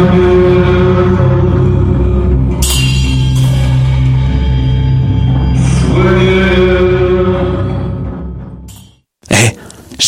Thank 0.00 0.14
you. 0.14 0.29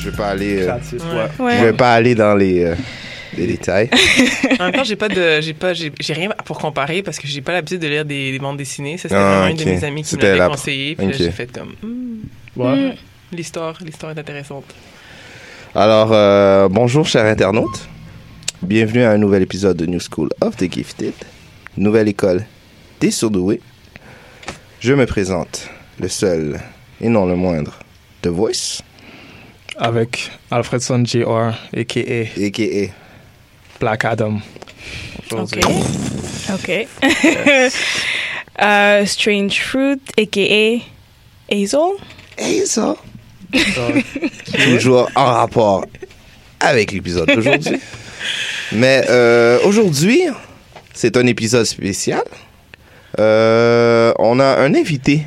je 0.00 0.10
vais 0.10 0.16
pas 0.16 0.28
aller. 0.28 0.58
euh, 0.62 0.66
Créatif, 0.66 1.02
ouais. 1.12 1.44
Ouais. 1.44 1.58
Je 1.58 1.64
vais 1.64 1.72
pas 1.72 1.92
aller 1.94 2.14
dans 2.14 2.34
les, 2.34 2.64
euh, 2.64 2.74
les 3.36 3.46
détails. 3.46 3.88
En 4.58 4.64
même 4.64 4.72
temps, 4.72 4.84
j'ai 4.84 4.96
pas 4.96 5.08
de, 5.08 5.40
j'ai 5.40 5.54
pas, 5.54 5.72
j'ai 5.74 5.92
j'ai 6.00 6.12
rien 6.12 6.30
pour 6.44 6.58
comparer 6.58 7.02
parce 7.02 7.18
que 7.18 7.26
j'ai 7.26 7.40
pas 7.42 7.52
l'habitude 7.52 7.80
de 7.80 7.88
lire 7.88 8.04
des, 8.04 8.32
des 8.32 8.38
bandes 8.38 8.56
dessinées. 8.56 8.96
Ça, 8.96 9.02
c'était 9.08 9.14
Ah, 9.16 9.38
vraiment 9.40 9.46
une 9.48 9.56
de 9.56 9.64
mes 9.64 9.84
amies 9.84 10.02
qui 10.02 10.14
me 10.16 10.20
C'était 10.20 10.26
l'avait 10.28 10.38
la- 10.38 10.48
conseillé. 10.48 10.96
Puis 10.96 11.06
ok. 11.06 11.14
j'ai 11.16 11.30
fait 11.30 11.52
comme, 11.52 11.74
Hmm, 11.82 12.20
Ouais. 12.56 12.94
l'histoire, 13.32 13.78
l'histoire 13.84 14.12
est 14.16 14.18
intéressante. 14.20 14.64
Alors, 15.74 16.10
euh, 16.12 16.68
bonjour, 16.68 17.06
chers 17.06 17.24
internautes. 17.26 17.88
Bienvenue 18.62 19.02
à 19.04 19.12
un 19.12 19.18
nouvel 19.18 19.42
épisode 19.42 19.76
de 19.76 19.86
New 19.86 20.00
School 20.00 20.28
of 20.40 20.56
the 20.56 20.70
Gifted, 20.70 21.14
nouvelle 21.76 22.08
école 22.08 22.44
des 23.00 23.10
surdoués. 23.10 23.60
Je 24.80 24.92
me 24.92 25.06
présente, 25.06 25.68
le 25.98 26.08
seul 26.08 26.60
et 27.00 27.08
non 27.08 27.24
le 27.26 27.36
moindre, 27.36 27.78
The 28.22 28.26
Voice, 28.28 28.82
Avec 29.80 30.30
Alfredson 30.50 31.04
Jr., 31.06 31.52
a.k.a. 31.74 32.28
a.k.a. 32.36 32.92
Black 33.80 34.04
Adam. 34.04 34.38
Aujourd'hui. 35.32 35.62
Ok. 36.52 36.86
Euh, 38.60 39.04
Strange 39.06 39.58
Fruit, 39.62 40.02
a.k.a. 40.18 40.82
Hazel. 41.50 41.96
Hazel. 42.38 42.94
Toujours 44.74 45.10
en 45.16 45.24
rapport 45.24 45.86
avec 46.60 46.92
l'épisode 46.92 47.28
d'aujourd'hui. 47.34 47.80
Mais 48.72 49.06
euh, 49.08 49.60
aujourd'hui, 49.64 50.24
c'est 50.92 51.16
un 51.16 51.26
épisode 51.26 51.64
spécial. 51.64 52.22
Euh, 53.18 54.12
on 54.18 54.38
a 54.40 54.58
un 54.58 54.74
invité. 54.74 55.26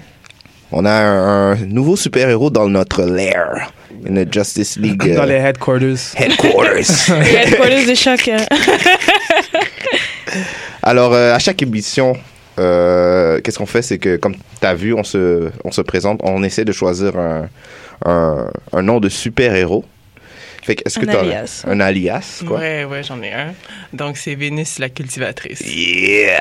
On 0.72 0.86
a 0.86 0.92
un, 0.92 1.52
un 1.54 1.56
nouveau 1.66 1.96
super-héros 1.96 2.52
dans 2.52 2.70
notre 2.70 3.02
lair. 3.04 3.74
In 4.08 4.16
the 4.16 4.32
Justice 4.34 4.78
League 4.78 5.02
euh, 5.08 5.16
Dans 5.16 5.26
les 5.26 5.36
headquarters. 5.36 5.98
headquarters. 6.18 7.10
Headquarters 7.10 7.86
de 7.88 7.96
choc. 7.96 8.28
euh. 8.28 8.38
Alors, 10.82 11.14
euh, 11.14 11.34
à 11.34 11.40
chaque 11.40 11.62
émission, 11.62 12.18
euh, 12.60 13.40
qu'est-ce 13.42 13.58
qu'on 13.58 13.66
fait? 13.66 13.82
C'est 13.82 13.98
que, 14.00 14.18
comme 14.18 14.36
tu 14.36 14.68
as 14.68 14.76
vu, 14.76 14.94
on 14.94 15.04
se, 15.04 15.50
on 15.64 15.72
se 15.72 15.82
présente, 15.82 16.20
on 16.24 16.44
essaie 16.44 16.66
de 16.66 16.72
choisir 16.74 17.18
un, 17.18 17.48
un, 18.06 18.48
un 18.74 18.82
nom 18.82 19.00
de 19.00 19.08
super-héros. 19.10 19.86
Fait 20.64 20.76
que, 20.76 20.84
est-ce 20.86 20.98
que 21.00 21.06
Un 21.10 21.14
t'as 21.14 21.20
alias. 21.20 21.64
un 21.68 21.80
alias, 21.82 22.42
quoi? 22.48 22.60
Ouais, 22.60 22.86
ouais, 22.86 23.04
j'en 23.04 23.22
ai 23.22 23.32
un. 23.34 23.54
Donc, 23.94 24.18
c'est 24.18 24.36
Vénus 24.36 24.80
la 24.80 24.90
cultivatrice. 24.90 25.60
Yeah! 25.62 26.40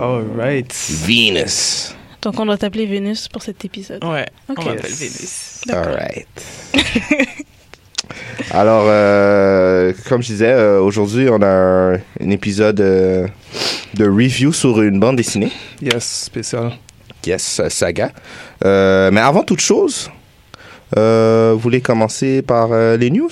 All 0.00 0.24
right. 0.36 0.72
Venus. 1.06 1.95
Donc, 2.26 2.40
on 2.40 2.46
doit 2.46 2.56
t'appeler 2.58 2.86
Vénus 2.86 3.28
pour 3.28 3.40
cet 3.40 3.64
épisode. 3.64 4.02
Ouais, 4.04 4.26
Ok. 4.48 4.56
on 4.58 4.64
m'appelle 4.64 4.90
Vénus. 4.90 5.60
All 5.72 5.94
right. 5.94 6.26
Alors, 8.50 8.82
euh, 8.88 9.92
comme 10.08 10.22
je 10.22 10.26
disais, 10.26 10.50
euh, 10.50 10.80
aujourd'hui, 10.80 11.28
on 11.30 11.40
a 11.40 11.46
un, 11.46 11.94
un 11.94 12.30
épisode 12.30 12.80
euh, 12.80 13.28
de 13.94 14.06
review 14.08 14.52
sur 14.52 14.82
une 14.82 14.98
bande 14.98 15.14
dessinée. 15.14 15.52
Yes, 15.80 16.24
spécial. 16.24 16.72
Yes, 17.24 17.60
saga. 17.68 18.10
Euh, 18.64 19.12
mais 19.12 19.20
avant 19.20 19.44
toute 19.44 19.60
chose, 19.60 20.10
euh, 20.98 21.52
vous 21.54 21.60
voulez 21.60 21.80
commencer 21.80 22.42
par 22.42 22.72
euh, 22.72 22.96
les 22.96 23.10
news? 23.10 23.30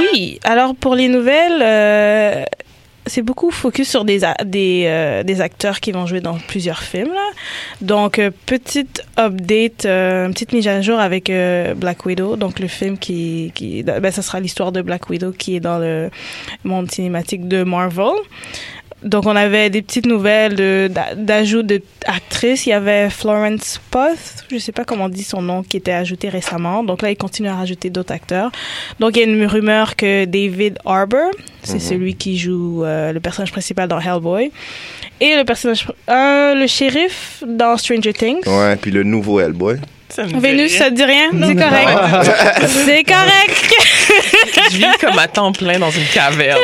Oui, 0.00 0.40
alors 0.42 0.74
pour 0.74 0.96
les 0.96 1.06
nouvelles, 1.06 1.62
euh, 1.62 2.42
c'est 3.06 3.22
beaucoup 3.22 3.50
focus 3.50 3.88
sur 3.88 4.04
des, 4.04 4.20
des, 4.44 4.84
euh, 4.86 5.22
des 5.22 5.40
acteurs 5.40 5.80
qui 5.80 5.92
vont 5.92 6.06
jouer 6.06 6.20
dans 6.20 6.34
plusieurs 6.34 6.80
films. 6.80 7.12
là. 7.12 7.28
Donc, 7.80 8.18
euh, 8.18 8.30
petite 8.46 9.02
update, 9.18 9.84
euh, 9.84 10.28
petite 10.28 10.52
mise 10.52 10.68
à 10.68 10.80
jour 10.80 10.98
avec 10.98 11.32
Black 11.76 12.04
Widow. 12.06 12.36
Donc, 12.36 12.58
le 12.58 12.68
film 12.68 12.98
qui, 12.98 13.52
qui 13.54 13.82
ben, 13.82 14.10
ça 14.10 14.22
sera 14.22 14.40
l'histoire 14.40 14.72
de 14.72 14.82
Black 14.82 15.08
Widow 15.10 15.32
qui 15.32 15.56
est 15.56 15.60
dans 15.60 15.78
le 15.78 16.10
monde 16.64 16.90
cinématique 16.90 17.48
de 17.48 17.62
Marvel. 17.62 18.14
Donc, 19.02 19.24
on 19.26 19.34
avait 19.34 19.70
des 19.70 19.80
petites 19.80 20.04
nouvelles 20.06 20.54
de- 20.56 20.88
d'a- 20.90 21.14
d'ajout 21.14 21.62
d'actrices. 21.62 22.66
Il 22.66 22.70
y 22.70 22.72
avait 22.72 23.08
Florence 23.08 23.80
Puth, 23.90 24.44
je 24.50 24.58
sais 24.58 24.72
pas 24.72 24.84
comment 24.84 25.04
on 25.06 25.08
dit 25.08 25.22
son 25.24 25.40
nom, 25.40 25.62
qui 25.62 25.76
était 25.78 25.92
ajouté 25.92 26.28
récemment. 26.28 26.84
Donc 26.84 27.00
là, 27.02 27.10
ils 27.10 27.16
continuent 27.16 27.48
à 27.48 27.54
rajouter 27.56 27.88
d'autres 27.88 28.12
acteurs. 28.12 28.50
Donc, 28.98 29.16
il 29.16 29.20
y 29.20 29.22
a 29.22 29.26
une 29.26 29.46
rumeur 29.46 29.96
que 29.96 30.26
David 30.26 30.78
Harbour, 30.84 31.30
c'est 31.62 31.78
celui 31.80 32.14
qui 32.14 32.36
joue 32.38 32.84
euh, 32.84 33.12
le 33.12 33.20
personnage 33.20 33.52
principal 33.52 33.88
dans 33.88 34.00
Hellboy, 34.00 34.50
et 35.20 35.36
le 35.36 35.44
personnage, 35.44 35.86
euh, 36.08 36.54
le 36.54 36.66
shérif 36.66 37.42
dans 37.46 37.76
Stranger 37.78 38.12
Things. 38.12 38.46
Ouais, 38.46 38.76
puis 38.76 38.90
le 38.90 39.02
nouveau 39.02 39.40
Hellboy. 39.40 39.76
Ça 40.10 40.24
me 40.24 40.28
fait 40.28 40.38
Vénus, 40.38 40.76
ça 40.76 40.90
te 40.90 40.94
dit 40.94 41.04
rien? 41.04 41.30
C'est 41.32 41.54
correct. 41.54 42.66
C'est 42.84 43.04
correct. 43.04 43.74
Je 44.72 44.76
vis 44.76 44.98
comme 45.00 45.18
à 45.18 45.28
temps 45.28 45.52
plein 45.52 45.78
dans 45.78 45.90
une 45.90 46.06
caverne. 46.12 46.58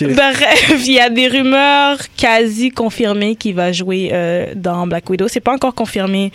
Bref, 0.00 0.66
il 0.84 0.92
y 0.92 1.00
a 1.00 1.10
des 1.10 1.28
rumeurs 1.28 1.98
quasi 2.16 2.70
confirmées 2.70 3.36
qu'il 3.36 3.54
va 3.54 3.72
jouer 3.72 4.10
euh, 4.12 4.46
dans 4.54 4.86
Black 4.86 5.08
Widow. 5.08 5.28
C'est 5.28 5.40
pas 5.40 5.52
encore 5.52 5.74
confirmé 5.74 6.32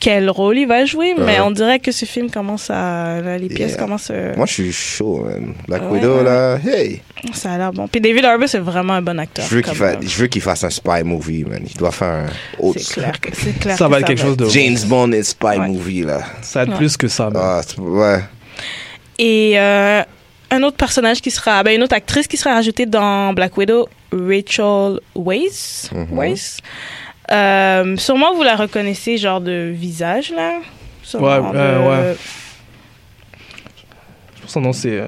quel 0.00 0.30
rôle 0.30 0.56
il 0.58 0.66
va 0.66 0.84
jouer, 0.86 1.14
mais 1.16 1.24
Ouais. 1.24 1.40
on 1.40 1.50
dirait 1.50 1.78
que 1.78 1.92
ce 1.92 2.06
film 2.06 2.30
commence 2.30 2.70
à... 2.70 3.20
là, 3.20 3.36
les 3.38 3.48
pièces 3.48 3.72
Yeah. 3.72 3.78
commencent... 3.82 4.10
euh, 4.10 4.34
Moi, 4.34 4.46
je 4.46 4.52
suis 4.54 4.72
chaud, 4.72 5.24
man. 5.24 5.52
Black 5.68 5.82
Ouais, 5.82 5.88
Widow, 5.98 6.16
ouais. 6.18 6.24
là, 6.24 6.58
hey! 6.66 7.02
Ça 7.34 7.52
a 7.52 7.58
l'air 7.58 7.72
bon. 7.72 7.86
Puis 7.86 8.00
David 8.00 8.24
Harbour, 8.24 8.48
c'est 8.48 8.58
vraiment 8.58 8.94
un 8.94 9.02
bon 9.02 9.18
acteur. 9.18 9.44
Je 9.48 9.54
veux 9.56 9.60
qu'il 9.60 9.74
fa- 9.74 9.92
euh, 9.92 10.40
fasse 10.40 10.64
un 10.64 10.70
spy 10.70 11.02
movie, 11.04 11.44
man. 11.44 11.62
Il 11.70 11.76
doit 11.76 11.90
faire 11.92 12.08
un 12.26 12.26
autre. 12.66 12.80
C'est 12.80 12.94
clair 12.94 13.20
que 13.20 13.28
c'est 13.34 13.58
clair. 13.60 13.76
Ça 13.76 13.84
que 13.86 13.90
va 13.90 14.00
être 14.00 14.06
quelque 14.06 14.22
chose 14.22 14.36
de. 14.38 14.48
James 14.48 14.78
Bond 14.86 15.12
et 15.12 15.22
spy 15.22 15.44
Ouais. 15.58 15.68
movie, 15.68 16.02
là. 16.02 16.20
Ça 16.40 16.60
va 16.60 16.62
être 16.64 16.70
Ouais. 16.72 16.76
plus 16.78 16.96
que 16.96 17.06
ça. 17.08 17.28
man. 17.28 17.34
Ah, 17.44 17.60
ouais. 17.78 18.20
Et 19.18 19.58
euh, 19.58 20.02
un 20.50 20.62
autre 20.62 20.76
personnage 20.76 21.20
qui 21.20 21.30
sera, 21.30 21.62
ben 21.62 21.76
une 21.76 21.82
autre 21.82 21.94
actrice 21.94 22.26
qui 22.26 22.36
sera 22.38 22.54
rajoutée 22.54 22.86
dans 22.86 23.32
Black 23.34 23.56
Widow, 23.56 23.86
Rachel 24.12 24.98
Weisz. 25.14 25.90
Mhm. 25.92 26.18
Weisz. 26.18 26.58
Euh, 27.32 27.96
sûrement 27.96 28.34
vous 28.34 28.42
la 28.42 28.56
reconnaissez, 28.56 29.16
genre 29.16 29.40
de 29.40 29.70
visage 29.74 30.32
là. 30.34 30.54
Sûrement 31.02 31.26
Ouais, 31.26 31.40
euh, 31.54 31.78
de- 32.06 32.10
ouais. 32.12 32.16
Son 34.46 34.60
nom, 34.60 34.72
c'est 34.72 34.98
euh, 34.98 35.06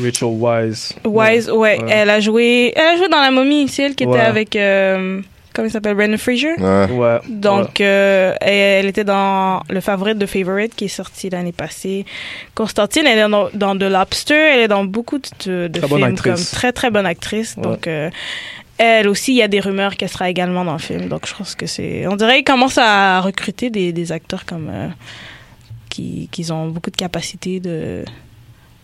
Rachel 0.00 0.28
Wise. 0.28 0.94
Wise, 1.04 1.50
ouais, 1.50 1.82
Ouais. 1.82 1.90
Elle 1.90 2.10
a 2.10 2.20
joué, 2.20 2.72
elle 2.76 2.94
a 2.94 2.96
joué 2.96 3.08
dans 3.08 3.20
la 3.20 3.30
momie, 3.30 3.66
c'est 3.68 3.82
elle 3.84 3.94
qui 3.96 4.04
était 4.04 4.20
avec, 4.20 4.54
euh, 4.54 5.20
comment 5.52 5.66
il 5.66 5.70
s'appelle, 5.72 5.94
Brendan 5.94 6.18
Fraser. 6.18 6.54
Ouais. 6.58 6.90
Ouais. 6.92 7.18
Donc, 7.28 7.80
euh, 7.80 8.34
elle, 8.40 8.86
était 8.86 9.02
dans 9.02 9.60
le 9.68 9.80
favorite 9.80 10.18
de 10.18 10.26
Favorite 10.26 10.74
qui 10.76 10.84
est 10.84 10.88
sorti 10.88 11.30
l'année 11.30 11.52
passée. 11.52 12.04
Constantine, 12.54 13.04
elle 13.06 13.18
est 13.18 13.28
dans, 13.28 13.48
dans 13.54 13.76
The 13.76 13.82
Lobster, 13.90 14.34
elle 14.34 14.60
est 14.60 14.68
dans 14.68 14.84
beaucoup 14.84 15.18
de, 15.18 15.66
de 15.66 15.78
Très 15.78 15.88
bonne 15.88 15.98
films 15.98 16.12
actrice. 16.12 16.32
comme 16.50 16.58
très 16.58 16.72
très 16.72 16.90
bonne 16.90 17.06
actrice. 17.06 17.56
Ouais. 17.56 17.62
Donc, 17.64 17.86
euh, 17.88 18.10
elle 18.78 19.08
aussi, 19.08 19.32
il 19.32 19.36
y 19.36 19.42
a 19.42 19.48
des 19.48 19.60
rumeurs 19.60 19.96
qu'elle 19.96 20.08
sera 20.08 20.28
également 20.28 20.64
dans 20.64 20.72
le 20.74 20.78
film. 20.78 21.08
Donc, 21.08 21.26
je 21.26 21.34
pense 21.34 21.54
que 21.54 21.66
c'est, 21.66 22.06
on 22.06 22.16
dirait 22.16 22.36
qu'ils 22.36 22.44
commencent 22.44 22.78
à 22.78 23.20
recruter 23.20 23.70
des, 23.70 23.92
des 23.92 24.12
acteurs 24.12 24.44
comme 24.44 24.68
euh, 24.70 24.88
qui, 25.88 26.28
qui 26.30 26.50
ont 26.52 26.68
beaucoup 26.68 26.90
de 26.90 26.96
capacité 26.96 27.60
de 27.60 28.04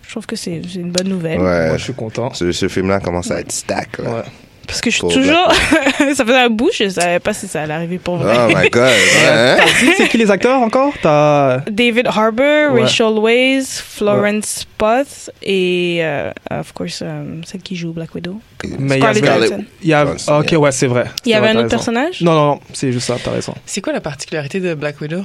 Je 0.02 0.10
trouve 0.10 0.26
que 0.26 0.36
c'est 0.36 0.62
c'est 0.68 0.80
une 0.80 0.90
bonne 0.92 1.08
nouvelle. 1.08 1.40
Ouais. 1.40 1.68
Moi, 1.68 1.76
je 1.76 1.84
suis 1.84 1.94
content. 1.94 2.32
Ce, 2.34 2.52
ce 2.52 2.68
film-là 2.68 3.00
commence 3.00 3.30
à 3.30 3.40
être 3.40 3.52
stack. 3.52 3.98
là. 3.98 4.10
Ouais. 4.10 4.22
Parce 4.66 4.80
que 4.80 4.90
je 4.90 4.94
suis 4.96 5.00
Pour 5.00 5.12
toujours. 5.12 5.52
ça 6.14 6.24
faisait 6.24 6.38
un 6.38 6.48
bout, 6.48 6.70
je 6.72 6.88
savais 6.88 7.18
pas 7.20 7.34
si 7.34 7.46
ça 7.48 7.62
allait 7.62 7.74
arriver 7.74 7.98
pour 7.98 8.16
vrai. 8.16 8.36
Oh 8.38 8.52
my 8.56 8.70
god. 8.70 8.82
ouais, 8.90 9.58
c'est 9.96 10.08
qui 10.08 10.18
les 10.18 10.30
acteurs 10.30 10.60
encore? 10.60 10.92
T'as. 11.02 11.58
David 11.70 12.06
Harbour, 12.06 12.72
Ouais. 12.72 12.82
Rachel 12.82 13.18
Weisz, 13.18 13.80
Florence 13.80 14.66
Pugh 14.78 15.30
et, 15.42 15.98
euh, 16.02 16.30
of 16.50 16.72
course, 16.72 17.00
euh, 17.02 17.40
celle 17.44 17.60
qui 17.62 17.76
joue 17.76 17.92
Black 17.92 18.14
Widow. 18.14 18.40
Mais 18.78 18.98
il 18.98 19.02
y 19.02 19.06
avait. 19.06 19.18
Scarlett 19.20 19.48
Johansson. 19.50 19.64
il 19.82 19.88
y 19.88 19.94
a- 19.94 20.04
Ouais, 20.04 20.12
ok, 20.28 20.54
ouais, 20.62 20.72
c'est 20.72 20.86
vrai. 20.86 21.04
Il 21.24 21.30
y 21.30 21.34
avait 21.34 21.48
un 21.48 21.56
autre 21.56 21.68
personnage? 21.68 22.20
Non, 22.22 22.32
non, 22.34 22.46
non, 22.46 22.60
c'est 22.72 22.92
juste 22.92 23.06
ça, 23.08 23.16
t'as 23.22 23.32
raison. 23.32 23.54
C'est 23.66 23.80
quoi 23.80 23.92
la 23.92 24.00
particularité 24.00 24.60
de 24.60 24.74
Black 24.74 25.00
Widow? 25.00 25.22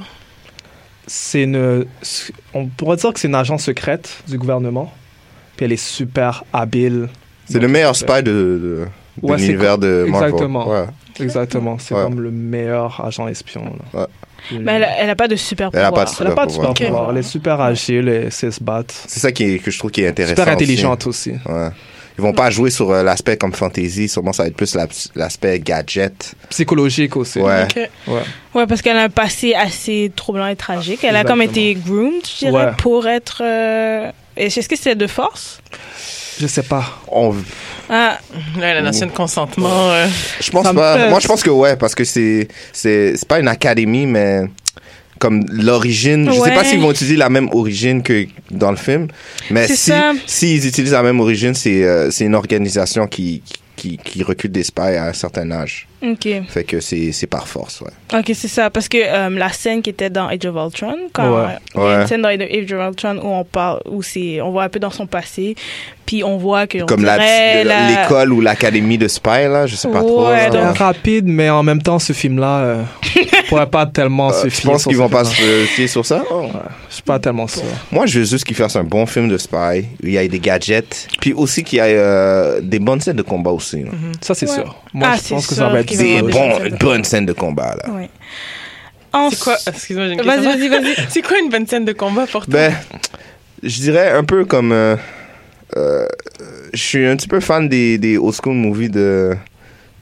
C'est 1.06 1.44
une. 1.44 1.86
On 2.54 2.66
pourrait 2.66 2.98
dire 2.98 3.14
que 3.14 3.20
c'est 3.20 3.28
une 3.30 3.36
agence 3.36 3.64
secrète 3.64 4.10
du 4.28 4.38
gouvernement. 4.38 4.92
Puis 5.56 5.66
elle 5.66 5.72
est 5.72 5.78
super 5.78 6.44
habile. 6.54 7.08
C'est 7.50 7.60
le 7.60 7.68
meilleur 7.70 7.96
spy 7.96 8.22
de, 8.24 8.32
de, 8.32 8.86
de 9.22 9.28
Ouais, 9.28 9.38
c'est 9.38 9.48
l'univers 9.48 9.78
de 9.78 10.06
Marvel. 10.10 10.30
Exactement. 10.30 10.68
Ouais. 10.70 10.86
Exactement. 11.20 11.78
C'est 11.80 11.96
Ouais. 11.96 12.04
comme 12.04 12.22
le 12.22 12.32
meilleur 12.32 13.04
agent 13.06 13.28
espion. 13.28 13.64
là. 13.94 14.02
Ouais. 14.02 14.08
Mais 14.62 14.74
elle, 14.76 14.84
a- 14.84 14.98
elle 15.00 15.10
a 15.10 15.16
pas 15.16 15.28
de 15.28 15.36
super 15.36 15.70
Elle 15.74 15.80
a 15.82 15.88
pouvoir. 15.90 16.06
pas 16.06 16.12
de 16.12 16.18
Elle 16.22 16.28
a 16.28 16.36
pas 16.36 16.46
de 16.46 16.52
pouvoir. 16.52 16.68
super 16.76 16.86
Ok. 16.88 16.92
pouvoir. 16.92 17.12
Elle 17.12 17.18
est 17.18 17.24
super 17.24 17.60
agile 17.62 18.08
et 18.08 18.30
sait 18.30 18.52
se 18.52 18.64
battre. 18.64 18.94
C'est 19.08 19.20
ça 19.20 19.32
qui 19.32 19.44
est- 19.44 19.60
que 19.60 19.72
je 19.72 19.80
trouve 19.80 19.92
qui 19.92 20.04
est 20.04 20.08
intéressant. 20.08 20.36
Super 20.42 20.56
aussi. 20.56 20.64
intelligente 20.64 21.08
aussi. 21.08 21.32
Ouais. 21.48 21.70
Ils 22.20 22.24
vont 22.24 22.34
pas 22.34 22.50
jouer 22.50 22.72
sur 22.72 22.90
euh, 22.92 23.04
l'aspect 23.04 23.38
comme 23.38 23.54
fantasy, 23.54 24.08
sûrement 24.10 24.34
ça 24.34 24.42
va 24.44 24.48
être 24.50 24.56
plus 24.56 24.74
la- 24.74 24.88
l'aspect 25.16 25.60
gadget. 25.60 26.34
Psychologique 26.50 27.16
aussi. 27.16 27.40
Ouais. 27.40 27.64
Ok. 27.64 27.90
Ouais. 28.08 28.22
Ouais, 28.56 28.66
parce 28.68 28.82
qu'elle 28.82 28.98
a 28.98 29.04
un 29.04 29.10
passé 29.10 29.54
assez 29.54 30.12
troublant 30.16 30.48
et 30.48 30.56
tragique. 30.56 31.04
Elle 31.04 31.16
a 31.16 31.24
comme 31.24 31.42
été 31.44 31.76
groomed, 31.76 32.22
je 32.26 32.46
dirais, 32.46 32.66
Ouais. 32.68 32.72
pour 32.78 33.08
être. 33.08 33.42
euh, 33.44 34.12
Est-ce 34.38 34.68
que 34.70 34.76
c'est 34.76 34.96
de 34.96 35.08
force? 35.08 35.60
Je 36.40 36.48
sais 36.48 36.64
pas. 36.64 36.86
On- 37.12 37.36
Ah, 37.90 38.20
Là, 38.60 38.74
la 38.76 38.82
notion 38.82 39.06
de 39.08 39.12
consentement. 39.12 39.90
euh, 39.92 40.08
Je 40.42 40.52
pense 40.52 40.64
pas. 40.74 41.10
Moi, 41.10 41.20
je 41.20 41.28
pense 41.28 41.42
que 41.42 41.50
ouais, 41.50 41.76
parce 41.78 41.96
que 41.96 42.04
c'est 42.04 42.48
c'est 42.74 43.16
c'est 43.16 43.28
pas 43.28 43.40
une 43.40 43.48
académie, 43.48 44.06
mais 44.06 44.42
comme 45.20 45.46
l'origine. 45.50 46.28
Je 46.30 46.34
sais 46.40 46.52
pas 46.54 46.58
Ouais. 46.60 46.66
s'ils 46.66 46.80
vont 46.82 46.92
utiliser 46.92 47.16
la 47.16 47.30
même 47.30 47.50
origine 47.54 48.04
que 48.04 48.28
dans 48.52 48.70
le 48.72 48.78
film, 48.78 49.08
mais 49.50 49.68
si 49.68 49.92
s'ils 50.28 50.68
utilisent 50.68 50.92
la 50.92 51.02
même 51.02 51.20
origine, 51.20 51.56
c'est 51.56 51.84
euh, 51.84 52.12
c'est 52.12 52.26
une 52.26 52.36
organisation 52.36 53.08
qui 53.08 53.42
qui 53.76 53.98
qui 53.98 54.22
recrute 54.22 54.52
des 54.52 54.64
spies 54.64 54.82
à 54.82 55.06
un 55.08 55.14
certain 55.14 55.50
âge. 55.52 55.87
Ok. 56.04 56.28
Fait 56.50 56.64
que 56.64 56.80
c'est 56.80 57.12
c'est 57.12 57.28
par 57.28 57.48
force, 57.48 57.82
ouais. 57.82 57.92
Ok, 58.20 58.32
c'est 58.34 58.48
ça. 58.48 58.70
Parce 58.70 58.88
que 58.88 58.98
euh, 58.98 59.30
la 59.30 59.50
scène 59.52 59.82
qui 59.82 59.90
était 59.90 60.10
dans 60.10 60.28
Age 60.28 60.46
of 60.46 60.56
Ultron, 60.56 60.96
quand 61.14 61.30
Ouais. 61.46 61.56
il 61.76 61.80
y 61.80 61.84
a 61.84 61.86
Ouais. 61.88 62.02
une 62.02 62.08
scène 62.08 62.22
dans 62.22 62.30
Age 62.30 62.72
of 62.74 62.88
Ultron 62.90 63.18
où 63.24 63.28
on 63.28 63.44
parle, 63.44 63.82
où 63.90 64.02
c'est, 64.02 64.42
on 64.42 64.52
voit 64.52 64.64
un 64.64 64.70
peu 64.70 64.80
dans 64.80 64.92
son 64.92 65.08
passé, 65.08 65.56
puis 66.06 66.24
on 66.24 66.38
voit 66.38 66.68
que 66.68 66.84
Comme 66.84 67.04
la- 67.04 67.18
l'école 67.90 68.32
ou 68.32 68.40
l'académie 68.42 68.98
de 68.98 69.08
spy 69.08 69.30
là, 69.50 69.68
je 69.68 69.76
sais 69.76 69.90
pas 69.90 70.00
trop. 70.00 70.28
Ouais, 70.28 70.50
là. 70.50 70.68
Donc- 70.68 70.78
rapide, 70.78 71.26
mais 71.28 71.50
en 71.50 71.64
même 71.64 71.82
temps, 71.82 72.00
ce 72.00 72.14
film-là, 72.14 72.60
euh, 72.60 72.84
on 73.44 73.48
pourrait 73.50 73.70
pas 73.70 73.86
tellement 73.86 74.30
Euh, 74.30 74.34
se 74.44 74.48
tu 74.48 74.52
fier 74.52 74.72
penses 74.72 74.82
sur 74.84 74.90
qu'ils 74.90 74.98
vont 74.98 75.10
pas 75.10 75.26
se 75.26 75.34
fier 75.34 75.88
sur 75.88 76.06
ça? 76.06 76.24
Oh. 76.32 76.46
Je 76.90 76.94
suis 76.96 77.04
pas 77.04 77.20
tellement 77.20 77.48
sûr. 77.48 77.64
Moi, 77.92 78.06
je 78.06 78.20
veux 78.20 78.26
juste 78.26 78.46
qu'ils 78.46 78.56
fassent 78.56 78.76
un 78.78 78.84
bon 78.86 79.06
film 79.06 79.28
de 79.28 79.38
spy, 79.38 79.58
où 80.02 80.08
il 80.08 80.12
y 80.12 80.18
ait 80.18 80.28
des 80.30 80.40
gadgets, 80.40 81.08
puis 81.20 81.34
aussi 81.34 81.64
qu'il 81.64 81.80
y 81.80 81.82
ait 81.82 81.96
euh, 81.98 82.62
des 82.62 82.80
bonnes 82.80 83.02
scènes 83.02 83.18
de 83.18 83.22
combat 83.24 83.52
aussi. 83.52 83.84
là. 83.84 83.90
Ça, 84.22 84.34
c'est 84.34 84.48
Ouais. 84.48 84.56
sûr. 84.56 84.76
Moi, 84.94 85.10
Ah, 85.12 85.18
je 85.22 85.28
pense 85.30 85.46
que 85.48 85.54
sûr 85.54 85.64
ça 85.64 85.70
va 85.70 85.82
être 85.82 85.87
qu'il 85.88 85.98
va 85.98 86.04
y 86.04 86.08
Des 86.08 86.18
avoir 86.20 86.32
bon. 86.60 86.64
des 86.64 86.70
bons, 86.70 86.78
bonnes 86.80 87.04
scènes 87.04 87.26
de 87.26 87.34
combat, 87.34 87.76
là. 87.84 87.92
Ouais. 87.92 88.10
C'est 89.32 89.40
quoi? 89.40 89.58
Excuse-moi, 89.68 90.08
j'ai 90.08 90.14
une 90.14 90.22
Vas-y, 90.22 90.44
question. 90.44 90.70
vas-y, 90.70 90.84
vas-y. 90.84 90.96
C'est 91.10 91.22
quoi 91.24 91.40
une 91.40 91.50
bonne 91.50 91.66
scène 91.66 91.86
de 91.86 91.94
combat 91.94 92.28
pour 92.28 92.46
toi? 92.46 92.54
Ben, 92.54 92.74
je 93.64 93.80
dirais 93.82 94.12
un 94.12 94.24
peu 94.24 94.46
comme... 94.46 94.72
euh, 94.72 94.96
euh, 95.76 96.06
je 96.74 96.82
suis 96.82 97.06
un 97.06 97.16
petit 97.16 97.28
peu 97.28 97.40
fan 97.40 97.68
des, 97.68 97.98
des 97.98 98.18
old 98.18 98.36
school 98.36 98.54
movies 98.54 98.92
de, 98.92 99.36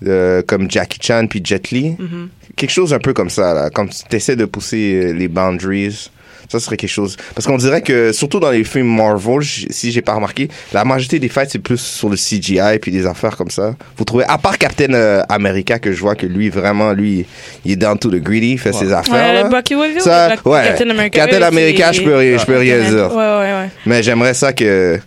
de- 0.01 0.43
comme 0.47 0.69
Jackie 0.69 0.99
Chan 1.01 1.27
puis 1.29 1.41
Jet 1.43 1.71
Li. 1.71 1.95
Mhm. 1.97 2.29
Quelque 2.57 2.71
chose 2.71 2.93
un 2.93 2.99
peu 2.99 3.13
comme 3.13 3.29
ça, 3.29 3.53
là. 3.53 3.69
Comme 3.69 3.89
tu 3.89 4.15
essaies 4.15 4.35
de 4.35 4.45
pousser 4.45 4.93
euh, 5.05 5.13
les 5.13 5.27
boundaries. 5.27 6.09
Ça 6.49 6.59
serait 6.59 6.77
quelque 6.77 6.89
chose. 6.89 7.17
Parce 7.33 7.47
qu'on 7.47 7.57
dirait 7.57 7.81
que, 7.81 8.11
surtout 8.11 8.39
dans 8.39 8.51
les 8.51 8.63
films 8.63 8.95
Marvel, 8.95 9.43
si 9.43 9.91
j'ai 9.91 10.01
pas 10.01 10.13
remarqué, 10.13 10.49
la 10.73 10.85
majorité 10.85 11.19
des 11.19 11.29
fights, 11.29 11.49
c'est 11.51 11.59
plus 11.59 11.77
sur 11.79 12.09
le 12.09 12.15
CGI 12.15 12.79
puis 12.81 12.91
des 12.91 13.05
affaires 13.05 13.35
comme 13.35 13.49
ça. 13.49 13.75
Vous 13.97 14.05
trouvez, 14.05 14.25
à 14.25 14.37
part 14.37 14.57
Captain 14.57 14.93
euh, 14.93 15.23
America, 15.29 15.79
que 15.79 15.91
je 15.91 15.99
vois 15.99 16.15
que 16.15 16.25
lui, 16.25 16.49
vraiment, 16.49 16.93
lui, 16.93 17.25
il 17.63 17.71
est 17.73 17.75
down 17.75 17.97
to 17.97 18.09
the 18.09 18.15
greedy, 18.15 18.53
il 18.53 18.59
fait 18.59 18.73
ses 18.73 18.91
affaires. 18.91 19.45
Ouais. 19.45 19.49
Bucky 19.49 19.75
Williams, 19.75 20.03
Ça, 20.03 20.35
ouais. 20.45 20.63
Captain 20.67 20.89
America. 20.89 21.19
Captain 21.19 21.41
America, 21.41 21.91
je 21.91 22.01
peux 22.01 22.15
rien, 22.15 22.37
je 22.37 22.45
peux 22.45 22.57
rien 22.57 22.79
dire. 22.79 23.11
Ouais, 23.11 23.15
ouais, 23.15 23.53
ouais. 23.53 23.69
Mais 23.85 24.03
j'aimerais 24.03 24.33
ça 24.33 24.53
que, 24.53 24.99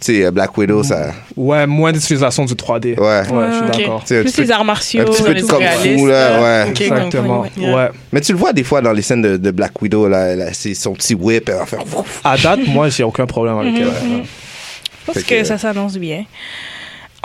sais, 0.00 0.30
Black 0.30 0.56
Widow, 0.58 0.82
ça, 0.82 1.12
Ouais, 1.36 1.66
moins 1.66 1.92
d'utilisation 1.92 2.44
du 2.44 2.54
3D. 2.54 2.98
ouais. 2.98 3.04
Ouais, 3.04 3.24
je 3.50 3.56
suis 3.74 3.78
d'accord. 3.80 4.04
Plus 4.04 4.38
les 4.38 4.50
arts 4.50 4.64
martiaux. 4.64 5.00
un 5.00 5.04
petit 5.04 5.22
peu 5.22 5.34
de 5.34 5.42
kung 5.42 5.62
fu, 5.80 6.08
là, 6.08 6.30
là. 6.30 6.42
ouais. 6.64 6.70
Exactement. 6.70 7.44
yeah. 7.56 7.74
Ouais. 7.74 7.88
Mais 8.12 8.20
tu 8.20 8.32
le 8.32 8.38
vois 8.38 8.52
des 8.52 8.64
fois 8.64 8.80
dans 8.82 8.92
les 8.92 9.02
scènes 9.02 9.22
de, 9.22 9.36
de 9.36 9.50
Black 9.50 9.80
Widow, 9.80 10.08
là, 10.08 10.34
là, 10.36 10.46
c'est 10.52 10.74
son 10.74 10.92
petit 10.92 11.14
whip, 11.14 11.48
elle 11.48 11.56
va 11.56 11.66
faire. 11.66 11.80
À 12.24 12.36
date, 12.36 12.60
moi, 12.68 12.88
j'ai 12.88 13.02
aucun 13.04 13.26
problème 13.26 13.58
avec 13.58 13.72
Mhm, 13.72 13.78
elle. 13.80 14.08
mhm. 14.08 14.22
Je 15.08 15.12
pense 15.12 15.22
que- 15.22 15.44
ça 15.44 15.56
s'annonce 15.56 15.96
bien. 15.98 16.24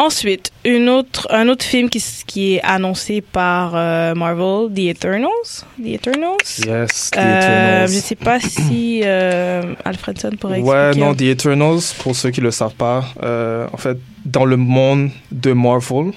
Ensuite, 0.03 0.51
une 0.65 0.89
autre, 0.89 1.27
un 1.29 1.47
autre 1.47 1.63
film 1.63 1.87
qui, 1.87 2.03
qui 2.25 2.55
est 2.55 2.61
annoncé 2.63 3.21
par 3.21 3.73
euh, 3.75 4.15
Marvel, 4.15 4.73
The 4.73 4.79
Eternals. 4.95 5.51
The 5.79 5.87
Eternals. 5.87 6.37
Yes, 6.65 7.11
The 7.11 7.17
Euh, 7.17 7.37
Eternals. 7.37 7.87
je 7.91 7.99
sais 7.99 8.15
pas 8.15 8.39
si 8.39 9.01
euh, 9.03 9.75
Alfredson 9.85 10.31
pourrait 10.39 10.59
Ouais, 10.61 10.87
expliquer. 10.87 11.05
non, 11.07 11.13
The 11.13 11.21
Eternals, 11.21 11.81
pour 11.99 12.15
ceux 12.15 12.31
qui 12.31 12.41
le 12.41 12.49
savent 12.49 12.73
pas, 12.73 13.05
euh, 13.21 13.67
en 13.71 13.77
fait, 13.77 13.97
dans 14.25 14.45
le 14.45 14.57
monde 14.57 15.11
de 15.31 15.53
Marvel, 15.53 16.13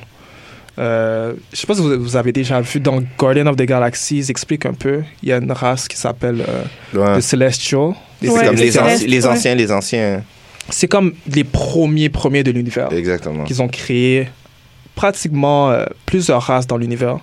euh, 0.79 1.35
je 1.53 1.59
sais 1.61 1.67
pas 1.67 1.75
si 1.75 1.83
vous, 1.83 2.03
vous 2.03 2.17
avez 2.17 2.33
déjà 2.33 2.61
vu 2.63 2.81
dans 2.81 3.01
Guardian 3.19 3.47
of 3.47 3.57
the 3.57 3.63
Galaxy, 3.63 4.17
ils 4.19 4.31
expliquent 4.31 4.67
un 4.67 4.73
peu. 4.75 5.03
Il 5.23 5.29
y 5.29 5.33
a 5.33 5.37
une 5.37 5.53
race 5.53 5.89
qui 5.89 5.97
s'appelle 5.97 6.43
euh, 6.49 6.63
Ouais. 6.99 7.19
The 7.19 7.21
Celestial. 7.23 7.93
Les 8.23 8.31
Ouais, 8.31 8.39
C'est 8.41 8.47
comme 8.47 8.57
les, 8.57 8.71
les 9.07 9.27
ouais. 9.27 9.33
anciens, 9.33 9.55
les 9.55 9.71
anciens. 9.73 10.23
C'est 10.71 10.89
comme 10.89 11.13
les 11.33 11.45
premiers 11.45 12.09
premiers 12.09 12.43
de 12.43 12.51
l'univers 12.51 12.93
Exactement. 12.93 13.45
qu'ils 13.45 13.61
ont 13.63 13.69
créé 13.69 14.29
pratiquement 14.95 15.71
euh, 15.71 15.85
plusieurs 16.07 16.43
races 16.43 16.67
dans 16.67 16.77
l'univers. 16.77 17.19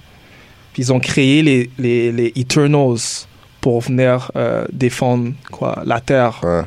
Puis 0.74 0.84
ils 0.84 0.94
ont 0.94 1.00
créé 1.00 1.42
les, 1.42 1.70
les, 1.80 2.12
les 2.12 2.32
Eternals 2.36 3.00
pour 3.60 3.82
venir 3.82 4.32
euh, 4.36 4.66
défendre 4.72 5.32
quoi, 5.52 5.82
la 5.86 6.00
Terre. 6.00 6.40
Ouais. 6.44 6.62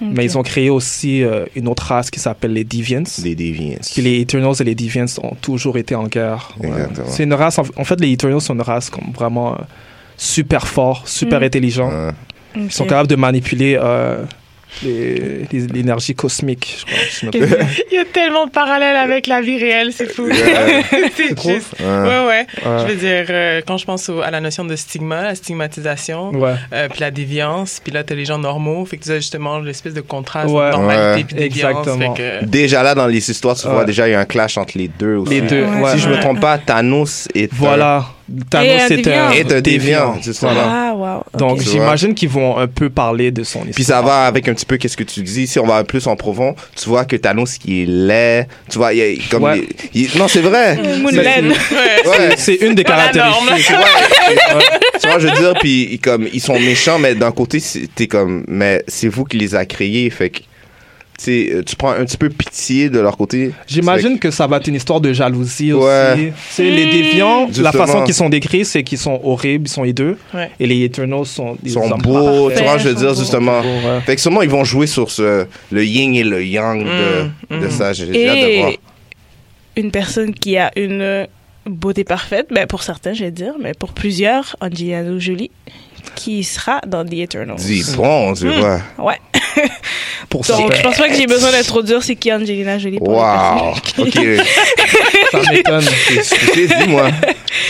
Mais 0.00 0.24
ils 0.24 0.36
ont 0.36 0.42
créé 0.42 0.68
aussi 0.68 1.22
euh, 1.22 1.44
une 1.54 1.68
autre 1.68 1.84
race 1.84 2.10
qui 2.10 2.18
s'appelle 2.18 2.52
les 2.54 2.64
Deviants. 2.64 3.04
Des 3.18 3.36
Deviants. 3.36 3.78
Puis 3.92 4.02
les 4.02 4.20
Eternals 4.20 4.54
et 4.58 4.64
les 4.64 4.74
Deviants 4.74 5.06
ont 5.22 5.36
toujours 5.40 5.76
été 5.78 5.94
en 5.94 6.08
guerre. 6.08 6.52
Ouais. 6.58 6.68
Exactement. 6.70 7.06
C'est 7.08 7.22
une 7.22 7.34
race, 7.34 7.58
en, 7.58 7.64
en 7.76 7.84
fait, 7.84 8.00
les 8.00 8.10
Eternals 8.10 8.40
sont 8.40 8.54
une 8.54 8.62
race 8.62 8.90
comme 8.90 9.12
vraiment 9.14 9.52
euh, 9.52 9.58
super 10.16 10.66
fort, 10.66 11.06
super 11.06 11.40
Mm. 11.40 11.44
intelligent. 11.44 11.88
Ouais. 11.90 12.10
Ils 12.56 12.72
sont 12.72 12.84
capables 12.84 13.08
de 13.08 13.14
manipuler 13.16 13.78
euh, 13.80 14.24
les- 14.24 14.26
les- 14.26 14.26
l'énergie 14.82 16.14
cosmique, 16.14 16.78
je 16.80 16.84
crois. 16.86 17.04
si 17.10 17.26
je. 17.26 17.56
Il 17.92 17.94
y 17.96 17.98
a 17.98 18.04
tellement 18.04 18.46
de 18.46 18.50
parallèles 18.50 18.96
avec 18.96 19.26
la 19.26 19.40
vie 19.40 19.58
réelle, 19.58 19.92
c'est 19.92 20.12
fou. 20.12 20.24
Ouais. 20.26 20.32
c'est 21.16 21.28
juste. 21.28 21.74
Ouais. 21.80 21.86
Ouais, 21.86 22.26
ouais. 22.26 22.46
Je 22.64 22.86
veux 22.86 22.94
dire, 22.96 23.26
euh, 23.30 23.60
quand 23.66 23.76
je 23.78 23.84
pense 23.84 24.08
au- 24.08 24.20
à 24.22 24.30
la 24.30 24.40
notion 24.40 24.64
de 24.64 24.74
stigma, 24.76 25.22
la 25.22 25.34
stigmatisation, 25.34 26.30
Ouais. 26.30 26.54
euh, 26.72 26.88
puis 26.88 27.00
la 27.00 27.10
déviance, 27.10 27.80
puis 27.82 27.92
là, 27.92 28.02
t'as 28.04 28.14
les 28.14 28.24
gens 28.24 28.38
normaux, 28.38 28.84
fait 28.86 28.96
que 28.98 29.04
tu 29.04 29.10
as 29.12 29.16
justement 29.16 29.58
l'espèce 29.58 29.94
de 29.94 30.00
contraste 30.00 30.48
normalité 30.52 31.14
Ouais. 31.18 31.24
puis 31.24 31.34
déviance. 31.36 31.70
Exactement. 31.86 32.14
Fait 32.14 32.40
que, 32.40 32.44
Déjà 32.46 32.82
là, 32.82 32.94
dans 32.94 33.06
les 33.06 33.30
histoires, 33.30 33.56
tu 33.56 33.66
Ouais. 33.66 33.72
vois 33.72 33.84
déjà, 33.84 34.08
il 34.08 34.12
y 34.12 34.14
a 34.14 34.20
un 34.20 34.24
clash 34.24 34.56
entre 34.58 34.76
les 34.78 34.88
deux 34.88 35.16
aussi. 35.16 35.34
Les 35.34 35.40
deux, 35.42 35.64
Ouais. 35.64 35.80
ouais. 35.82 35.90
Si 35.92 35.98
je 35.98 36.08
me 36.08 36.18
trompe 36.20 36.40
pas, 36.40 36.58
Thanos 36.58 37.28
est 37.34 37.52
un- 37.52 37.56
Voilà. 37.56 37.96
Un 37.98 38.04
un, 38.54 39.30
est 39.32 39.52
un 39.52 39.60
déviant, 39.60 40.16
justement. 40.22 40.52
Ah, 40.56 40.92
wow. 40.94 41.38
Donc 41.38 41.58
Tu 41.62 41.70
j'imagine 41.70 42.14
qu'ils 42.14 42.28
vont 42.28 42.56
un 42.58 42.66
peu 42.66 42.88
parler 42.90 43.30
de 43.30 43.42
son 43.44 43.58
histoire. 43.60 43.74
Puis 43.74 43.84
ça 43.84 44.00
va 44.02 44.26
avec 44.26 44.48
un 44.48 44.54
petit 44.54 44.66
peu 44.66 44.76
qu'est-ce 44.76 44.96
que 44.96 45.02
tu 45.04 45.22
dis. 45.22 45.46
Si 45.46 45.58
on 45.58 45.66
va 45.66 45.84
plus 45.84 46.06
en 46.06 46.16
profond, 46.16 46.54
tu 46.76 46.88
vois 46.88 47.04
que 47.04 47.16
Thanos 47.16 47.58
qui 47.58 47.82
est 47.82 47.86
laid. 47.86 48.46
Tu 48.70 48.78
vois, 48.78 48.92
il 48.94 48.98
y 48.98 49.02
a 49.02 49.22
comme 49.30 49.42
Ouais. 49.44 49.62
il- 49.94 50.02
il- 50.12 50.18
non, 50.18 50.28
c'est 50.28 50.40
vrai. 50.40 50.78
Ouais. 50.78 52.08
Ouais. 52.08 52.34
C'est 52.36 52.54
une 52.56 52.74
des 52.74 52.84
caractéristiques. 52.84 53.70
norme. 53.70 53.82
tu 55.00 55.08
vois, 55.08 55.18
je 55.18 55.26
veux 55.28 55.36
dire, 55.38 55.54
puis 55.60 55.88
ils- 55.92 55.98
comme 56.00 56.28
ils 56.32 56.40
sont 56.40 56.58
méchants, 56.58 56.98
mais 56.98 57.14
d'un 57.14 57.32
côté, 57.32 57.60
c'est- 57.60 57.88
t'es 57.94 58.06
comme, 58.06 58.44
mais 58.48 58.82
c'est 58.88 59.08
vous 59.08 59.24
qui 59.24 59.38
les 59.38 59.54
a 59.54 59.64
créés, 59.64 60.10
fait 60.10 60.30
que, 60.30 60.38
tu 61.18 61.50
euh, 61.52 61.62
tu 61.62 61.76
prends 61.76 61.90
un 61.92 62.04
petit 62.04 62.16
peu 62.16 62.28
pitié 62.30 62.88
de 62.90 62.98
leur 63.00 63.16
côté. 63.16 63.52
J'imagine 63.66 64.18
que 64.18 64.30
ça 64.30 64.46
va 64.46 64.56
être 64.58 64.66
une 64.66 64.74
histoire 64.74 65.00
de 65.00 65.12
jalousie 65.12 65.72
Ouais. 65.72 66.12
aussi. 66.14 66.32
C'est 66.50 66.70
les 66.70 66.86
déviants, 66.90 67.46
la 67.46 67.52
Justement. 67.52 67.72
façon 67.72 68.04
qu'ils 68.04 68.14
sont 68.14 68.28
décrits, 68.28 68.64
c'est 68.64 68.82
qu'ils 68.82 68.98
sont 68.98 69.20
horribles, 69.22 69.66
ils 69.66 69.70
sont 69.70 69.84
hideux. 69.84 70.16
Ouais. 70.34 70.50
Et 70.58 70.66
les 70.66 70.82
Eternals 70.84 71.26
sont 71.26 71.52
des 71.62 71.70
Ils 71.70 71.72
sont 71.72 71.88
beaux, 71.98 72.50
tu 72.50 72.62
vois, 72.62 72.78
je 72.78 72.88
veux 72.88 72.94
dire, 72.94 73.10
beaux. 73.12 73.18
justement. 73.20 73.60
Ouais. 73.60 74.00
Fait 74.06 74.16
que 74.16 74.20
sûrement, 74.20 74.42
ils 74.42 74.50
vont 74.50 74.64
jouer 74.64 74.86
sur 74.86 75.10
ce, 75.10 75.46
le 75.70 75.84
yin 75.84 76.14
et 76.14 76.24
le 76.24 76.44
yang 76.44 76.82
de, 76.84 77.24
Mm, 77.54 77.60
de 77.60 77.66
mm. 77.66 77.70
ça. 77.70 77.92
J'ai 77.92 78.04
hâte 78.04 78.36
de 78.36 78.58
voir. 78.58 78.70
Et 78.70 78.78
une 79.76 79.90
personne 79.90 80.34
qui 80.34 80.56
a 80.56 80.70
une 80.76 81.26
beauté 81.66 82.04
parfaite, 82.04 82.48
ben 82.50 82.66
pour 82.66 82.82
certains, 82.82 83.12
je 83.12 83.24
vais 83.24 83.30
dire, 83.30 83.54
mais 83.62 83.72
pour 83.78 83.92
plusieurs, 83.92 84.56
Angelina 84.60 85.04
Jolie, 85.18 85.50
qui 86.14 86.44
sera 86.44 86.80
dans 86.86 87.04
The 87.04 87.14
Eternals. 87.14 87.56
Dis 87.56 87.84
bon, 87.96 88.34
tu 88.34 88.48
vois. 88.48 88.80
Ouais. 88.98 89.18
pour 90.28 90.42
Donc, 90.44 90.74
je 90.74 90.82
pense 90.82 90.96
pas 90.96 91.08
que 91.08 91.14
j'ai 91.14 91.26
besoin 91.26 91.50
d'être 91.50 91.66
trop 91.66 91.82
dur, 91.82 92.02
c'est 92.02 92.16
qui 92.16 92.32
Angelina 92.32 92.78
Jolie 92.78 92.98
pour 92.98 93.08
Wow. 93.10 93.74
Ok. 93.98 94.14
Ça 95.32 95.40
m'étonne. 95.50 95.82
Je 95.82 96.52
t'ai 96.52 96.66
dit, 96.66 96.88
moi. 96.88 97.08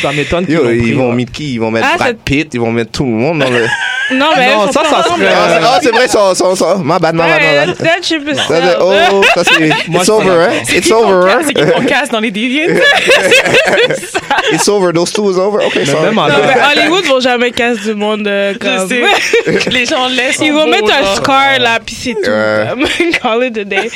Ça 0.01 0.13
m'étonne 0.13 0.47
qu'ils 0.47 0.55
ils 0.87 0.95
vont 0.95 1.11
là. 1.11 1.15
mettre 1.15 1.33
qui? 1.33 1.55
Ils 1.55 1.59
vont 1.59 1.71
mettre 1.71 1.89
Ah, 1.93 1.97
Brad 1.97 2.17
Pitt, 2.19 2.53
ils 2.55 2.61
vont 2.61 2.73
mettre 2.73 2.93
tout 2.93 3.05
le 3.05 3.11
monde 3.11 3.39
dans 3.41 3.51
le. 3.51 3.67
Non, 4.15 4.27
mais 4.37 4.55
Non, 4.55 4.67
ça, 4.73 4.83
ça 4.85 5.03
serait- 5.03 5.27
Ah, 5.29 5.49
c'est- 5.49 5.61
ah, 5.65 5.79
c'est 5.83 5.91
vrai, 5.91 6.09
ça, 6.09 6.35
ça, 6.35 6.57
ça. 6.57 6.77
Ma 6.83 6.99
bad, 6.99 7.15
ma 7.15 7.25
bad, 7.27 7.41
ma 7.41 7.67
bad. 7.67 7.77
that- 7.79 8.03
ship 8.03 8.23
is 8.31 8.37
Ça, 8.37 8.79
oh, 8.81 9.23
ça 9.35 9.43
c'est. 9.45 9.69
Moi, 9.89 10.01
It's 10.03 10.07
je 10.07 10.13
over, 10.13 10.31
hein? 10.31 10.53
It's 10.75 10.91
over, 10.91 11.31
hein? 11.31 11.39
C'est 11.47 11.55
qu'on 11.55 11.83
casse 11.85 12.09
dans 12.11 12.21
les 12.21 12.31
deviants. 12.31 12.75
It's 14.53 14.69
over, 14.69 14.93
those 14.93 15.13
two 15.13 15.31
is 15.31 15.39
over? 15.39 15.65
Ok, 15.65 15.75
Mais 15.77 15.85
mais 15.85 16.83
Hollywood 16.83 17.05
vont 17.07 17.21
jamais 17.21 17.51
casser 17.51 17.81
du 17.83 17.95
monde 17.95 18.27
euh, 18.27 18.53
Je 18.55 18.59
comme. 18.59 18.89
sais. 18.89 19.71
Les 19.71 19.87
gens 19.87 20.09
laissent. 20.09 20.39
Ils 20.43 20.53
vont 20.53 20.67
mettre 20.67 20.93
un 20.93 21.15
scar 21.17 21.59
là, 21.59 21.79
puis 21.85 21.95
c'est 21.95 22.15
tout. 22.15 22.31
Call 23.23 23.45
it 23.45 23.59
a 23.59 23.65
day. 23.65 23.91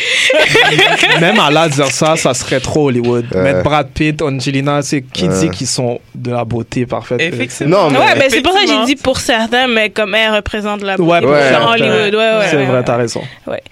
Même 1.21 1.39
à 1.41 1.51
là 1.51 1.69
dire 1.69 1.91
ça, 1.91 2.17
ça 2.17 2.33
serait 2.35 2.61
trop 2.61 2.89
Hollywood. 2.89 3.27
Mettre 3.35 3.63
Brad 3.63 3.89
Pitt, 3.89 4.23
Angelina, 4.23 4.83
c'est 4.83 5.03
qui 5.03 5.29
dit 5.29 5.51
qu'ils 5.51 5.67
sont 5.67 6.01
de 6.15 6.31
la 6.31 6.45
beauté 6.45 6.87
parfaite. 6.87 7.21
Effectivement. 7.21 7.85
Non, 7.85 7.91
mais. 7.91 7.99
Ouais, 7.99 8.15
ben 8.19 8.25
c'est 8.31 8.41
pour 8.43 8.53
ça 8.53 8.61
que 8.61 8.67
j'ai 8.69 8.85
dit 8.85 8.97
pour 8.97 9.19
certains, 9.19 9.67
mais 9.67 9.91
comme 9.91 10.06
elle 10.15 10.35
représente 10.35 10.83
la 10.83 11.01
Ouais, 11.01 11.25
ouais. 11.25 11.53
Hollywood. 11.69 12.15
Ouais, 12.15 12.39
ouais. 12.39 12.47
C'est 12.51 12.57
ouais, 12.57 12.65
vrai, 12.67 12.77
ouais. 12.79 12.85
t'as 12.85 12.97
raison. 12.97 13.23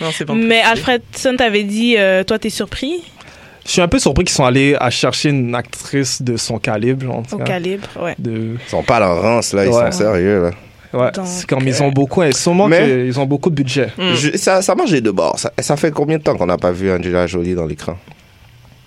Non, 0.01 0.11
c'est 0.13 0.25
bon. 0.25 0.35
Mais 0.35 0.61
Alfredson 0.63 1.37
t'avait 1.37 1.65
dit, 1.65 1.97
euh, 1.99 2.25
toi, 2.25 2.39
t'es 2.39 2.51
surpris? 2.51 3.03
Je 3.67 3.71
suis 3.71 3.81
un 3.81 3.89
peu 3.89 3.99
surpris 3.99 4.25
qu'ils 4.25 4.35
sont 4.35 4.45
allés 4.45 4.77
à 4.79 4.91
chercher 4.91 5.31
une 5.31 5.55
actrice 5.55 6.21
de 6.21 6.37
son 6.37 6.59
calibre, 6.59 7.11
en 7.11 7.23
tout 7.23 7.37
au 7.37 7.39
cas. 7.39 7.45
calibre, 7.45 7.89
ouais. 8.03 8.15
De... 8.19 8.57
Ils 8.63 8.71
sont 8.71 8.83
pas 8.83 8.97
à 8.97 9.01
leur 9.01 9.23
rance, 9.23 9.53
là. 9.55 9.65
Ils 9.65 9.71
Ouais. 9.71 9.91
sont 9.91 9.99
sérieux, 9.99 10.43
là. 10.43 10.51
Ouais, 10.93 11.11
c'est 11.25 11.47
comme 11.49 11.67
ils 11.67 11.83
ont 11.83 11.89
beaucoup, 11.91 12.23
et 12.23 12.31
sûrement 12.33 12.69
Mais- 12.69 12.85
qu'ils 12.85 13.19
ont 13.19 13.25
beaucoup 13.27 13.51
de 13.51 13.55
budget. 13.57 13.89
Mm. 13.99 14.15
Je- 14.15 14.37
ça, 14.37 14.63
ça 14.63 14.75
marche 14.77 14.93
des 14.93 15.01
deux 15.01 15.11
bords. 15.13 15.39
Ça, 15.39 15.51
ça 15.59 15.77
fait 15.77 15.91
combien 15.91 16.19
de 16.19 16.23
temps 16.23 16.37
qu'on 16.37 16.47
n'a 16.47 16.57
pas 16.59 16.71
vu 16.71 16.93
Angela 16.93 17.27
Jolie 17.27 17.55
dans 17.57 17.67
l'écran? 17.67 17.97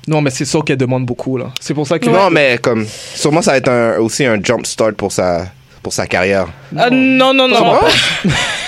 Non, 0.07 0.21
mais 0.21 0.29
c'est 0.29 0.45
sûr 0.45 0.63
qu'elle 0.63 0.77
demande 0.77 1.05
beaucoup, 1.05 1.37
là. 1.37 1.47
C'est 1.59 1.73
pour 1.73 1.85
ça 1.85 1.99
que. 1.99 2.05
Non, 2.09 2.29
mais 2.29 2.59
comme. 2.61 2.85
Sûrement, 2.85 3.41
ça 3.41 3.51
va 3.51 3.57
être 3.57 3.67
un- 3.67 3.97
aussi 3.97 4.23
un 4.25 4.39
jump 4.41 4.65
start 4.65 4.93
pour 4.95 5.11
sa, 5.11 5.47
pour 5.87 5.93
sa 5.93 6.05
carrière. 6.05 6.47
Ah, 6.77 6.89
non, 6.91 7.33
non, 7.33 7.47
non. 7.47 7.55
Sûrement. 7.55 7.79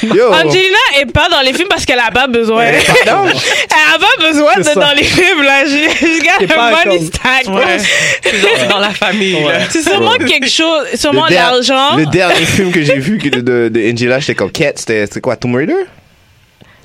Yo! 0.16 0.32
Angelina 0.32 0.78
est 1.02 1.12
pas 1.12 1.28
dans 1.30 1.42
les 1.42 1.52
films 1.52 1.68
parce 1.70 1.84
qu'elle 1.84 2.00
a 2.00 2.12
pas 2.12 2.28
besoin. 2.28 2.64
Elle 2.64 2.76
a 3.10 4.00
pas 4.00 4.26
besoin 4.26 4.56
d'être 4.56 4.74
dans 4.80 4.94
les 4.96 5.04
films, 5.04 5.44
là. 5.44 5.66
Je, 5.66 6.46
pas 6.48 6.68
un 6.68 6.72
money 6.72 6.98
comme- 7.00 7.08
stack. 7.08 7.48
Ouais. 7.50 8.68
Dans 8.70 8.80
la 8.80 8.92
famille. 8.92 9.36
C'est 9.70 9.82
sûrement 9.82 10.14
quelque 10.14 10.48
chose, 10.50 10.86
sûrement 10.96 11.26
Le 11.26 11.32
der- 11.32 11.52
l'argent. 11.52 11.98
Le 11.98 12.06
dernier 12.06 12.46
film 12.46 12.72
que 12.72 12.84
j'ai 12.84 13.00
vu 13.00 13.18
que 13.18 13.28
de, 13.28 13.42
de, 13.42 13.68
de 13.68 13.92
Angela, 13.92 14.20
j'étais 14.22 14.36
comme 14.36 14.52
Cat, 14.52 14.72
c'était 14.76 15.06
c'était 15.06 15.20
quoi, 15.20 15.36
Tomb 15.36 15.56
Raider? 15.56 15.74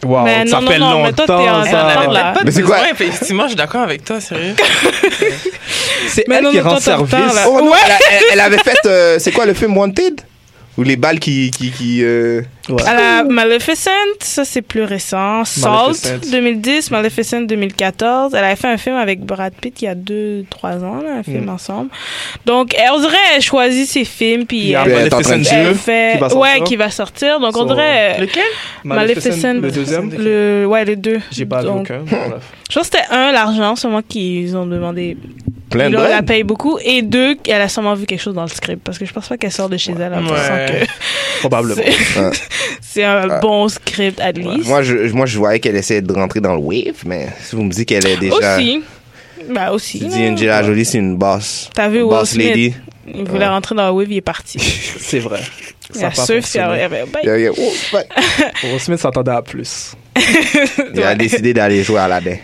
Wow, 0.04 0.23
Mais 0.25 0.46
ça 0.46 0.61
non, 0.61 0.70
fait 0.70 0.78
non, 0.78 0.90
non, 0.90 1.02
mais 1.04 1.12
toi, 1.12 1.25
longtemps. 1.26 1.61
en- 1.61 1.64
ça. 1.64 2.04
en- 2.06 2.12
là. 2.12 2.34
Mais 2.44 2.50
c'est 2.50 2.61
besoin, 2.61 2.76
quoi? 2.78 2.90
effectivement, 2.90 3.42
je 3.44 3.49
suis 3.49 3.56
d'accord 3.56 3.80
avec 3.82 4.04
toi, 4.04 4.20
sérieux. 4.20 4.54
C'est 6.08 6.25
elle 6.30 6.42
non, 6.44 6.50
qui 6.50 6.58
non, 6.58 6.70
rend 6.70 6.80
service. 6.80 7.14
Oh 7.49 7.61
non, 7.61 7.70
Ouais. 7.73 7.78
elle, 7.84 7.92
a- 7.92 7.99
elle- 8.12 8.25
elle 8.32 8.40
avait 8.40 8.58
fait, 8.64 8.76
euh, 8.87 9.18
c'est 9.18 9.32
quoi 9.32 9.46
le 9.46 9.54
film 9.54 9.76
Wanted? 9.76 10.20
Ou 10.76 10.82
les 10.82 10.96
balles 10.96 11.18
qui. 11.18 11.50
qui, 11.50 11.70
qui 11.70 12.04
euh, 12.04 12.42
Ouais. 12.68 12.83
Elle 12.88 12.97
a 12.99 13.25
Maleficent, 13.25 13.90
ça 14.21 14.44
c'est 14.44 14.62
plus 14.62 14.85
récent. 14.85 15.44
Salt, 15.44 15.68
Maleficent. 15.68 16.30
2010, 16.33 16.90
Maleficent 16.92 17.40
2014. 17.42 18.33
Elle 18.35 18.44
avait 18.44 18.56
fait 18.56 18.68
un 18.68 18.76
film 18.78 18.97
avec 18.97 19.21
Brad 19.21 19.52
Pitt 19.61 19.83
il 19.83 19.85
y 19.85 19.88
a 19.88 19.94
2-3 19.94 20.83
ans, 20.83 21.02
là, 21.02 21.16
un 21.18 21.23
film 21.23 21.44
Mm. 21.44 21.49
ensemble. 21.50 21.90
Donc, 22.47 22.75
elle, 22.75 22.90
on 22.94 23.00
dirait 23.00 23.16
elle 23.37 23.42
choisit 23.42 23.87
ses 23.88 24.04
films, 24.06 24.47
puis 24.47 24.59
Il 24.59 24.66
y 24.68 24.76
a 24.76 24.85
elle, 24.87 24.92
elle 24.92 25.06
est 25.09 25.14
en 25.14 25.21
train 25.21 25.37
de 25.38 25.44
Maleficent 25.44 25.56
elle 25.56 25.66
2 25.68 25.75
fait... 25.75 26.12
qui 26.14 26.18
va 26.21 26.28
sortir? 26.30 26.40
ouais, 26.40 26.61
qui 26.64 26.76
va 26.76 26.90
sortir. 26.90 27.40
Donc, 27.40 27.56
on 27.56 27.64
dirait... 27.66 28.14
euh, 28.16 28.21
Lequel? 28.23 28.42
Maleficent, 28.85 29.54
le 29.61 29.71
deuxième? 29.71 30.11
le, 30.16 30.64
ouais, 30.66 30.85
les 30.87 30.97
deux. 30.97 31.21
J'ai 31.30 31.44
pas 31.47 31.62
Donc, 31.62 31.83
aucun. 31.90 32.02
Je 32.71 32.78
pense 32.78 32.88
que 32.88 32.97
c'était 32.97 33.14
un, 33.14 33.30
l'argent, 33.30 33.76
sûrement 33.76 34.00
qu'ils 34.02 34.56
ont 34.56 34.66
demandé. 34.66 35.16
plein 35.71 35.90
de 35.90 35.97
la 35.97 36.23
payent 36.23 36.42
beaucoup. 36.44 36.78
Et 36.85 37.02
deux, 37.02 37.37
elle 37.47 37.61
a 37.61 37.68
sûrement 37.68 37.94
vu 37.94 38.06
quelque 38.06 38.21
chose 38.23 38.35
dans 38.35 38.42
le 38.42 38.49
script. 38.49 38.83
Parce 38.83 38.99
que 38.99 39.04
je 39.04 39.12
pense 39.12 39.28
pas 39.28 39.37
qu'elle 39.37 39.52
sort 39.52 39.68
de 39.68 39.76
chez 39.76 39.92
elle 39.92 40.14
en 40.14 40.23
Ouais. 40.23 40.28
pensant 40.28 40.66
que 40.66 40.87
Probablement. 41.40 41.83
C'est 42.80 43.04
un 43.04 43.40
bon 43.40 43.68
script, 43.68 44.20
at 44.20 44.32
least. 44.32 44.66
Moi 44.68 44.82
je, 44.82 45.12
moi, 45.12 45.26
je 45.26 45.38
voyais 45.38 45.61
qu'elle 45.61 45.76
essayait 45.76 46.02
de 46.02 46.12
rentrer 46.12 46.40
dans 46.40 46.54
le 46.54 46.61
wave, 46.61 47.02
mais 47.04 47.28
si 47.42 47.56
vous 47.56 47.62
me 47.62 47.70
dites 47.70 47.88
qu'elle 47.88 48.06
est 48.06 48.16
déjà. 48.16 48.56
Aussi. 48.56 48.82
Bah 49.50 49.73
aussi. 49.73 49.99
Tu 49.99 50.06
dis 50.06 50.28
Angela 50.28 50.62
Jolie, 50.62 50.84
c'est 50.84 50.99
une 50.99 51.16
boss. 51.16 51.70
T'as 51.75 51.88
vu 51.88 51.99
Will 52.02 52.08
boss 52.11 52.30
Smith? 52.30 52.49
lady. 52.49 52.75
Il 53.06 53.25
voulait 53.25 53.49
rentrer 53.49 53.75
dans 53.75 53.82
la 53.84 53.92
wave, 53.92 54.11
il 54.11 54.16
est 54.16 54.20
parti. 54.23 54.58
C'est 54.99 55.18
vrai. 55.18 55.40
Il 55.94 56.00
Ça 56.00 56.06
a 56.06 56.08
a 56.11 56.14
surf, 56.14 56.54
il 56.54 56.61
a- 56.61 56.84
il 56.84 56.88
bye. 57.11 57.23
Il 57.25 57.30
il 57.40 57.50
oh. 57.50 57.99
Will 58.64 58.80
Smith 58.80 58.99
s'attendait 58.99 59.32
à 59.32 59.42
plus. 59.42 59.94
Il 60.94 61.02
a 61.02 61.14
décidé 61.14 61.52
d'aller 61.52 61.82
jouer 61.82 61.99
à 61.99 62.04
Aladdin. 62.04 62.37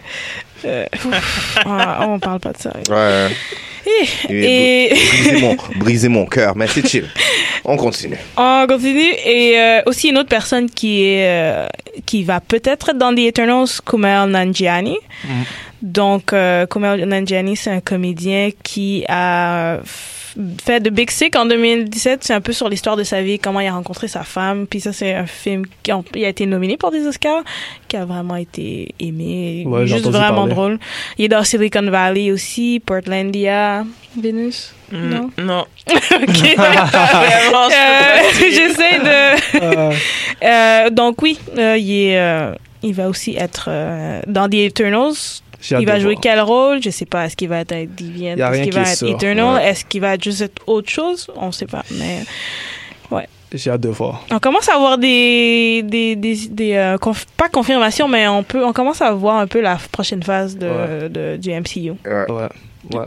Euh, 0.66 0.84
ouf. 1.06 1.58
Ah, 1.64 2.06
on 2.06 2.18
parle 2.18 2.40
pas 2.40 2.52
de 2.52 2.58
ça. 2.58 2.72
Ouais. 2.90 3.28
Et 4.28 4.90
Briser 4.92 5.40
mon, 5.40 5.56
briser 5.76 6.08
mon 6.08 6.26
cœur, 6.26 6.56
mais 6.56 6.66
c'est 6.66 6.86
chill. 6.86 7.06
On 7.64 7.76
continue. 7.76 8.16
on 8.36 8.66
continue. 8.66 9.12
Et 9.24 9.58
euh, 9.58 9.82
aussi 9.86 10.08
une 10.08 10.18
autre 10.18 10.28
personne 10.28 10.70
qui 10.70 11.04
est 11.04 11.26
euh, 11.28 11.66
qui 12.06 12.24
va 12.24 12.40
peut-être 12.40 12.90
être 12.90 12.94
dans 12.94 13.14
The 13.14 13.18
Eternals, 13.20 13.80
Kumail 13.84 14.28
Nanjiani. 14.30 14.96
Donc, 15.82 16.32
euh, 16.32 16.66
Kumail 16.66 17.04
Nanjiani, 17.04 17.56
c'est 17.56 17.70
un 17.70 17.80
comédien 17.80 18.50
qui 18.62 19.04
a 19.08 19.78
fait 20.64 20.80
de 20.80 20.90
Big 20.90 21.10
Sick 21.10 21.36
en 21.36 21.46
2017. 21.46 22.22
C'est 22.24 22.32
un 22.34 22.40
peu 22.40 22.52
sur 22.52 22.68
l'histoire 22.68 22.96
de 22.96 23.02
sa 23.04 23.22
vie, 23.22 23.38
comment 23.38 23.60
il 23.60 23.66
a 23.68 23.72
rencontré 23.72 24.08
sa 24.08 24.22
femme. 24.22 24.66
Puis 24.66 24.80
ça, 24.80 24.92
c'est 24.92 25.14
un 25.14 25.26
film 25.26 25.64
qui 25.82 25.90
a, 25.90 26.00
il 26.14 26.24
a 26.24 26.28
été 26.28 26.46
nominé 26.46 26.76
pour 26.76 26.90
des 26.90 27.06
Oscars, 27.06 27.42
qui 27.88 27.96
a 27.96 28.04
vraiment 28.04 28.36
été 28.36 28.94
aimé. 29.00 29.64
Ouais, 29.66 29.86
juste 29.86 30.06
vraiment 30.06 30.34
parler. 30.46 30.52
drôle. 30.54 30.78
Il 31.18 31.24
est 31.26 31.28
dans 31.28 31.44
Silicon 31.44 31.82
Valley 31.90 32.30
aussi, 32.32 32.80
Portlandia, 32.84 33.84
Venus. 34.16 34.74
Non? 34.92 35.30
Mm, 35.38 35.44
Non? 35.44 35.64
Ok. 35.88 36.56
Vraiment, 36.56 37.68
Euh, 37.68 38.50
J'essaie 38.50 38.98
de. 38.98 39.94
Euh, 40.42 40.88
donc 40.90 41.20
oui, 41.22 41.38
euh, 41.58 41.76
il 41.76 41.92
est, 41.92 42.18
euh, 42.18 42.54
il 42.82 42.94
va 42.94 43.08
aussi 43.08 43.36
être 43.36 43.66
euh, 43.68 44.22
dans 44.26 44.48
The 44.48 44.54
Eternals. 44.54 45.42
Il 45.80 45.86
va 45.86 45.98
jouer 46.00 46.14
voir. 46.14 46.20
quel 46.22 46.40
rôle? 46.40 46.82
Je 46.82 46.90
sais 46.90 47.06
pas. 47.06 47.26
Est-ce 47.26 47.36
qu'il 47.36 47.48
va 47.48 47.60
être 47.60 47.74
Deviant? 47.96 48.36
Est-ce 48.36 48.62
qu'il 48.62 48.70
qui 48.70 48.76
va 48.76 48.82
est 48.82 48.90
être 48.92 48.96
sûr. 48.98 49.08
Eternal? 49.10 49.54
Ouais. 49.56 49.68
Est-ce 49.68 49.84
qu'il 49.84 50.00
va 50.00 50.16
juste 50.18 50.40
être 50.42 50.62
autre 50.66 50.88
chose? 50.90 51.28
On 51.36 51.52
sait 51.52 51.66
pas. 51.66 51.84
Mais 51.92 52.20
J'ai 53.52 53.70
hâte 53.72 53.80
de 53.80 53.88
voir. 53.88 54.24
on 54.30 54.38
commence 54.38 54.68
à 54.68 54.76
avoir 54.76 54.96
des 54.96 55.82
des 55.82 56.14
des, 56.14 56.36
des, 56.48 56.74
euh, 56.74 56.96
conf- 56.98 57.26
pas 57.36 57.48
confirmations, 57.48 58.06
mais 58.06 58.28
on 58.28 58.44
peut 58.44 58.64
on 58.64 58.72
commence 58.72 59.02
à 59.02 59.10
voir 59.10 59.38
un 59.38 59.48
peu 59.48 59.60
la 59.60 59.76
prochaine 59.90 60.22
phase 60.22 60.56
de, 60.56 60.68
Ouais. 60.68 61.08
de 61.08 61.36
du 61.36 61.50
MCU. 61.50 61.90
Ouais. 62.06 62.26
Ouais. 62.94 63.06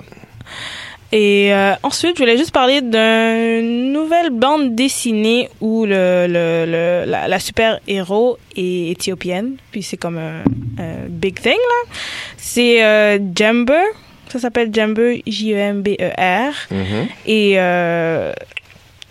Et 1.16 1.54
euh, 1.54 1.74
ensuite, 1.84 2.18
je 2.18 2.24
voulais 2.24 2.38
juste 2.40 2.52
parler 2.52 2.82
d'une 2.82 3.92
nouvelle 3.94 4.32
bande 4.32 4.74
dessinée 4.74 5.48
où 5.62 5.86
le, 5.86 6.26
le, 6.28 6.66
le- 6.66 7.06
la, 7.12 7.28
la 7.28 7.40
super-héros 7.40 8.40
est 8.56 8.90
éthiopienne. 8.92 9.58
Puis 9.72 9.84
c'est 9.84 9.98
comme 9.98 10.18
un, 10.18 10.40
un 10.82 11.06
big 11.08 11.40
thing, 11.40 11.52
là. 11.54 11.94
C'est 12.38 12.84
euh, 12.84 13.20
Jember. 13.38 13.84
Ça 14.30 14.40
s'appelle 14.40 14.72
Jember, 14.74 15.22
J-E-M-B-E-R. 15.28 16.54
Mhm. 16.72 17.08
Et 17.28 17.54
euh, 17.60 18.34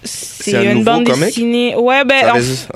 c'est 0.03 0.51
C'est 0.51 0.57
un 0.57 0.73
une 0.73 0.83
bande 0.83 1.07
comic? 1.07 1.27
dessinée. 1.27 1.77
Ouais, 1.77 2.05
ben, 2.05 2.21
Ça 2.21 2.31
en 2.31 2.35
résiste? 2.35 2.69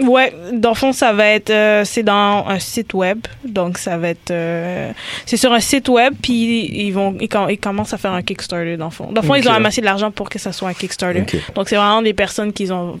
Ouais, 0.00 0.32
dans 0.52 0.70
le 0.70 0.74
fond, 0.74 0.92
ça 0.92 1.12
va 1.12 1.28
être, 1.28 1.50
euh, 1.50 1.84
c'est 1.84 2.02
dans 2.02 2.44
un 2.48 2.58
site 2.58 2.94
web, 2.94 3.18
donc 3.46 3.78
ça 3.78 3.96
va 3.96 4.08
être, 4.08 4.32
euh, 4.32 4.90
c'est 5.24 5.36
sur 5.36 5.52
un 5.52 5.60
site 5.60 5.88
web, 5.88 6.14
puis 6.20 6.66
ils 6.86 6.90
vont, 6.90 7.16
ils, 7.20 7.28
com- 7.28 7.46
ils 7.48 7.58
commencent 7.58 7.92
à 7.94 7.98
faire 7.98 8.10
un 8.12 8.22
Kickstarter 8.22 8.76
dans 8.76 8.86
le 8.86 8.90
fond. 8.90 9.12
Dans 9.12 9.20
le 9.20 9.26
fond, 9.26 9.36
ils 9.36 9.48
ont 9.48 9.52
amassé 9.52 9.80
de 9.80 9.86
l'argent 9.86 10.10
pour 10.10 10.28
que 10.28 10.40
ça 10.40 10.50
soit 10.52 10.68
un 10.70 10.74
Kickstarter. 10.74 11.24
Donc 11.54 11.68
c'est 11.68 11.76
vraiment 11.76 12.02
des 12.02 12.12
personnes 12.12 12.52
qui 12.52 12.70
ont 12.72 12.98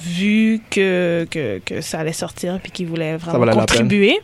vu 0.00 0.60
que 0.70 1.26
que, 1.28 1.60
que 1.64 1.80
ça 1.80 1.98
allait 2.00 2.12
sortir, 2.12 2.60
puis 2.62 2.70
qui 2.70 2.84
voulaient 2.84 3.16
vraiment 3.16 3.44
contribuer. 3.52 4.18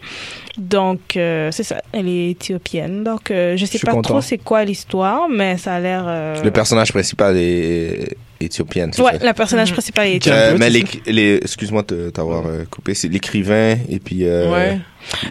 Donc 0.57 1.17
euh, 1.17 1.51
c'est 1.51 1.65
ça, 1.65 1.83
elle 1.93 2.09
est 2.09 2.31
éthiopienne. 2.31 3.03
Donc 3.03 3.33
euh, 3.33 3.57
je 3.57 3.65
sais 3.67 3.79
Je 3.79 3.85
pas 3.87 3.91
content. 3.91 4.11
trop 4.11 4.21
c'est 4.21 4.39
quoi 4.39 4.65
l'histoire, 4.65 5.29
mais 5.29 5.57
ça 5.57 5.75
a 5.75 5.81
l'air. 5.81 6.05
euh, 6.07 6.41
Le 6.45 6.51
personnage 6.53 6.93
principal 6.93 7.37
est 7.37 8.17
éthopien, 8.41 8.89
c'est 8.93 9.03
Ouais, 9.03 9.19
ça? 9.19 9.27
le 9.27 9.33
personnage 9.33 9.73
principal 9.73 10.07
est 10.07 10.13
Euh, 10.13 10.17
éthiopien. 10.17 10.57
mais 10.59 10.71
les, 10.71 10.85
les- 11.07 11.37
excuse-moi 11.37 11.83
de 11.89 12.11
t'avoir 12.11 12.47
euh, 12.47 12.65
coupé, 12.71 12.95
c'est 12.95 13.09
l'écrivain 13.09 13.77
et 13.89 13.99
puis 13.99 14.21
euh, 14.27 14.51
Ouais. 14.53 14.79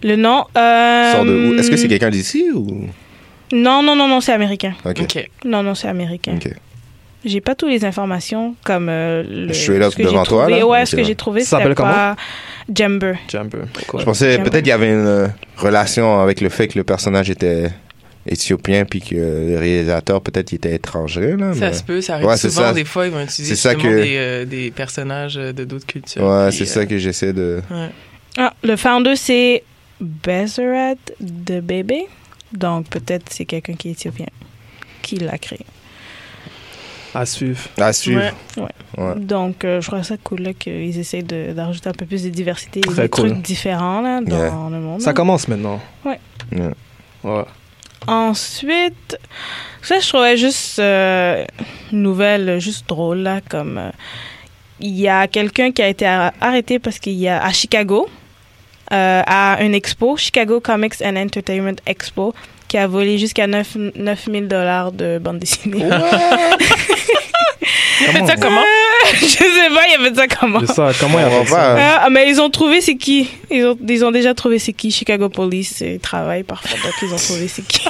Le 0.04 0.16
nom. 0.16 0.46
Euh, 0.58 1.12
sort 1.14 1.26
de 1.26 1.32
où? 1.32 1.60
Est-ce 1.60 1.70
que 1.72 1.78
c'est 1.78 1.88
quelqu'un 1.88 2.10
d'ici 2.10 2.46
ou? 2.54 2.88
Non, 3.52 3.84
non, 3.84 3.96
non, 3.96 4.08
non, 4.08 4.22
c'est 4.22 4.34
américain. 4.34 4.74
Ok. 4.86 5.02
Ok. 5.02 5.30
Non, 5.46 5.62
non, 5.64 5.76
c'est 5.76 5.88
américain. 5.88 6.34
Ok. 6.36 6.50
J'ai 7.26 7.40
pas 7.40 7.56
toutes 7.56 7.70
les 7.70 7.86
informations 7.86 8.54
comme 8.66 8.88
euh, 8.90 9.24
le. 9.28 9.54
Straight 9.54 9.82
up 9.82 9.94
devant 9.98 10.24
toi, 10.24 10.44
trouvé. 10.44 10.60
là? 10.60 10.68
Ouais, 10.68 10.82
Ok, 10.82 10.88
ce 10.88 10.96
que 10.98 11.04
j'ai 11.04 11.16
trouvé, 11.16 11.42
Ça 11.42 11.58
s'appelle 11.58 11.74
comment? 11.76 12.16
Jumper. 12.76 13.14
Cool. 13.88 14.00
Je 14.02 14.06
pensais 14.06 14.38
peut-être 14.40 14.58
qu'il 14.60 14.68
y 14.68 14.72
avait 14.72 14.90
une 14.90 15.06
euh, 15.08 15.28
relation 15.58 16.20
avec 16.22 16.42
le 16.42 16.50
fait 16.50 16.68
que 16.68 16.78
le 16.78 16.84
personnage 16.84 17.30
était 17.30 17.70
éthiopien 18.26 18.86
puis 18.86 19.02
que 19.02 19.16
le 19.16 19.58
réalisateur 19.58 20.22
peut-être 20.22 20.52
il 20.52 20.56
était 20.56 20.76
étranger 20.76 21.36
là. 21.38 21.54
Ça 21.54 21.60
mais- 21.60 21.74
se 21.74 21.84
peut, 21.84 22.02
ça 22.02 22.16
arrive 22.16 22.28
Ouais, 22.28 22.38
souvent. 22.38 22.62
ça. 22.62 22.74
Des 22.74 22.86
fois, 22.86 23.06
ils 23.08 23.12
vont 23.12 23.22
utiliser 23.22 23.56
ça 23.56 23.74
justement 23.74 23.92
que- 23.96 24.02
des, 24.04 24.16
euh, 24.18 24.46
des 24.46 24.72
personnages 24.72 25.38
euh, 25.38 25.52
de 25.54 25.64
d'autres 25.66 25.86
cultures. 25.86 26.24
Ouais, 26.24 26.52
c'est 26.52 26.64
euh, 26.64 26.66
ça 26.68 26.86
que 26.86 26.98
j'essaie 26.98 27.34
de. 27.34 27.62
ouais. 27.72 27.90
Ah, 28.38 28.54
le 28.64 28.76
founder, 28.76 29.16
c'est 29.16 29.64
Bezerat 30.02 30.96
de 31.20 31.60
Bébé. 31.60 32.08
Donc, 32.52 32.88
peut-être 32.88 33.26
c'est 33.32 33.46
quelqu'un 33.46 33.74
qui 33.74 33.90
est 33.90 33.92
éthiopien 33.92 34.28
qui 35.02 35.18
l'a 35.18 35.38
créé. 35.38 35.60
À 37.16 37.26
suivre. 37.28 37.60
À 37.78 37.94
suivre. 37.94 38.22
Ouais. 38.58 38.64
Ouais. 38.98 39.16
Donc, 39.20 39.64
euh, 39.66 39.82
je 39.82 39.88
trouve 39.88 40.02
ça 40.02 40.16
cool 40.24 40.42
là, 40.42 40.54
qu'ils 40.54 40.98
essayent 40.98 41.22
de- 41.24 41.54
d'ajouter 41.54 41.90
un 41.90 41.94
peu 41.94 42.08
plus 42.08 42.24
de 42.24 42.30
diversité 42.30 42.80
et 42.80 42.82
Très 42.82 43.04
des 43.04 43.10
cool. 43.10 43.30
trucs 43.30 43.42
différents 43.44 44.02
là, 44.02 44.20
dans 44.22 44.36
Yeah. 44.36 44.50
le 44.72 44.80
monde. 44.80 45.02
Ça 45.02 45.14
commence 45.14 45.48
maintenant. 45.48 45.80
Ouais. 46.04 46.20
Yeah. 46.52 46.72
Ouais. 47.24 47.44
Ensuite, 48.08 49.18
ça, 49.82 50.00
je 50.00 50.08
trouvais 50.08 50.38
juste 50.38 50.80
euh, 50.80 51.46
une 51.92 52.02
nouvelle, 52.04 52.60
juste 52.60 52.88
drôle, 52.88 53.20
là, 53.20 53.40
comme 53.50 53.78
euh, 53.78 53.90
il 54.80 55.00
y 55.00 55.08
a 55.08 55.28
quelqu'un 55.28 55.72
qui 55.72 55.82
a 55.82 55.88
été 55.88 56.06
ar- 56.06 56.34
arrêté 56.42 56.80
parce 56.80 57.00
qu'il 57.00 57.14
y 57.14 57.28
a 57.28 57.44
à 57.44 57.52
Chicago, 57.52 58.08
euh, 58.92 59.22
à 59.26 59.58
une 59.64 59.74
expo, 59.74 60.18
Chicago 60.18 60.60
Comics 60.60 60.96
and 61.04 61.16
Entertainment 61.16 61.76
Expo, 61.86 62.34
qui 62.68 62.78
a 62.78 62.88
volé 62.88 63.18
jusqu'à 63.18 63.48
9, 63.48 63.78
000 63.96 64.46
dollars 64.48 64.92
de 64.92 65.20
bande 65.20 65.40
dessinée. 65.40 65.86
Il 68.08 68.12
fait 68.20 68.26
ça 68.28 68.36
comment? 68.36 68.62
je 69.22 69.26
sais 69.26 69.38
pas, 69.40 69.82
il 69.90 69.96
a 70.06 70.10
fait 70.10 70.16
ça 70.16 70.28
comment? 70.28 70.60
C'est 70.66 70.74
ça. 70.74 70.92
Comment 71.00 71.20
il 71.20 71.24
a 71.26 71.28
On 71.28 71.30
va 71.40 71.44
fait 71.46 71.52
ça? 71.52 71.56
pas- 71.58 72.02
Ah, 72.04 72.10
mais 72.10 72.30
ils 72.30 72.40
ont 72.42 72.50
trouvé 72.50 72.82
c'est 72.82 72.96
qui? 72.96 73.30
Ils 73.52 73.66
ont, 73.66 73.78
ils 73.88 74.06
ont 74.06 74.12
déjà 74.12 74.34
trouvé 74.34 74.60
c'est 74.60 74.74
qui? 74.74 74.92
Chicago 74.92 75.30
Police, 75.30 75.82
ils 75.82 76.00
travaillent 76.00 76.44
parfois, 76.44 76.78
donc 76.84 76.94
ils 77.02 77.14
ont 77.14 77.18
trouvé 77.18 77.48
c'est 77.48 77.66
qui? 77.68 77.90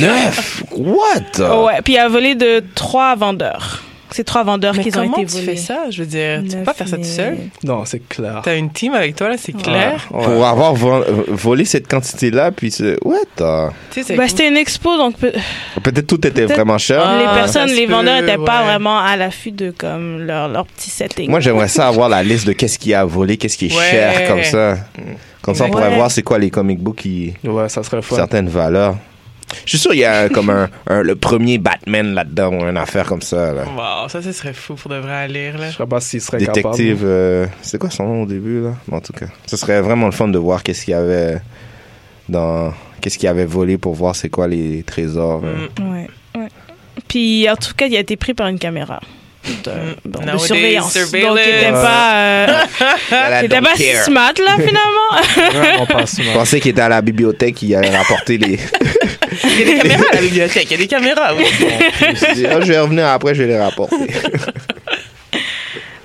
Neuf? 0.00 0.62
What? 0.72 1.40
Oh, 1.40 1.66
ouais, 1.66 1.80
puis 1.82 1.94
il 1.94 1.98
a 1.98 2.08
volé 2.08 2.34
de 2.34 2.62
trois 2.74 3.14
vendeurs. 3.16 3.82
C'est 4.10 4.24
trois 4.24 4.42
vendeurs 4.42 4.74
Mais 4.74 4.82
qui 4.84 4.88
ont 4.96 5.02
comment 5.02 5.16
été 5.18 5.26
tu 5.26 5.32
volés. 5.32 5.44
fais 5.46 5.56
ça? 5.56 5.90
Je 5.90 6.00
veux 6.02 6.06
dire, 6.08 6.42
tu 6.48 6.56
peux 6.56 6.64
pas 6.64 6.72
faire 6.74 6.88
ça 6.88 6.96
tout 6.96 7.04
seul. 7.04 7.36
Non, 7.62 7.84
c'est 7.84 8.00
clair. 8.08 8.40
T'as 8.42 8.56
une 8.56 8.70
team 8.70 8.94
avec 8.94 9.14
toi, 9.16 9.28
là, 9.28 9.36
c'est 9.38 9.52
clair? 9.52 10.06
Ouais. 10.10 10.24
Pour 10.24 10.46
avoir 10.46 10.74
vo- 10.74 10.94
euh, 11.02 11.24
volé 11.28 11.64
cette 11.64 11.86
quantité-là, 11.88 12.50
puis 12.52 12.70
Tu 12.70 12.76
sais, 12.76 14.02
c'est 14.02 14.16
Bah, 14.16 14.24
c'était 14.28 14.48
une 14.48 14.56
expo, 14.56 14.96
donc 14.96 15.16
peut- 15.16 15.32
Peut-être 15.82 16.06
tout 16.06 16.26
était 16.26 16.46
vraiment 16.46 16.78
cher. 16.78 17.02
Ah, 17.04 17.18
les 17.18 17.24
ça 17.26 17.34
personnes, 17.34 17.70
les 17.76 17.86
vendeurs 17.86 18.20
n'étaient 18.20 18.36
pas 18.38 18.60
ouais. 18.60 18.64
vraiment 18.66 18.98
à 18.98 19.16
l'affût 19.16 19.52
de 19.52 19.70
comme 19.70 20.20
leur, 20.22 20.48
leur 20.48 20.66
petit 20.66 20.90
setting. 20.90 21.30
Moi, 21.30 21.40
j'aimerais 21.40 21.68
ça 21.68 21.88
avoir 21.88 22.08
la 22.08 22.22
liste 22.22 22.46
de 22.46 22.52
qu'est-ce 22.52 22.78
qui 22.78 22.94
a 22.94 23.04
volé, 23.04 23.36
qu'est-ce 23.36 23.58
qui 23.58 23.66
est 23.66 23.76
Ouais. 23.76 23.90
cher, 23.90 24.28
comme 24.28 24.42
ça. 24.44 24.76
Comme 25.42 25.54
ça, 25.54 25.64
on 25.66 25.70
pourrait 25.70 25.88
Ouais. 25.88 25.96
voir 25.96 26.10
c'est 26.10 26.22
quoi 26.22 26.38
les 26.38 26.50
comic 26.50 26.78
books 26.80 26.96
qui... 26.96 27.34
Ouais, 27.44 27.68
ça 27.68 27.82
serait 27.82 28.02
fun. 28.02 28.16
certaines 28.16 28.48
valeurs. 28.48 28.96
Je 29.64 29.70
suis 29.70 29.78
sûr 29.78 29.90
qu'il 29.92 30.00
y 30.00 30.04
a 30.04 30.22
un- 30.22 30.28
comme 30.28 30.50
un, 30.50 30.68
un- 30.88 31.02
le 31.02 31.16
premier 31.16 31.58
Batman 31.58 32.14
là-dedans 32.14 32.52
ou 32.52 32.68
une 32.68 32.76
affaire 32.76 33.06
comme 33.06 33.22
ça. 33.22 33.52
Là. 33.52 33.64
Wow, 33.64 34.08
ça, 34.08 34.20
ce 34.22 34.32
serait 34.32 34.52
fou 34.52 34.74
pour 34.74 34.90
de 34.90 34.96
vrai 34.96 35.12
à 35.12 35.26
lire, 35.26 35.56
là. 35.58 35.70
Je 35.70 35.76
sais 35.76 35.86
pas 35.86 36.00
s'il 36.00 36.20
serait 36.20 36.38
Détective, 36.38 36.96
capable. 36.96 37.06
euh, 37.10 37.46
c'est 37.62 37.78
quoi 37.78 37.90
son 37.90 38.04
nom 38.04 38.22
au 38.22 38.26
début 38.26 38.62
là? 38.62 38.74
Mais 38.88 38.96
En 38.96 39.00
tout 39.00 39.12
cas, 39.12 39.26
ce 39.46 39.56
serait 39.56 39.80
vraiment 39.80 40.06
le 40.06 40.12
fun 40.12 40.28
de 40.28 40.38
voir 40.38 40.62
qu'est-ce 40.62 40.84
qu'il 40.84 40.92
y 40.92 40.94
avait 40.96 41.38
dans, 42.28 42.72
qu'est-ce 43.00 43.18
qu'il 43.18 43.28
avait 43.28 43.46
volé 43.46 43.78
pour 43.78 43.94
voir 43.94 44.14
c'est 44.16 44.28
quoi 44.28 44.48
les 44.48 44.82
trésors. 44.82 45.42
euh. 45.44 45.68
Mm. 45.80 45.92
Ouais, 45.92 46.06
ouais. 46.36 46.48
Puis 47.08 47.48
en 47.48 47.56
tout 47.56 47.72
cas, 47.76 47.86
il 47.86 47.96
a 47.96 48.00
été 48.00 48.16
pris 48.16 48.34
par 48.34 48.48
une 48.48 48.58
caméra 48.58 49.00
de, 49.44 49.70
bon, 50.04 50.20
de 50.20 50.26
Nowadays, 50.26 50.46
surveillance. 50.46 50.94
Donc, 50.94 51.02
surveillance. 51.04 51.38
il 51.46 51.52
n'était 51.52 51.70
pas, 51.70 52.14
euh, 52.16 52.46
il 53.40 53.44
était 53.46 53.60
pas 53.60 53.76
si 53.76 53.94
smart 54.04 54.32
là 54.44 54.56
finalement. 54.56 55.52
Vraiment 55.52 55.86
pas 55.86 56.04
Je 56.18 56.32
pensais 56.32 56.60
qu'il 56.60 56.72
était 56.72 56.80
à 56.82 56.88
la 56.88 57.00
bibliothèque, 57.00 57.62
il 57.62 57.74
allait 57.74 57.96
rapporter 57.96 58.38
les. 58.38 58.58
Il 59.44 59.58
y 59.58 59.62
a 59.62 59.64
des 59.64 59.78
caméras 59.78 60.04
à 60.10 60.14
la 60.16 60.20
bibliothèque, 60.20 60.66
il 60.66 60.70
y 60.70 60.74
a 60.74 60.78
des 60.78 60.86
caméras, 60.86 61.34
oui. 61.36 61.44
je 62.00 62.06
me 62.06 62.14
suis 62.14 62.34
dit, 62.34 62.46
ah, 62.46 62.60
je 62.60 62.66
vais 62.66 62.78
revenir 62.78 63.06
après, 63.06 63.34
je 63.34 63.42
vais 63.42 63.48
les 63.48 63.58
rapporter. 63.58 63.96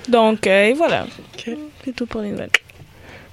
Donc 0.08 0.46
euh, 0.46 0.66
et 0.66 0.72
voilà. 0.74 1.06
C'est 1.84 1.94
tout 1.94 2.06
pour 2.06 2.20
les 2.22 2.30
nouvelles. 2.30 2.50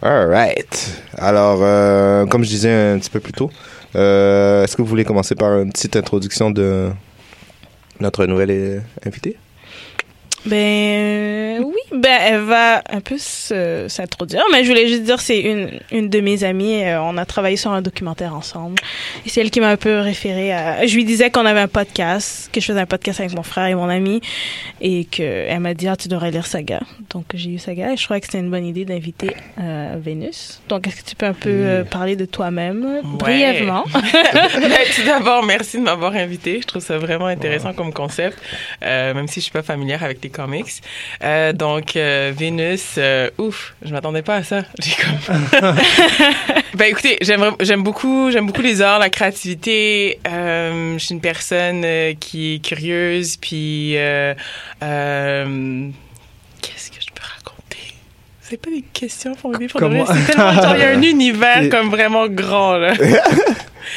Alright. 0.01 1.03
Alors, 1.17 1.60
euh, 1.62 2.25
comme 2.25 2.43
je 2.43 2.50
disais 2.50 2.72
un 2.72 3.00
petit 3.00 3.10
peu 3.10 3.20
plus 3.20 3.34
tôt, 3.34 3.51
euh, 3.96 4.64
est-ce 4.64 4.75
que 4.75 4.81
vous 4.81 4.87
voulez 4.87 5.05
commencer 5.05 5.35
par 5.35 5.59
une 5.59 5.72
petite 5.72 5.96
introduction 5.96 6.50
de 6.51 6.90
notre 8.00 8.25
nouvelle 8.25 8.83
invitée? 9.05 9.37
Ben 10.46 10.56
euh, 10.58 11.60
oui, 11.64 11.82
ben 11.92 12.20
elle 12.22 12.42
va 12.42 12.82
un 12.90 13.00
peu 13.00 13.16
s'introduire, 13.18 14.44
mais 14.51 14.64
je 14.64 14.70
voulais 14.70 14.88
juste 14.88 15.04
dire 15.04 15.20
c'est 15.22 15.40
une 15.40 15.80
une 15.92 16.10
de 16.10 16.20
mes 16.20 16.44
amies. 16.44 16.84
euh, 16.84 17.01
on 17.01 17.16
a 17.18 17.25
travaillé 17.25 17.58
sur 17.58 17.72
un 17.72 17.82
documentaire 17.82 18.36
ensemble, 18.36 18.80
et 19.25 19.30
c'est 19.30 19.42
elle 19.42 19.51
qui 19.51 19.60
m'a 19.60 19.70
un 19.70 19.77
peu 19.77 20.00
référé 20.00 20.51
à. 20.51 20.86
Je 20.88 20.96
lui 20.96 21.06
disais 21.06 21.30
qu'on 21.30 21.46
avait 21.46 21.60
un 21.60 21.68
podcast, 21.68 22.50
que 22.51 22.60
je 22.60 22.66
faisais 22.66 22.80
un 22.80 22.86
podcast 22.88 23.20
avec 23.20 23.34
mon 23.36 23.44
frère 23.44 23.68
et 23.68 23.75
mon 23.75 23.88
ami, 23.88 24.22
et 24.82 25.06
que 25.06 25.22
elle 25.22 25.60
m'a 25.60 25.75
dit 25.75 25.88
ah 25.88 25.96
tu 25.96 26.08
devrais 26.08 26.32
lire 26.32 26.48
Saga. 26.48 26.80
Donc 27.12 27.25
j'ai 27.36 27.51
eu 27.51 27.60
Saga 27.60 27.94
et 27.94 27.98
je 27.98 28.04
trouvais 28.04 28.20
que 28.20 28.25
c'était 28.25 28.40
une 28.40 28.50
bonne 28.50 28.66
idée 28.66 28.86
d'inviter 28.86 29.36
euh, 29.60 29.96
Vénus. 30.00 30.60
Donc 30.70 30.88
est-ce 30.88 31.04
que 31.04 31.10
tu 31.10 31.16
peux 31.16 31.27
un 31.27 31.34
peu 31.34 31.50
euh, 31.50 31.84
parler 31.84 32.16
de 32.16 32.25
toi-même 32.25 33.01
brièvement? 33.04 33.84
Ben, 33.94 34.80
Tout 34.96 35.04
d'abord, 35.06 35.44
merci 35.44 35.77
de 35.77 35.84
m'avoir 35.84 36.14
invité. 36.16 36.60
Je 36.62 36.68
trouve 36.68 36.82
ça 36.82 36.98
vraiment 36.98 37.25
intéressant 37.27 37.74
comme 37.74 37.94
concept, 37.94 38.38
euh, 38.84 39.14
même 39.14 39.27
si 39.27 39.36
je 39.36 39.42
suis 39.46 39.51
pas 39.51 39.62
familière 39.62 40.04
avec 40.04 40.24
les 40.24 40.30
comics. 40.31 40.81
Euh, 41.24 41.53
donc, 41.53 41.96
euh, 41.96 42.33
Vénus, 42.35 42.96
euh, 42.98 43.29
ouf, 43.37 43.75
je 43.83 43.91
m'attendais 43.91 44.22
pas 44.22 44.35
à 44.37 44.44
ça. 44.44 44.63
J'ai 44.81 44.96
comme... 44.96 45.46
ben 46.74 46.85
écoutez, 46.85 47.17
j'aime 47.22 47.83
beaucoup, 47.83 48.31
j'aime 48.31 48.48
beaucoup 48.48 48.61
les 48.61 48.81
arts, 48.81 49.00
la 49.00 49.09
créativité. 49.09 50.20
Je 50.25 50.98
suis 50.98 51.13
une 51.13 51.22
personne 51.22 51.85
qui 52.20 52.55
est 52.55 52.59
curieuse, 52.59 53.37
puis 53.37 53.98
euh, 53.98 54.33
euh, 54.83 55.89
qu'est-ce 56.61 56.89
que 56.91 57.01
je 57.01 57.07
peux 57.13 57.24
raconter 57.24 57.96
C'est 58.51 58.57
pas 58.61 58.70
des 58.70 58.83
questions 58.92 59.33
formulées 59.33 59.68
pour. 59.70 59.79
Comment- 59.79 60.05
C'est 60.05 60.25
tellement 60.33 60.51
genre, 60.61 60.75
il 60.75 60.81
y 60.81 60.83
a 60.83 60.90
un 60.90 61.01
univers 61.01 61.64
Et- 61.64 61.70
comme 61.70 61.90
vraiment 61.90 62.27
grand 62.27 62.74
là. 62.77 62.92
Comment 62.98 63.16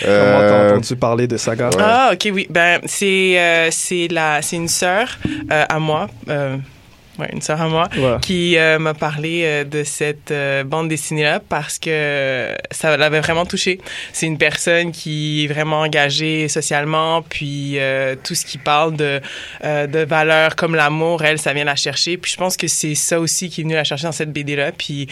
Euh, 0.06 0.48
t'as 0.48 0.72
entendu 0.76 0.96
parler 0.96 1.26
de 1.26 1.36
Saga? 1.36 1.70
Ah, 1.78 2.10
ok, 2.14 2.28
oui. 2.32 2.46
Ben, 2.50 2.80
c'est 2.84 3.34
euh, 3.38 3.68
c'est 3.72 4.06
la 4.10 4.42
c'est 4.42 4.56
une 4.56 4.68
sœur 4.68 5.08
euh, 5.52 5.64
à 5.68 5.78
moi. 5.80 6.08
Euh, 6.28 6.56
ouais, 7.18 7.28
une 7.32 7.40
sœur 7.42 7.60
à 7.60 7.68
moi 7.68 7.88
Ouais. 7.96 8.16
qui 8.20 8.56
euh, 8.56 8.78
m'a 8.78 8.94
parlé 8.94 9.42
euh, 9.44 9.64
de 9.64 9.84
cette 9.84 10.30
euh, 10.30 10.64
bande 10.64 10.88
dessinée-là 10.88 11.40
parce 11.48 11.78
que 11.78 12.54
ça 12.70 12.96
l'avait 12.96 13.20
vraiment 13.20 13.46
touché. 13.46 13.80
C'est 14.12 14.26
une 14.26 14.38
personne 14.38 14.92
qui 14.92 15.44
est 15.44 15.48
vraiment 15.48 15.80
engagée 15.80 16.48
socialement, 16.48 17.22
puis 17.22 17.78
euh, 17.78 18.16
tout 18.22 18.34
ce 18.34 18.44
qui 18.44 18.58
parle 18.58 18.96
de, 18.96 19.20
euh, 19.64 19.86
de 19.86 20.00
valeurs 20.00 20.56
comme 20.56 20.74
l'amour, 20.74 21.24
elle, 21.24 21.38
ça 21.38 21.52
vient 21.52 21.64
la 21.64 21.76
chercher. 21.76 22.16
Puis 22.16 22.32
je 22.32 22.36
pense 22.36 22.56
que 22.56 22.66
c'est 22.68 22.94
ça 22.94 23.20
aussi 23.20 23.48
qui 23.48 23.60
est 23.60 23.64
venu 23.64 23.74
la 23.74 23.84
chercher 23.84 24.04
dans 24.04 24.12
cette 24.12 24.32
BD-là. 24.32 24.72
Puis 24.72 25.08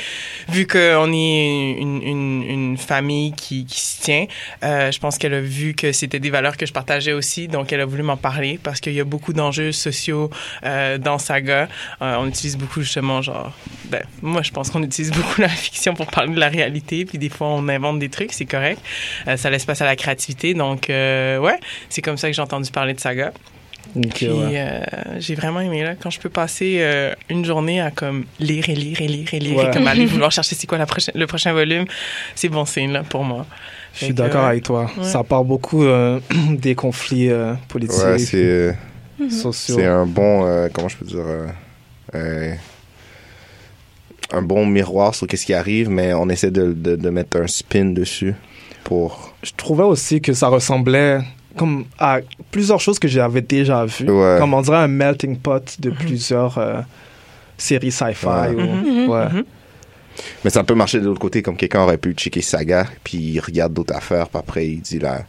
vu 0.48 0.66
qu'on 0.66 1.12
est 1.12 1.76
une, 1.78 2.02
une, 2.02 2.42
une 2.42 2.78
famille 2.78 3.32
qui, 3.32 3.64
qui 3.66 3.80
s'y 3.80 4.00
tient, 4.00 4.26
euh, 4.64 4.90
je 4.90 4.98
pense 4.98 5.18
qu'elle 5.18 5.34
a 5.34 5.40
vu 5.40 5.74
que 5.74 5.92
c'était 5.92 6.20
des 6.20 6.30
valeurs 6.30 6.56
que 6.56 6.66
je 6.66 6.72
partageais 6.72 7.12
aussi, 7.12 7.48
donc 7.48 7.72
elle 7.72 7.80
a 7.80 7.84
voulu 7.86 8.02
m'en 8.02 8.16
parler 8.16 8.58
parce 8.62 8.80
qu'il 8.80 8.92
y 8.94 9.00
a 9.00 9.04
beaucoup 9.04 9.32
d'enjeux 9.32 9.72
sociaux 9.72 10.30
euh, 10.64 10.98
dans 10.98 11.18
Saga. 11.18 11.68
Euh, 12.00 12.16
on 12.18 12.26
utilise 12.28 12.57
beaucoup 12.57 12.81
justement 12.81 13.20
genre, 13.22 13.52
ben, 13.90 14.02
moi 14.22 14.42
je 14.42 14.50
pense 14.50 14.70
qu'on 14.70 14.83
utilise 14.83 15.11
beaucoup 15.16 15.40
la 15.40 15.48
fiction 15.48 15.94
pour 15.94 16.07
parler 16.07 16.35
de 16.35 16.40
la 16.40 16.48
réalité, 16.48 17.05
puis 17.05 17.18
des 17.18 17.28
fois 17.28 17.48
on 17.48 17.68
invente 17.68 17.98
des 17.98 18.09
trucs, 18.09 18.33
c'est 18.33 18.46
correct. 18.46 18.81
Euh, 19.28 19.37
ça 19.37 19.50
laisse 19.50 19.64
place 19.64 19.83
à 19.83 19.85
la 19.85 19.96
créativité, 19.96 20.55
donc 20.55 20.88
euh, 20.90 21.38
ouais, 21.38 21.59
c'est 21.88 22.02
comme 22.02 22.16
ça 22.16 22.28
que 22.28 22.35
j'ai 22.35 22.42
entendu 22.42 22.70
parler 22.70 22.94
de 22.94 23.00
Saga. 23.00 23.33
Ok, 23.96 24.11
Puis 24.14 24.28
ouais. 24.28 24.52
euh, 24.55 24.81
j'ai 25.18 25.35
vraiment 25.35 25.61
aimé 25.61 25.83
là 25.83 25.94
quand 26.00 26.09
je 26.09 26.20
peux 26.20 26.28
passer 26.31 26.76
euh, 26.81 27.12
une 27.28 27.44
journée 27.44 27.81
à 27.81 27.90
comme 27.90 28.24
lire 28.38 28.68
et 28.70 28.74
lire 28.76 29.00
et 29.02 29.09
lire 29.09 29.35
et 29.35 29.40
lire 29.40 29.57
Ouais. 29.59 29.66
et 29.66 29.70
comme 29.72 29.88
aller 29.88 30.07
vouloir 30.14 30.31
chercher 30.31 30.55
c'est 30.55 30.68
quoi 30.68 30.78
la 30.78 30.87
prochaine, 30.87 31.12
le 31.16 31.26
prochain 31.26 31.52
volume, 31.52 31.85
c'est 32.37 32.48
bon 32.48 32.64
signe 32.64 32.92
là 32.92 33.02
pour 33.02 33.24
moi. 33.24 33.44
Je 33.94 34.05
suis 34.07 34.14
d'accord 34.14 34.44
euh, 34.44 34.48
avec 34.50 34.62
toi. 34.62 34.88
ouais. 34.96 35.05
Ça 35.05 35.22
parle 35.24 35.46
beaucoup 35.48 35.83
euh, 35.85 36.20
des 36.50 36.74
conflits 36.76 37.28
euh, 37.28 37.55
politiques, 37.68 38.02
ouais, 38.05 38.18
c'est 38.18 38.76
sociaux. 39.28 39.74
c'est 39.76 39.87
un 39.87 40.07
bon, 40.07 40.46
euh, 40.46 40.68
comment 40.72 40.88
je 40.88 40.96
peux 40.96 41.05
dire, 41.05 41.24
euh, 42.14 42.55
un 44.33 44.42
bon 44.42 44.66
miroir 44.66 45.14
sur 45.14 45.27
qu'est-ce 45.27 45.44
qui 45.46 45.55
arrive, 45.55 45.90
mais 45.90 46.14
on 46.14 46.29
essaie 46.29 46.51
de, 46.51 46.72
de, 46.72 46.96
de 46.96 47.11
mettre 47.11 47.38
un 47.40 47.46
spin 47.46 47.87
dessus 47.87 48.35
pour. 48.85 49.35
Je 49.42 49.53
trouvais 49.57 49.85
aussi 49.85 50.20
que 50.20 50.33
ça 50.33 50.48
ressemblait 50.48 51.20
comme 51.57 51.85
à 51.98 52.20
plusieurs 52.51 52.81
choses 52.81 52.98
que 52.98 53.09
j'avais 53.09 53.42
déjà 53.42 53.85
vues. 53.85 54.09
Ouais. 54.11 54.37
Comme 54.38 54.55
on 54.55 54.62
dirait 54.62 54.79
un 54.79 54.88
melting 54.88 55.37
pot 55.37 55.77
de 55.81 55.90
plusieurs 55.90 56.57
euh, 56.59 56.81
séries 57.59 57.92
sci-fi. 57.92 58.27
Ouais. 58.27 58.48
ou- 58.55 58.61
Mhm. 58.61 59.09
ouais. 59.09 59.29
Mhm. 59.33 59.44
Mais 60.44 60.51
ça 60.51 60.62
peut 60.64 60.75
marcher 60.75 61.01
de 61.01 61.07
l'autre 61.07 61.20
côté, 61.20 61.42
comme 61.42 61.57
quelqu'un 61.57 61.81
aurait 61.83 61.96
pu 61.98 62.12
checker 62.12 62.42
Saga, 62.42 62.87
puis 63.03 63.16
il 63.18 63.40
regarde 63.40 63.72
d'autres 63.72 63.94
affaires, 63.94 64.29
puis 64.29 64.38
après 64.38 64.66
il 64.66 64.81
dit 64.81 64.98
la, 64.98 65.25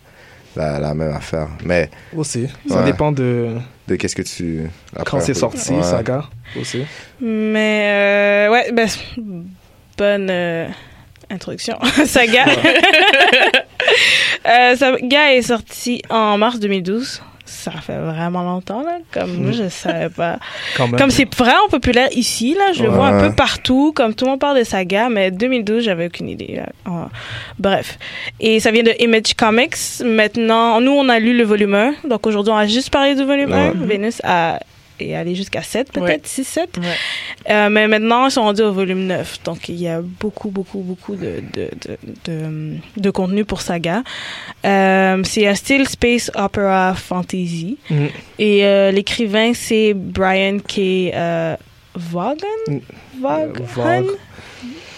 la, 0.56 0.80
la 0.80 0.94
même 0.94 1.14
affaire. 1.14 1.48
Mais 1.64 1.90
Aussi. 2.16 2.48
Ça 2.68 2.80
Ouais. 2.80 2.86
dépend 2.86 3.12
de 3.12 3.50
de 3.88 3.96
qu'est-ce 3.96 4.16
que 4.16 4.22
tu. 4.22 4.70
quand 5.06 5.20
c'est 5.20 5.34
sorti, 5.34 5.74
Ouais. 5.74 5.84
Saga. 5.84 6.24
Aussi. 6.60 6.86
Mais 7.20 8.48
euh, 8.48 8.52
ouais, 8.52 8.72
ben, 8.72 8.88
bonne 9.98 10.28
euh, 10.30 10.68
introduction. 11.30 11.78
Saga. 12.06 12.46
euh, 14.48 14.76
Saga 14.76 15.34
est 15.34 15.42
sorti 15.42 16.02
en 16.10 16.38
mars 16.38 16.60
2012. 16.60 17.22
Ça 17.54 17.72
fait 17.72 17.98
vraiment 17.98 18.44
longtemps, 18.44 18.82
là. 18.82 18.98
Comme 19.12 19.34
moi, 19.38 19.52
je 19.52 19.70
savais 19.70 20.10
pas. 20.10 20.40
Quand 20.78 20.88
même. 20.88 21.00
Comme 21.00 21.12
c'est 21.12 21.34
vraiment 21.36 21.68
populaire 21.70 22.10
ici, 22.14 22.56
là, 22.56 22.74
je 22.74 22.84
le 22.84 22.90
Ouais. 22.90 22.96
vois 22.96 23.08
un 23.08 23.30
peu 23.30 23.36
partout, 23.36 23.94
comme 23.96 24.14
tout 24.14 24.26
le 24.26 24.32
monde 24.32 24.40
parle 24.40 24.60
de 24.60 24.64
Saga, 24.64 25.10
mais 25.10 25.32
2012, 25.32 25.84
j'avais 25.84 26.08
aucune 26.08 26.30
idée. 26.30 26.56
là. 26.58 26.68
Ah, 26.86 27.10
bref. 27.60 27.98
Et 28.40 28.60
ça 28.60 28.72
vient 28.72 28.84
de 28.84 28.94
Image 29.00 29.34
Comics. 29.38 29.76
Maintenant, 30.04 30.80
nous, 30.82 30.92
on 30.92 31.08
a 31.10 31.20
lu 31.20 31.36
le 31.38 31.44
volume 31.44 31.76
1, 31.76 31.94
donc 32.10 32.26
aujourd'hui, 32.28 32.52
on 32.54 32.58
a 32.58 32.68
juste 32.68 32.90
parlé 32.90 33.16
du 33.16 33.24
volume 33.24 33.52
1. 33.54 33.72
Vénus 33.86 34.22
a 34.24 34.60
allé 35.14 35.36
jusqu'à 35.36 35.62
7, 35.62 35.92
peut-être, 35.92 36.04
Ouais. 36.08 36.22
6, 36.24 36.44
7. 36.44 36.78
Ouais. 36.78 36.84
Euh, 37.50 37.70
mais 37.70 37.88
maintenant, 37.88 38.26
ils 38.28 38.32
sont 38.32 38.44
rendus 38.44 38.62
au 38.62 38.72
volume 38.72 39.06
9. 39.08 39.44
Donc, 39.44 39.70
il 39.70 39.76
y 39.82 39.88
a 39.88 40.02
beaucoup, 40.02 40.50
beaucoup, 40.50 40.80
beaucoup 40.80 41.16
de, 41.16 41.44
de, 41.54 41.70
de, 41.86 41.98
de, 42.26 42.78
de 42.98 43.10
contenu 43.10 43.44
pour 43.46 43.62
Saga. 43.62 44.04
Euh, 44.66 45.22
c'est 45.24 45.48
un 45.48 45.56
style 45.56 45.88
space 45.88 46.32
opera 46.36 46.94
fantasy. 46.96 47.78
Mhm. 47.90 48.10
Et 48.40 48.66
euh, 48.66 48.92
l'écrivain, 48.92 49.54
c'est 49.54 49.94
Brian 49.94 50.60
K. 50.60 50.80
Euh, 51.14 51.56
Vaughan? 51.96 52.36
Mm. 52.68 52.78
Vaughan? 53.22 54.04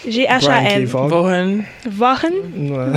G-H-A-N. 0.08 0.86
Vaughan. 0.86 1.64
Vaughan. 1.90 2.30
Bon, 2.56 2.94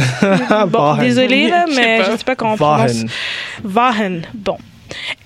Vaughan. 0.66 0.96
désolé, 0.98 1.48
là, 1.48 1.64
mais 1.74 2.04
je 2.04 2.16
sais 2.18 2.24
pas 2.24 2.36
comment 2.36 2.52
on 2.52 2.56
Vaughan. 2.56 2.84
prononce. 2.84 3.04
Vaughan. 3.64 4.20
Bon. 4.34 4.58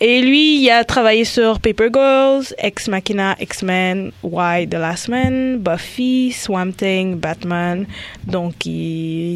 Et 0.01 0.21
lui, 0.23 0.63
il 0.63 0.71
a 0.71 0.85
travaillé 0.85 1.25
sur 1.25 1.61
Paper 1.61 1.89
Girls, 1.93 2.45
Ex 2.59 2.89
Machina, 2.89 3.37
X-Men, 3.41 4.11
Why 4.23 4.67
the 4.69 4.75
Last 4.75 5.09
Man, 5.09 5.59
Buffy, 5.59 6.33
Swamp 6.33 6.73
Thing, 6.73 7.17
Batman. 7.17 7.87
Donc, 8.27 8.67
il, 8.67 8.73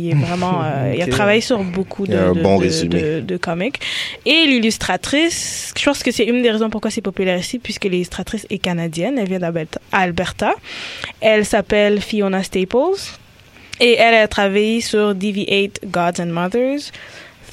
il 0.06 0.10
est 0.10 0.14
vraiment, 0.14 0.60
euh, 0.64 0.92
il 0.96 1.02
a 1.02 1.06
travaillé 1.06 1.40
sur 1.40 1.62
beaucoup 1.62 2.06
de, 2.06 2.12
de, 2.34 2.42
bon 2.42 2.58
de- 2.58 3.20
de- 3.20 3.36
comics. 3.36 3.78
Et 4.24 4.46
l'illustratrice, 4.46 5.72
je 5.78 5.84
pense 5.84 6.02
que 6.02 6.10
c'est 6.10 6.24
une 6.24 6.42
des 6.42 6.50
raisons 6.50 6.70
pourquoi 6.70 6.90
c'est 6.90 7.00
populaire 7.02 7.38
ici, 7.38 7.58
puisque 7.58 7.84
l'illustratrice 7.84 8.46
est 8.50 8.58
canadienne. 8.58 9.18
Elle 9.18 9.28
vient 9.28 9.38
d'Alberta. 9.38 9.80
Alberta. 9.92 10.54
Elle 11.20 11.44
s'appelle 11.44 12.00
Fiona 12.00 12.42
Staples. 12.42 12.98
Et 13.78 13.96
elle 13.98 14.14
a 14.14 14.26
travaillé 14.26 14.80
sur 14.80 15.14
DV8 15.14 15.80
Gods 15.88 16.22
and 16.22 16.26
Mothers, 16.32 16.80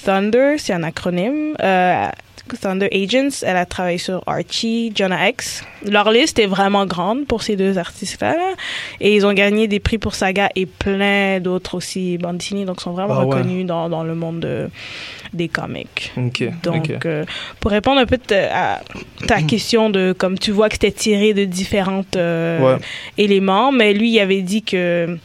Thunder, 0.04 0.56
c'est 0.58 0.74
un 0.74 0.84
acronyme, 0.84 1.56
euh, 1.62 2.08
Thunder 2.62 2.90
Agents, 2.92 3.42
elle 3.44 3.56
a 3.56 3.66
travaillé 3.66 3.98
sur 3.98 4.22
Archie, 4.28 4.92
Jonah 4.94 5.30
X. 5.30 5.64
Leur 5.90 6.12
liste 6.12 6.38
est 6.40 6.46
vraiment 6.46 6.86
grande 6.86 7.26
pour 7.26 7.42
ces 7.42 7.56
deux 7.56 7.78
artistes-là. 7.78 8.34
là. 8.36 8.52
Et 9.00 9.16
ils 9.16 9.26
ont 9.26 9.32
gagné 9.34 9.68
des 9.68 9.80
prix 9.80 9.98
pour 9.98 10.14
Saga 10.14 10.50
et 10.56 10.66
plein 10.66 11.40
d'autres 11.40 11.76
aussi 11.76 12.18
bandes 12.18 12.38
dessinées, 12.38 12.66
donc 12.66 12.82
sont 12.82 12.92
vraiment 12.92 13.16
Ah 13.18 13.26
ouais. 13.26 13.36
reconnus 13.38 13.66
dans, 13.66 13.88
dans 13.90 14.04
le 14.04 14.14
monde 14.14 14.42
de- 14.42 14.70
des 15.34 15.48
comics. 15.48 16.12
Donc, 16.64 16.92
euh, 17.06 17.24
pour 17.62 17.72
répondre 17.72 18.00
un 18.02 18.06
peu 18.06 18.20
à 18.52 18.82
ta 19.26 19.42
question 19.54 19.90
de 19.90 20.14
comme 20.16 20.38
tu 20.38 20.52
vois 20.52 20.68
que 20.68 20.76
c'était 20.76 20.92
tiré 20.92 21.34
de 21.34 21.46
différentes 21.46 22.18
euh, 22.18 22.60
Ouais. 22.60 22.78
éléments, 23.18 23.72
mais 23.72 23.94
lui, 23.94 24.12
il 24.12 24.20
avait 24.20 24.42
dit 24.42 24.64
que. 24.64 25.18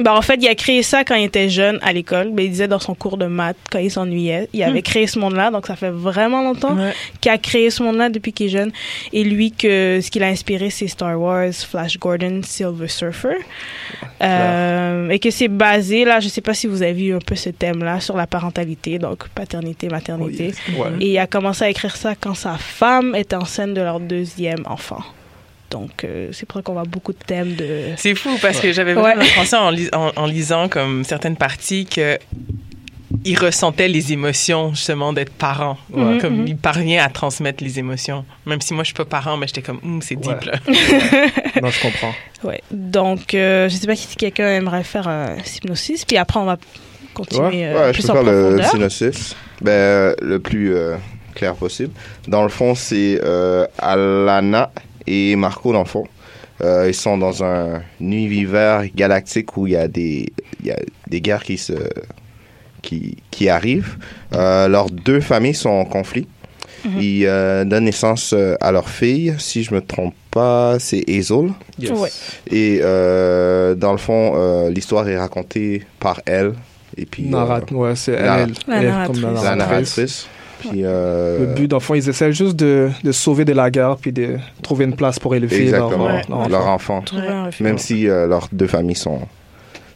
Ben, 0.00 0.12
en 0.12 0.22
fait, 0.22 0.36
il 0.40 0.48
a 0.48 0.54
créé 0.54 0.82
ça 0.82 1.04
quand 1.04 1.14
il 1.16 1.24
était 1.24 1.50
jeune 1.50 1.78
à 1.82 1.92
l'école. 1.92 2.30
Ben, 2.32 2.46
il 2.46 2.50
disait 2.50 2.66
dans 2.66 2.78
son 2.78 2.94
cours 2.94 3.18
de 3.18 3.26
maths, 3.26 3.58
quand 3.70 3.78
il 3.78 3.90
s'ennuyait, 3.90 4.48
il 4.54 4.62
avait 4.62 4.80
créé 4.80 5.06
ce 5.06 5.18
monde-là. 5.18 5.50
Donc, 5.50 5.66
ça 5.66 5.76
fait 5.76 5.90
vraiment 5.90 6.42
longtemps 6.42 6.74
Ouais. 6.74 6.92
qu'il 7.20 7.30
a 7.30 7.36
créé 7.36 7.68
ce 7.68 7.82
monde-là 7.82 8.08
depuis 8.08 8.32
qu'il 8.32 8.46
est 8.46 8.48
jeune. 8.48 8.72
Et 9.12 9.22
lui, 9.22 9.52
que 9.52 10.00
ce 10.02 10.10
qui 10.10 10.18
l'a 10.18 10.28
inspiré, 10.28 10.70
c'est 10.70 10.86
Star 10.88 11.20
Wars, 11.20 11.52
Flash 11.52 11.98
Gordon, 11.98 12.40
Silver 12.42 12.88
Surfer. 12.88 13.36
Euh, 14.22 15.10
et 15.10 15.18
que 15.18 15.30
c'est 15.30 15.48
basé, 15.48 16.04
là, 16.06 16.20
je 16.20 16.28
sais 16.28 16.40
pas 16.40 16.54
si 16.54 16.66
vous 16.66 16.82
avez 16.82 16.92
vu 16.94 17.14
un 17.14 17.18
peu 17.18 17.34
ce 17.34 17.50
thème-là, 17.50 18.00
sur 18.00 18.16
la 18.16 18.26
parentalité, 18.26 18.98
donc 18.98 19.28
paternité, 19.28 19.88
maternité. 19.88 20.54
Ouais. 20.76 20.88
Et 21.00 21.10
il 21.12 21.18
a 21.18 21.26
commencé 21.26 21.64
à 21.64 21.68
écrire 21.68 21.96
ça 21.96 22.14
quand 22.18 22.34
sa 22.34 22.56
femme 22.56 23.14
était 23.14 23.36
enceinte 23.36 23.74
de 23.74 23.80
leur 23.82 24.00
deuxième 24.00 24.62
enfant. 24.66 25.02
Donc, 25.72 26.04
euh, 26.04 26.28
c'est 26.32 26.46
pour 26.46 26.58
ça 26.58 26.62
qu'on 26.62 26.74
voit 26.74 26.84
beaucoup 26.84 27.12
de 27.12 27.18
thèmes 27.26 27.54
de... 27.54 27.86
C'est 27.96 28.14
fou 28.14 28.28
parce 28.42 28.60
que 28.60 28.72
j'avais 28.72 28.94
Ouais. 28.94 29.00
vraiment 29.00 29.24
pensé 29.34 29.56
en, 29.56 29.70
lis- 29.70 29.88
en- 29.94 30.12
en 30.14 30.26
lisant 30.26 30.68
comme 30.68 31.02
certaines 31.04 31.36
parties 31.36 31.86
que 31.86 32.18
il 33.24 33.38
ressentait 33.38 33.88
les 33.88 34.12
émotions 34.12 34.70
justement 34.74 35.12
d'être 35.12 35.32
parent. 35.32 35.78
Ouais. 35.92 36.18
Comme 36.18 36.38
Mhm. 36.40 36.46
il 36.48 36.56
parvient 36.56 37.04
à 37.04 37.08
transmettre 37.08 37.62
les 37.64 37.78
émotions. 37.78 38.24
Même 38.46 38.60
si 38.60 38.74
moi 38.74 38.82
je 38.84 38.88
suis 38.88 38.94
pas 38.94 39.04
parent, 39.04 39.36
mais 39.36 39.46
j'étais 39.46 39.62
comme 39.62 39.80
Hum, 39.84 40.00
c'est 40.02 40.16
deep 40.16 40.26
Ouais. 40.40 40.46
là. 40.46 40.58
Non, 41.62 41.70
je 41.70 41.80
comprends. 41.80 42.14
Ouais. 42.44 42.60
Donc, 42.70 43.34
euh, 43.34 43.68
je 43.68 43.76
sais 43.76 43.86
pas 43.86 43.96
si 43.96 44.14
quelqu'un 44.16 44.48
aimerait 44.48 44.82
faire 44.84 45.06
un 45.08 45.36
synopsis, 45.44 46.04
puis 46.04 46.16
après, 46.16 46.40
on 46.40 46.44
va 46.46 46.56
continuer 47.14 47.66
euh, 47.66 47.74
Ouais, 47.86 47.88
je 47.88 47.98
plus 47.98 48.06
peux 48.06 48.12
en 48.18 48.24
faire 48.24 48.32
le 48.56 48.62
synopsis. 48.64 49.36
Ben, 49.60 49.70
euh, 49.70 50.14
le 50.20 50.38
plus 50.40 50.74
euh, 50.74 50.96
clair 51.34 51.54
possible. 51.54 51.92
Dans 52.26 52.42
le 52.42 52.48
fond, 52.48 52.74
c'est 52.74 53.20
euh, 53.22 53.66
Alana 53.78 54.70
et 55.06 55.36
Marco, 55.36 55.72
dans 55.72 55.80
le 55.80 55.84
fond. 55.88 56.04
Euh, 56.62 56.86
ils 56.88 56.94
sont 56.94 57.18
dans 57.18 57.42
un 57.42 57.82
univers 58.00 58.84
galactique 58.94 59.56
où 59.56 59.66
il 59.66 59.72
y 59.72 59.76
a 59.76 59.88
des, 59.88 60.32
il 60.60 60.66
y 60.66 60.70
a 60.70 60.78
des 61.08 61.20
guerres 61.20 61.42
qui, 61.42 61.58
se, 61.58 61.72
qui, 62.82 63.16
qui 63.30 63.48
arrivent. 63.48 63.96
Euh, 64.34 64.68
leurs 64.68 64.90
deux 64.90 65.20
familles 65.20 65.54
sont 65.54 65.70
en 65.70 65.84
conflit. 65.84 66.26
Mhm. 66.84 67.00
Ils 67.00 67.26
euh, 67.26 67.64
donnent 67.64 67.84
naissance 67.84 68.34
à 68.60 68.72
leur 68.72 68.88
fille. 68.88 69.34
Si 69.38 69.62
je 69.62 69.74
me 69.74 69.80
trompe 69.80 70.14
pas, 70.30 70.78
c'est 70.78 71.04
Hazel. 71.08 71.50
Yes. 71.78 71.90
Ouais. 71.92 72.10
Et 72.50 72.80
euh, 72.82 73.74
dans 73.74 73.92
le 73.92 73.98
fond, 73.98 74.32
euh, 74.34 74.70
l'histoire 74.70 75.08
est 75.08 75.18
racontée 75.18 75.84
par 76.00 76.20
elle. 76.26 76.52
Et 76.96 77.06
puis, 77.06 77.24
euh, 77.26 77.30
Narrat- 77.30 77.72
ouais, 77.72 77.96
c'est 77.96 78.12
elle, 78.12 78.52
elle, 78.68 78.74
elle 78.74 78.86
narratrice. 78.88 79.20
comme 79.22 79.34
la 79.34 79.56
narratrice. 79.56 80.26
Puis, 80.70 80.80
euh, 80.84 81.40
Le 81.40 81.46
but, 81.54 81.78
fond, 81.80 81.94
ils 81.94 82.08
essaient 82.08 82.32
juste 82.32 82.56
de, 82.56 82.90
de 83.02 83.12
sauver 83.12 83.44
de 83.44 83.52
la 83.52 83.70
guerre 83.70 83.96
puis 83.96 84.12
de 84.12 84.38
trouver 84.62 84.84
une 84.84 84.96
place 84.96 85.18
pour 85.18 85.34
élever 85.34 85.70
leur, 85.70 85.84
exactement, 85.86 86.08
leur, 86.08 86.16
Ouais. 86.16 86.22
leur 86.28 86.48
leur 86.48 86.66
enfant. 86.68 87.02
Même 87.60 87.78
si 87.78 88.08
euh, 88.08 88.26
leurs 88.26 88.48
deux 88.52 88.66
familles 88.66 88.96
sont 88.96 89.20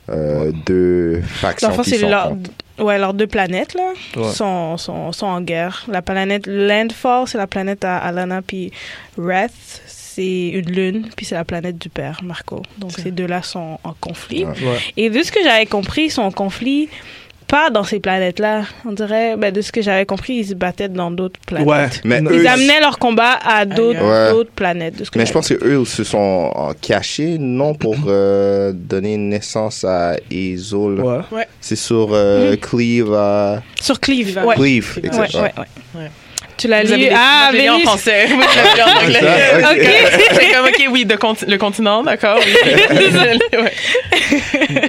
euh, 0.08 0.52
deux 0.66 1.20
factions 1.22 1.70
qui 1.78 1.90
sont 1.98 2.06
contre. 2.08 2.84
ouais, 2.84 2.98
leurs 2.98 3.14
deux 3.14 3.26
planètes, 3.26 3.74
là, 3.74 3.92
Ouais. 4.16 4.30
sont, 4.32 4.76
sont, 4.76 5.10
sont 5.12 5.26
en 5.26 5.40
guerre. 5.40 5.84
La 5.88 6.02
planète 6.02 6.46
Landfall, 6.46 7.26
c'est 7.26 7.38
la 7.38 7.46
planète 7.48 7.84
à 7.84 7.96
Alana, 7.98 8.40
puis 8.42 8.70
Wrath, 9.16 9.50
c'est 9.86 10.48
une 10.48 10.70
lune, 10.70 11.08
puis 11.16 11.26
c'est 11.26 11.34
la 11.34 11.44
planète 11.44 11.76
du 11.78 11.88
père, 11.88 12.20
Marco. 12.22 12.62
Donc, 12.78 12.92
ces 12.92 13.10
deux-là 13.10 13.42
sont 13.42 13.78
en 13.84 13.94
conflit. 14.00 14.44
Ouais. 14.44 14.54
Et 14.96 15.10
de 15.10 15.22
ce 15.22 15.30
que 15.32 15.40
j'avais 15.42 15.66
compris, 15.66 16.04
ils 16.04 16.10
sont 16.10 16.22
en 16.22 16.30
conflit 16.30 16.88
pas 17.48 17.70
dans 17.70 17.84
ces 17.84 18.00
planètes-là. 18.00 18.62
On 18.84 18.92
dirait, 18.92 19.36
ben, 19.36 19.52
de 19.52 19.60
ce 19.60 19.70
que 19.72 19.80
j'avais 19.82 20.04
compris, 20.06 20.34
ils 20.34 20.46
se 20.46 20.54
battaient 20.54 20.88
dans 20.88 21.10
d'autres 21.10 21.38
planètes. 21.46 21.66
Ouais. 21.68 21.86
Mais 22.04 22.20
eux, 22.22 22.40
Ils 22.40 22.46
amenaient 22.46 22.80
leur 22.80 22.98
combat 22.98 23.38
à 23.44 23.64
d'autres 23.64 24.34
Ouais. 24.38 24.44
planètes. 24.56 24.96
De 24.98 25.04
ce 25.04 25.10
que 25.10 25.18
Mais 25.18 25.26
je 25.26 25.32
pense 25.32 25.48
qu'eux 25.48 25.84
se 25.84 26.04
sont 26.04 26.52
euh, 26.56 26.72
cachés, 26.80 27.36
non 27.38 27.74
pour 27.74 27.96
euh, 28.08 28.72
donner 28.74 29.16
naissance 29.16 29.84
à 29.84 30.16
Hazel. 30.30 31.00
Ouais. 31.32 31.46
C'est 31.60 31.76
sur 31.76 32.08
euh, 32.12 32.52
Mhm. 32.52 32.56
Cleve. 32.58 33.12
euh, 33.12 33.56
Sur 33.80 34.00
Cleve, 34.00 34.38
ouais. 34.44 34.54
Cleve, 34.54 34.98
Ouais, 35.02 36.10
ouais, 36.64 36.70
ouais. 36.70 36.76
Ouais. 36.76 36.84
Tu 36.86 36.90
l'as 36.90 36.96
lu? 36.96 37.08
Ah, 37.14 37.50
moi, 37.50 37.52
je 37.52 37.56
l'ai 37.56 37.62
lu 37.64 37.70
en 37.70 37.78
français. 37.80 38.28
Moi, 38.34 38.44
je 38.52 38.58
l'ai 38.58 38.74
lu 38.74 38.82
en 38.82 39.04
anglais. 39.04 39.20
Ok. 39.76 40.38
C'est 40.40 40.52
comme, 40.54 40.66
OK, 40.66 40.88
oui, 40.92 41.04
de 41.04 41.14
conti- 41.16 41.46
le 41.46 41.58
continent, 41.58 42.02
d'accord. 42.02 42.38
Oui. 42.38 42.52
Désolée, 42.96 43.38
ouais. 43.52 43.72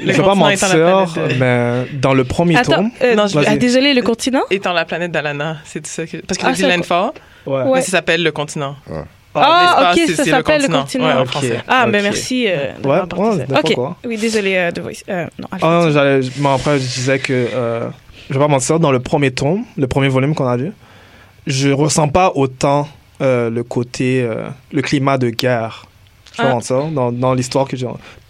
Je 0.02 0.06
Le 0.06 0.12
vais 0.14 0.24
pas 0.24 0.36
mentir, 0.36 0.70
de- 0.70 1.34
mais 1.40 1.88
dans 1.94 2.14
le 2.14 2.24
premier 2.24 2.58
Attends, 2.58 2.76
tome, 2.76 2.92
euh, 3.02 3.16
Non, 3.16 3.28
je- 3.28 3.38
ah, 3.46 3.56
désolé, 3.58 3.94
le 3.94 4.02
continent? 4.02 4.42
Étant 4.50 4.74
la 4.74 4.86
planète 4.86 5.12
d'Alana, 5.12 5.58
c'est 5.66 5.82
tout 5.82 5.90
ça 5.90 6.06
que... 6.06 6.18
Parce 6.18 6.38
que 6.38 6.46
Ah, 6.46 6.50
tu 6.50 6.56
dit 6.56 6.62
c'est 6.62 6.76
Landfall, 6.76 7.12
ouais. 7.46 7.54
Ouais. 7.64 7.72
mais 7.76 7.82
ça 7.82 7.92
s'appelle 7.92 8.24
le 8.24 8.32
continent. 8.32 8.76
Ah, 9.40 9.94
L'espace, 9.94 10.10
ok, 10.10 10.16
ça 10.16 10.24
s'appelle 10.32 10.62
le 10.64 10.68
continent. 10.68 11.06
Ouais, 11.08 11.14
en 11.14 11.22
Ok. 11.22 11.28
français. 11.28 11.60
Ah, 11.68 11.86
ben 11.88 11.98
Ok. 12.00 12.04
merci 12.04 12.46
euh, 12.48 12.72
Ouais, 12.84 12.98
d'avoir 13.06 13.36
ouais, 13.36 13.46
pas 13.46 13.60
Ok. 13.60 13.74
quoi. 13.76 13.98
Oui, 14.06 14.18
désolé, 14.18 14.56
euh, 14.56 14.72
The 14.72 14.80
Voice. 14.80 15.04
Euh, 15.10 15.28
non, 15.38 15.48
Ah 15.52 15.58
non, 15.62 15.92
j'allais, 15.92 16.22
mais 16.40 16.50
après, 16.50 16.80
je 16.80 16.84
disais 16.86 17.20
que, 17.20 17.34
euh, 17.34 17.88
je 18.30 18.34
vais 18.34 18.40
pas 18.40 18.48
mentir, 18.48 18.80
dans 18.80 18.92
le 18.92 19.00
premier 19.00 19.30
tome, 19.32 19.64
le 19.78 19.86
premier 19.88 20.08
volume 20.08 20.34
qu'on 20.34 20.48
a 20.48 20.58
lu, 20.58 20.72
je 21.48 21.70
ressens 21.70 22.10
pas 22.10 22.32
autant 22.36 22.88
euh, 23.22 23.50
le 23.50 23.64
côté, 23.64 24.22
euh, 24.22 24.48
le 24.72 24.82
climat 24.84 25.18
de 25.18 25.30
guerre. 25.32 25.86
Je 26.36 26.44
vais 26.44 26.48
Ah. 26.50 26.52
mentir, 26.54 26.86
dans, 26.92 27.12
dans 27.12 27.34
l'histoire 27.34 27.68
que 27.68 27.76
j'ai. 27.76 27.88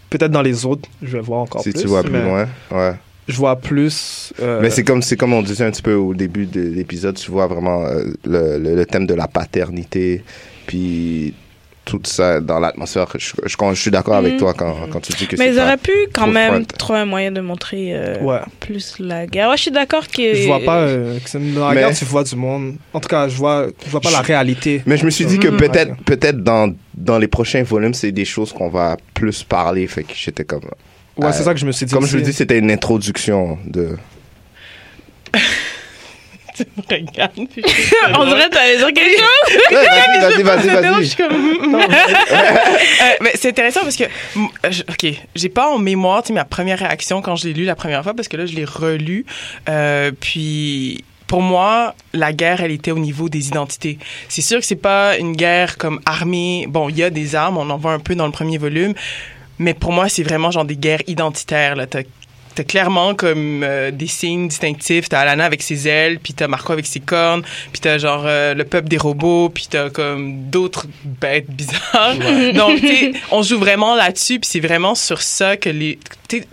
Peut-être 0.08 0.30
dans 0.30 0.40
les 0.40 0.64
autres, 0.64 0.88
je 1.02 1.18
vais 1.18 1.22
voir 1.22 1.40
encore 1.40 1.62
Si 1.62 1.70
plus. 1.72 1.82
tu 1.82 1.86
vois 1.88 2.02
plus 2.02 2.12
loin. 2.22 2.48
Ouais. 2.70 2.94
Je 3.28 3.36
vois 3.36 3.56
plus. 3.56 4.32
euh, 4.40 4.60
Mais 4.62 4.70
c'est 4.70 4.84
comme, 4.84 5.02
c'est 5.02 5.18
comme 5.18 5.34
on 5.34 5.42
disait 5.42 5.64
un 5.66 5.70
petit 5.70 5.82
peu 5.82 5.92
au 5.92 6.14
début 6.14 6.46
de 6.46 6.62
l'épisode, 6.62 7.16
tu 7.16 7.30
vois 7.30 7.46
vraiment 7.46 7.84
euh, 7.84 8.04
le, 8.24 8.56
le, 8.58 8.74
le 8.74 8.86
thème 8.86 9.06
de 9.06 9.12
la 9.12 9.28
paternité, 9.28 10.24
puis 10.66 11.34
tout 11.88 12.00
ça 12.04 12.40
dans 12.40 12.60
l'atmosphère. 12.60 13.06
Je, 13.18 13.30
je, 13.46 13.56
je 13.72 13.80
suis 13.80 13.90
d'accord 13.90 14.14
avec 14.16 14.34
Mhm. 14.34 14.38
toi 14.38 14.54
quand, 14.54 14.74
quand 14.90 15.00
tu 15.00 15.12
dis 15.14 15.26
que 15.26 15.36
Mais 15.36 15.48
ils 15.52 15.58
auraient 15.58 15.76
pu 15.78 15.92
quand 16.12 16.26
même 16.26 16.64
front. 16.66 16.76
trouver 16.78 16.98
un 17.00 17.04
moyen 17.06 17.32
de 17.32 17.40
montrer 17.40 17.94
euh, 17.94 18.18
Ouais. 18.20 18.40
plus 18.60 18.96
la 18.98 19.26
guerre. 19.26 19.48
Ouais, 19.48 19.56
je 19.56 19.62
suis 19.62 19.70
d'accord 19.70 20.06
que. 20.06 20.34
Je 20.34 20.46
vois 20.46 20.60
pas. 20.60 20.80
euh, 20.80 21.18
que 21.18 21.28
c'est- 21.30 21.38
dans 21.54 21.68
la 21.68 21.74
Mais- 21.74 21.80
guerre, 21.80 21.96
tu 21.96 22.04
vois 22.04 22.24
du 22.24 22.36
monde. 22.36 22.76
En 22.92 23.00
tout 23.00 23.08
cas, 23.08 23.26
je 23.28 23.36
vois, 23.36 23.66
je 23.84 23.90
vois 23.90 24.00
pas 24.00 24.10
la 24.10 24.20
réalité. 24.20 24.82
Mais 24.86 24.96
je 24.96 25.04
me 25.06 25.10
suis 25.10 25.24
dit 25.24 25.38
que 25.38 25.48
Mhm. 25.48 25.56
peut-être, 25.56 25.96
peut-être 26.04 26.42
dans, 26.42 26.72
dans 26.94 27.18
les 27.18 27.28
prochains 27.28 27.62
volumes, 27.62 27.94
c'est 27.94 28.12
des 28.12 28.24
choses 28.26 28.52
qu'on 28.52 28.68
va 28.68 28.96
plus 29.14 29.42
parler. 29.42 29.86
Fait 29.86 30.02
que 30.04 30.12
j'étais 30.14 30.44
comme. 30.44 30.64
Ouais, 31.16 31.26
Euh, 31.26 31.32
c'est 31.32 31.42
ça 31.42 31.52
que 31.54 31.58
je 31.60 31.66
me 31.66 31.72
suis 31.72 31.86
dit. 31.86 31.92
Comme 31.94 32.06
je 32.06 32.16
le 32.16 32.22
dis, 32.22 32.32
c'était 32.32 32.58
une 32.58 32.70
introduction 32.70 33.58
de. 33.66 33.96
tu 36.64 36.70
me 36.76 36.82
regardes. 37.06 37.32
puis 37.50 37.62
On 38.18 38.24
dirait 38.26 38.48
que 38.48 38.54
t'allais 38.54 38.76
dire 38.78 38.92
quelque 38.92 39.18
chose. 39.18 40.42
Vas-y, 40.42 40.42
vas-y, 40.42 40.68
vas-y, 40.68 41.08
Euh, 43.22 43.28
c'est 43.34 43.48
intéressant 43.50 43.80
parce 43.82 43.96
que, 43.96 44.04
euh, 44.04 44.70
je- 44.70 44.82
ok, 44.82 45.14
j'ai 45.34 45.48
pas 45.48 45.68
en 45.70 45.78
mémoire 45.78 46.22
ma 46.32 46.44
première 46.44 46.78
réaction 46.78 47.22
quand 47.22 47.36
je 47.36 47.46
l'ai 47.48 47.54
lu 47.54 47.64
la 47.64 47.74
première 47.74 48.02
fois 48.02 48.14
parce 48.14 48.28
que 48.28 48.36
là, 48.36 48.46
je 48.46 48.54
l'ai 48.54 48.64
relu. 48.64 49.24
Euh, 49.68 50.10
puis, 50.18 51.04
pour 51.26 51.42
moi, 51.42 51.94
la 52.12 52.32
guerre, 52.32 52.62
elle 52.62 52.72
était 52.72 52.90
au 52.90 52.98
niveau 52.98 53.28
des 53.28 53.48
identités. 53.48 53.98
C'est 54.28 54.42
sûr 54.42 54.58
que 54.60 54.66
c'est 54.66 54.74
pas 54.76 55.16
une 55.18 55.34
guerre 55.36 55.76
comme 55.78 56.00
armée. 56.06 56.66
Bon, 56.68 56.88
il 56.88 56.96
y 56.98 57.02
a 57.02 57.10
des 57.10 57.34
armes, 57.34 57.58
on 57.58 57.68
en 57.70 57.76
voit 57.76 57.92
un 57.92 57.98
peu 57.98 58.14
dans 58.14 58.26
le 58.26 58.32
premier 58.32 58.58
volume. 58.58 58.94
Mais 59.60 59.74
pour 59.74 59.92
moi, 59.92 60.08
c'est 60.08 60.22
vraiment 60.22 60.50
genre 60.50 60.64
des 60.64 60.76
guerres 60.76 61.02
identitaires. 61.08 61.74
Là. 61.76 61.86
T'as 61.86 62.02
T'as 62.58 62.64
clairement 62.64 63.14
comme 63.14 63.62
euh, 63.62 63.92
des 63.92 64.08
signes 64.08 64.48
distinctifs. 64.48 65.08
T'as 65.08 65.20
Alana 65.20 65.44
avec 65.44 65.62
ses 65.62 65.86
ailes, 65.86 66.18
puis 66.18 66.34
t'as 66.34 66.48
Marco 66.48 66.72
avec 66.72 66.86
ses 66.86 66.98
cornes, 66.98 67.42
puis 67.70 67.80
t'as 67.80 67.98
genre 67.98 68.24
euh, 68.26 68.52
le 68.52 68.64
peuple 68.64 68.88
des 68.88 68.96
robots, 68.96 69.48
puis 69.48 69.68
t'as 69.70 69.90
comme 69.90 70.50
d'autres 70.50 70.86
bêtes 71.04 71.48
bizarres. 71.48 72.16
Donc, 72.54 72.80
tu 72.80 72.88
sais, 72.88 73.12
on 73.30 73.42
joue 73.44 73.60
vraiment 73.60 73.94
là-dessus, 73.94 74.40
puis 74.40 74.50
c'est 74.50 74.58
vraiment 74.58 74.96
sur 74.96 75.22
ça 75.22 75.56
que 75.56 75.68
les, 75.68 76.00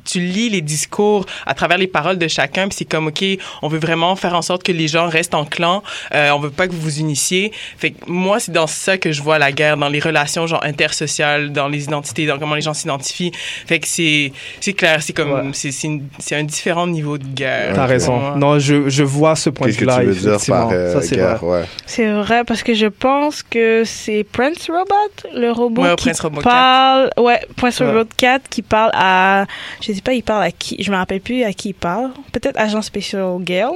tu 0.06 0.20
lis 0.20 0.50
les 0.50 0.62
discours 0.62 1.26
à 1.48 1.56
travers 1.56 1.80
les 1.80 1.88
paroles 1.88 2.20
de 2.20 2.28
chacun, 2.28 2.68
puis 2.68 2.78
c'est 2.78 2.86
comme, 2.86 3.08
OK, 3.08 3.24
on 3.64 3.68
veut 3.68 3.80
vraiment 3.80 4.16
faire 4.16 4.36
en 4.36 4.44
sorte 4.44 4.62
que 4.62 4.72
les 4.72 4.88
gens 4.88 5.10
restent 5.10 5.34
en 5.34 5.44
clan, 5.46 5.82
euh, 6.14 6.30
on 6.32 6.40
veut 6.40 6.52
pas 6.52 6.68
que 6.68 6.74
vous 6.74 6.82
vous 6.82 7.00
unissiez. 7.00 7.52
Fait 7.80 7.92
que 7.92 7.98
moi, 8.06 8.40
c'est 8.40 8.52
dans 8.52 8.68
ça 8.68 9.00
que 9.00 9.12
je 9.12 9.24
vois 9.24 9.40
la 9.40 9.52
guerre, 9.52 9.76
dans 9.78 9.90
les 9.90 10.00
relations 10.00 10.46
genre 10.46 10.64
intersociales, 10.64 11.52
dans 11.52 11.68
les 11.68 11.86
identités, 11.86 12.28
dans 12.28 12.38
comment 12.38 12.54
les 12.54 12.62
gens 12.62 12.76
s'identifient. 12.76 13.32
Fait 13.66 13.80
que 13.80 13.88
c'est 13.88 14.32
c'est 14.60 14.74
clair, 14.74 15.02
c'est 15.02 15.14
comme, 15.14 15.32
Ouais. 15.32 15.42
c'est 15.54 15.72
c'est 15.72 15.88
une- 15.88 15.95
c'est 16.20 16.36
un 16.36 16.44
différent 16.44 16.88
niveau 16.88 17.18
de 17.18 17.26
guerre. 17.26 17.74
T'as 17.76 17.86
raison. 17.86 18.36
Non, 18.36 18.60
je, 18.60 18.90
je 18.90 19.04
vois 19.04 19.36
ce 19.36 19.50
point 19.50 19.68
de 19.68 19.72
Qu'est-ce 19.72 19.86
que 19.86 19.92
vue-là. 19.92 20.00
tu 20.02 20.06
veux 20.08 20.14
dire 20.14 20.30
effectivement. 20.34 20.68
par 20.68 20.70
euh, 20.72 20.94
Ça, 20.94 21.02
c'est 21.02 21.16
guerre? 21.16 21.38
vrai. 21.38 21.60
Ouais. 21.62 21.66
C'est 21.86 22.12
vrai, 22.12 22.44
parce 22.46 22.64
que 22.64 22.74
je 22.74 22.88
pense 22.88 23.44
que 23.44 23.84
c'est 23.86 24.24
Prince 24.24 24.70
Robot, 24.70 25.30
le 25.40 25.52
robot 25.52 25.82
Ouais, 25.84 25.96
qui 25.96 26.06
Prince 26.06 26.20
Robot 26.22 26.42
parle... 26.42 27.10
Ouais, 27.18 27.40
Prince 27.56 27.80
Ouais. 27.80 27.88
Robot 27.92 28.10
4 28.18 28.50
qui 28.50 28.62
parle 28.62 28.92
à... 28.94 29.46
Je 29.82 29.92
sais 29.94 30.02
pas, 30.02 30.14
il 30.14 30.24
parle 30.24 30.44
à 30.44 30.52
qui... 30.52 30.82
Je 30.82 30.92
me 30.92 30.96
rappelle 30.96 31.22
plus 31.22 31.44
à 31.44 31.54
qui 31.54 31.70
il 31.70 31.74
parle. 31.74 32.12
Peut-être 32.32 32.60
Agent 32.60 32.82
Special 32.82 33.38
Gale. 33.42 33.72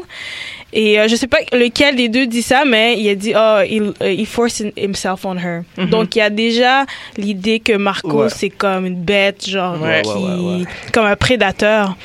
Et 0.71 0.99
euh, 0.99 1.07
je 1.07 1.15
sais 1.15 1.25
pas 1.27 1.37
lequel 1.51 1.95
des 1.95 2.09
deux 2.09 2.27
dit 2.27 2.43
ça, 2.43 2.63
mais 2.65 2.99
il 2.99 3.09
a 3.09 3.15
dit, 3.15 3.33
oh, 3.35 3.57
il, 3.67 3.91
euh, 4.03 4.11
il 4.11 4.27
force 4.27 4.61
himself 4.77 5.25
on 5.25 5.35
her. 5.35 5.61
Mhm. 5.77 5.89
Donc, 5.89 6.15
il 6.15 6.19
y 6.19 6.21
a 6.21 6.29
déjà 6.29 6.85
l'idée 7.17 7.59
que 7.59 7.73
Marco, 7.73 8.23
Ouais. 8.23 8.29
c'est 8.29 8.49
comme 8.51 8.85
une 8.85 9.01
bête, 9.01 9.49
genre, 9.49 9.81
Ouais. 9.81 10.03
qui... 10.03 10.09
Ouais, 10.09 10.15
ouais, 10.15 10.57
ouais. 10.59 10.65
Comme 10.93 11.05
un 11.05 11.15
prédateur. 11.15 11.95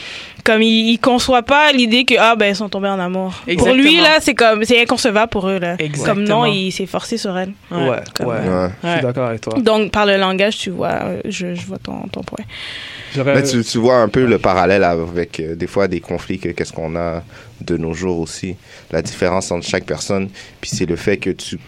Comme 0.44 0.60
il, 0.60 0.90
il 0.90 0.98
conçoit 0.98 1.42
pas 1.42 1.72
l'idée 1.72 2.04
que, 2.04 2.14
ah, 2.18 2.36
ben, 2.36 2.46
ils 2.48 2.56
sont 2.56 2.68
tombés 2.68 2.88
en 2.88 2.98
amour. 3.00 3.32
Pour 3.56 3.72
lui, 3.72 3.96
là, 4.02 4.18
c'est 4.20 4.34
comme, 4.34 4.62
c'est 4.64 4.80
inconcevable 4.82 5.30
pour 5.30 5.48
eux, 5.48 5.58
là. 5.58 5.76
Exactement. 5.78 6.14
Comme 6.14 6.24
non, 6.24 6.44
il 6.44 6.70
s'est 6.70 6.84
forcé 6.84 7.16
sur 7.16 7.36
elle. 7.38 7.52
Ouais, 7.70 7.88
ouais. 7.88 7.96
Comme- 8.14 8.26
Ouais. 8.26 8.68
Je 8.82 8.88
suis 8.92 9.00
d'accord 9.00 9.28
avec 9.28 9.40
toi. 9.40 9.54
Donc, 9.58 9.90
par 9.90 10.04
le 10.04 10.16
langage, 10.18 10.58
tu 10.58 10.68
vois, 10.70 10.92
euh, 11.02 11.20
je, 11.24 11.54
je 11.54 11.64
vois 11.66 11.78
ton, 11.78 12.02
ton 12.12 12.22
point. 12.22 12.44
Mais 13.24 13.42
tu, 13.44 13.62
tu 13.64 13.78
vois 13.78 13.96
un 13.98 14.08
peu 14.08 14.26
le 14.26 14.38
parallèle 14.38 14.84
avec 14.84 15.40
euh, 15.40 15.54
des 15.54 15.66
fois 15.68 15.88
des 15.88 16.00
conflits 16.00 16.38
que 16.38 16.48
qu'est-ce 16.50 16.72
qu'on 16.72 16.94
a 16.96 17.22
de 17.60 17.76
nos 17.76 17.94
jours 17.94 18.18
aussi. 18.18 18.56
La 18.90 19.00
différence 19.02 19.50
entre 19.52 19.66
chaque 19.66 19.84
personne, 19.84 20.28
puis 20.60 20.70
c'est 20.74 20.84
le 20.86 20.96
fait 20.96 21.16
que 21.16 21.30
tu, 21.30 21.54
euh, 21.54 21.58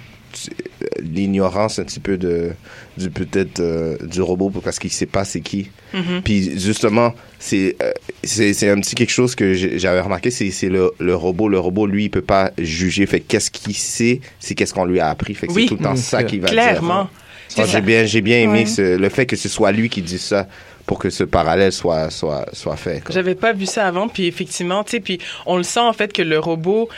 l'ignorance 1.00 1.78
un 1.78 1.84
petit 1.84 2.00
peu 2.00 2.16
de 2.16 2.50
du 2.96 3.10
peut-être 3.10 3.60
euh, 3.60 3.96
du 4.02 4.22
robot 4.22 4.50
parce 4.62 4.78
qu'il 4.78 4.90
sait 4.90 5.06
pas 5.06 5.24
c'est 5.24 5.40
qui. 5.40 5.70
Mhm. 5.92 6.22
Puis 6.24 6.58
justement, 6.58 7.14
c'est 7.38 7.76
euh, 7.82 7.92
c'est 8.24 8.52
c'est 8.54 8.70
un 8.70 8.80
petit 8.80 8.94
quelque 8.94 9.10
chose 9.12 9.34
que 9.34 9.54
j'avais 9.54 10.00
remarqué, 10.00 10.30
c'est 10.30 10.50
c'est 10.50 10.68
le, 10.68 10.90
le 10.98 11.14
robot. 11.14 11.48
Le 11.48 11.58
robot, 11.58 11.86
lui, 11.86 12.04
il 12.04 12.10
peut 12.10 12.22
pas 12.22 12.52
juger. 12.58 13.06
Fait 13.06 13.20
que 13.20 13.26
qu'est-ce 13.28 13.50
qu'il 13.50 13.74
sait, 13.74 14.20
c'est 14.40 14.54
qu'est-ce 14.54 14.72
qu'on 14.74 14.84
lui 14.86 15.00
a 15.00 15.08
appris. 15.08 15.34
Fait 15.34 15.46
que 15.46 15.52
Oui. 15.52 15.62
c'est 15.64 15.68
tout 15.68 15.76
le 15.76 15.84
temps 15.84 15.90
Mhm, 15.90 15.96
ça 15.96 16.22
qu'il 16.24 16.40
va 16.40 16.48
Clairement. 16.48 17.02
dire. 17.04 17.10
Ah, 17.58 17.64
J'ai 17.66 17.80
bien, 17.80 18.04
j'ai 18.04 18.20
bien 18.22 18.40
aimé 18.40 18.60
Ouais. 18.60 18.66
ce- 18.66 18.96
le 18.96 19.08
fait 19.08 19.24
que 19.24 19.36
ce 19.36 19.48
soit 19.48 19.70
lui 19.72 19.88
qui 19.88 20.02
dit 20.02 20.18
ça 20.18 20.48
pour 20.84 20.98
que 20.98 21.10
ce 21.10 21.22
parallèle 21.24 21.72
soit, 21.72 22.10
soit, 22.10 22.44
soit 22.52 22.76
fait. 22.76 23.02
J'avais 23.10 23.34
pas 23.36 23.52
vu 23.52 23.66
ça 23.66 23.86
avant, 23.86 24.08
puis 24.08 24.26
effectivement, 24.26 24.82
tu 24.84 24.92
sais, 24.92 25.00
puis 25.00 25.18
on 25.46 25.56
le 25.56 25.62
sent 25.62 25.80
en 25.80 25.92
fait 25.92 26.12
que 26.12 26.22
le 26.22 26.38
robot, 26.38 26.88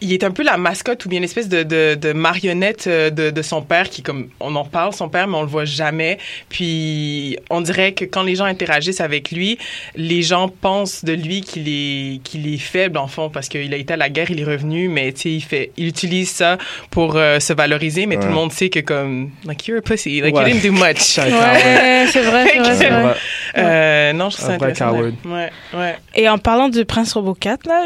il 0.00 0.12
est 0.12 0.22
un 0.24 0.30
peu 0.30 0.42
la 0.44 0.56
mascotte 0.56 1.04
ou 1.04 1.08
bien 1.08 1.20
l'espèce 1.20 1.48
de, 1.48 1.62
de, 1.64 1.94
de 1.96 2.12
marionnette 2.12 2.86
euh, 2.86 3.10
de, 3.10 3.30
de 3.30 3.42
son 3.42 3.62
père 3.62 3.90
qui, 3.90 4.02
comme 4.02 4.28
on 4.40 4.54
en 4.54 4.64
parle, 4.64 4.92
son 4.92 5.08
père, 5.08 5.26
mais 5.26 5.36
on 5.36 5.42
le 5.42 5.48
voit 5.48 5.64
jamais. 5.64 6.18
Puis 6.48 7.36
on 7.50 7.60
dirait 7.60 7.92
que 7.92 8.04
quand 8.04 8.22
les 8.22 8.36
gens 8.36 8.44
interagissent 8.44 9.00
avec 9.00 9.30
lui, 9.30 9.58
les 9.96 10.22
gens 10.22 10.48
pensent 10.48 11.04
de 11.04 11.12
lui 11.12 11.40
qu'il 11.40 11.68
est, 11.68 12.20
qu'il 12.22 12.52
est 12.52 12.58
faible 12.58 12.98
en 12.98 13.06
fond 13.08 13.28
parce 13.30 13.48
qu'il 13.48 13.72
a 13.74 13.76
été 13.76 13.92
à 13.94 13.96
la 13.96 14.08
guerre, 14.08 14.30
il 14.30 14.40
est 14.40 14.44
revenu, 14.44 14.88
mais 14.88 15.12
tu 15.12 15.20
sais, 15.22 15.30
il 15.30 15.40
fait, 15.40 15.72
il 15.76 15.86
utilise 15.88 16.30
ça 16.30 16.58
pour 16.90 17.16
euh, 17.16 17.40
se 17.40 17.52
valoriser, 17.52 18.06
mais 18.06 18.16
tout 18.18 18.26
le 18.28 18.34
monde 18.34 18.52
sait 18.52 18.68
que 18.68 18.80
comme, 18.80 19.30
like 19.44 19.66
you're 19.66 19.78
a 19.78 19.82
pussy, 19.82 20.20
like 20.20 20.34
Ouais. 20.34 20.50
you 20.50 20.58
didn't 20.60 20.62
do 20.62 20.72
much. 20.72 21.18
Ouais, 21.18 22.06
c'est 22.12 22.22
vrai, 22.22 22.46
c'est 22.74 22.88
vrai. 22.90 23.14
Euh, 23.56 24.12
non, 24.12 24.30
je 24.30 24.36
trouve 24.36 24.48
ça 24.48 24.54
intéressant. 24.54 24.92
Ouais, 24.92 25.50
ouais. 25.74 25.96
Et 26.14 26.28
en 26.28 26.38
parlant 26.38 26.68
du 26.68 26.84
Prince 26.84 27.12
Robot 27.14 27.34
4, 27.34 27.66
là, 27.66 27.84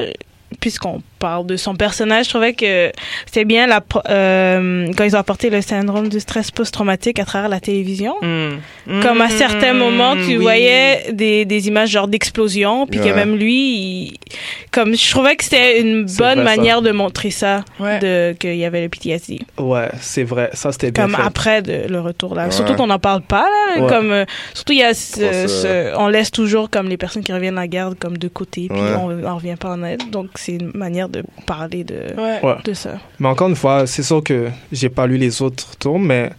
puisqu'on 0.61 1.03
parle 1.23 1.47
de 1.47 1.57
son 1.57 1.75
personnage, 1.77 2.25
je 2.27 2.31
trouvais 2.31 2.53
que 2.53 2.91
c'était 3.27 3.45
bien 3.45 3.69
la, 3.69 3.81
euh, 4.09 4.89
quand 4.97 5.05
ils 5.05 5.15
ont 5.15 5.21
apporté 5.21 5.51
le 5.51 5.61
syndrome 5.63 6.09
du 6.09 6.19
stress 6.19 6.51
post-traumatique 6.51 7.19
à 7.21 7.25
travers 7.25 7.49
la 7.49 7.61
télévision. 7.61 8.15
Mm. 8.23 9.01
Comme 9.03 9.21
à 9.21 9.29
Mm, 9.29 9.31
certains 9.45 9.73
moments, 9.73 10.15
tu 10.17 10.23
oui. 10.37 10.37
voyais 10.37 11.13
des, 11.13 11.45
des 11.45 11.69
images 11.69 11.91
genre 11.91 12.09
d'explosion, 12.09 12.87
puis 12.89 12.99
que 12.99 13.05
Ouais. 13.05 13.15
même 13.15 13.37
lui, 13.37 13.55
il- 13.77 14.19
comme 14.73 14.97
je 14.97 15.11
trouvais 15.11 15.37
que 15.37 15.45
c'était 15.45 15.81
une 15.81 16.05
bonne 16.07 16.41
vrai, 16.41 16.51
ça. 16.51 16.57
manière 16.57 16.83
de 16.83 16.91
montrer 16.91 17.31
ça, 17.31 17.65
Ouais. 17.79 17.99
de 18.01 18.35
qu'il 18.39 18.57
y 18.57 18.65
avait 18.65 18.83
le 18.83 18.89
PTSD. 18.89 19.41
Ouais, 19.59 19.89
c'est 20.01 20.25
vrai. 20.25 20.51
Ça, 20.55 20.73
c'était 20.73 20.91
bien 20.91 21.05
Comme 21.05 21.15
fait. 21.17 21.23
après 21.23 21.63
de, 21.63 21.87
le 21.89 22.01
retour 22.01 22.35
là. 22.35 22.47
Ouais. 22.47 22.51
Surtout 22.51 22.75
qu'on 22.75 22.89
n'en 22.89 22.99
parle 22.99 23.23
pas 23.23 23.45
là. 23.77 23.83
Ouais. 23.83 23.89
Comme 23.89 24.11
euh, 24.11 24.25
surtout 24.55 24.73
il 24.73 24.81
y 24.81 24.83
a 24.83 24.93
ce, 24.95 25.47
ce- 25.47 25.97
on 25.97 26.09
laisse 26.09 26.31
toujours 26.33 26.69
comme 26.69 26.89
les 26.89 26.97
personnes 26.97 27.23
qui 27.23 27.33
reviennent 27.33 27.55
de 27.55 27.61
la 27.61 27.69
guerre 27.69 27.91
comme 27.99 28.19
de 28.19 28.29
côté, 28.29 28.67
puis 28.69 28.81
Ouais. 28.81 28.95
on, 28.99 29.25
on 29.33 29.37
revient 29.37 29.57
pas 29.59 29.69
en 29.71 29.83
aide. 29.85 30.03
Donc 30.11 30.29
c'est 30.37 30.53
une 30.55 30.73
manière 30.75 31.09
de 31.13 31.23
parler 31.47 31.85
de 31.85 32.15
Ouais. 32.17 32.41
De 32.65 32.75
ça. 32.75 32.95
Mais 33.21 33.29
encore 33.29 33.49
une 33.49 33.57
fois, 33.57 33.87
c'est 33.87 34.03
sûr 34.03 34.23
que 34.25 34.49
j'ai 34.73 34.89
pas 34.89 35.07
lu 35.07 35.17
les 35.19 35.41
autres 35.43 35.77
tomes, 35.77 36.07
mais 36.07 36.31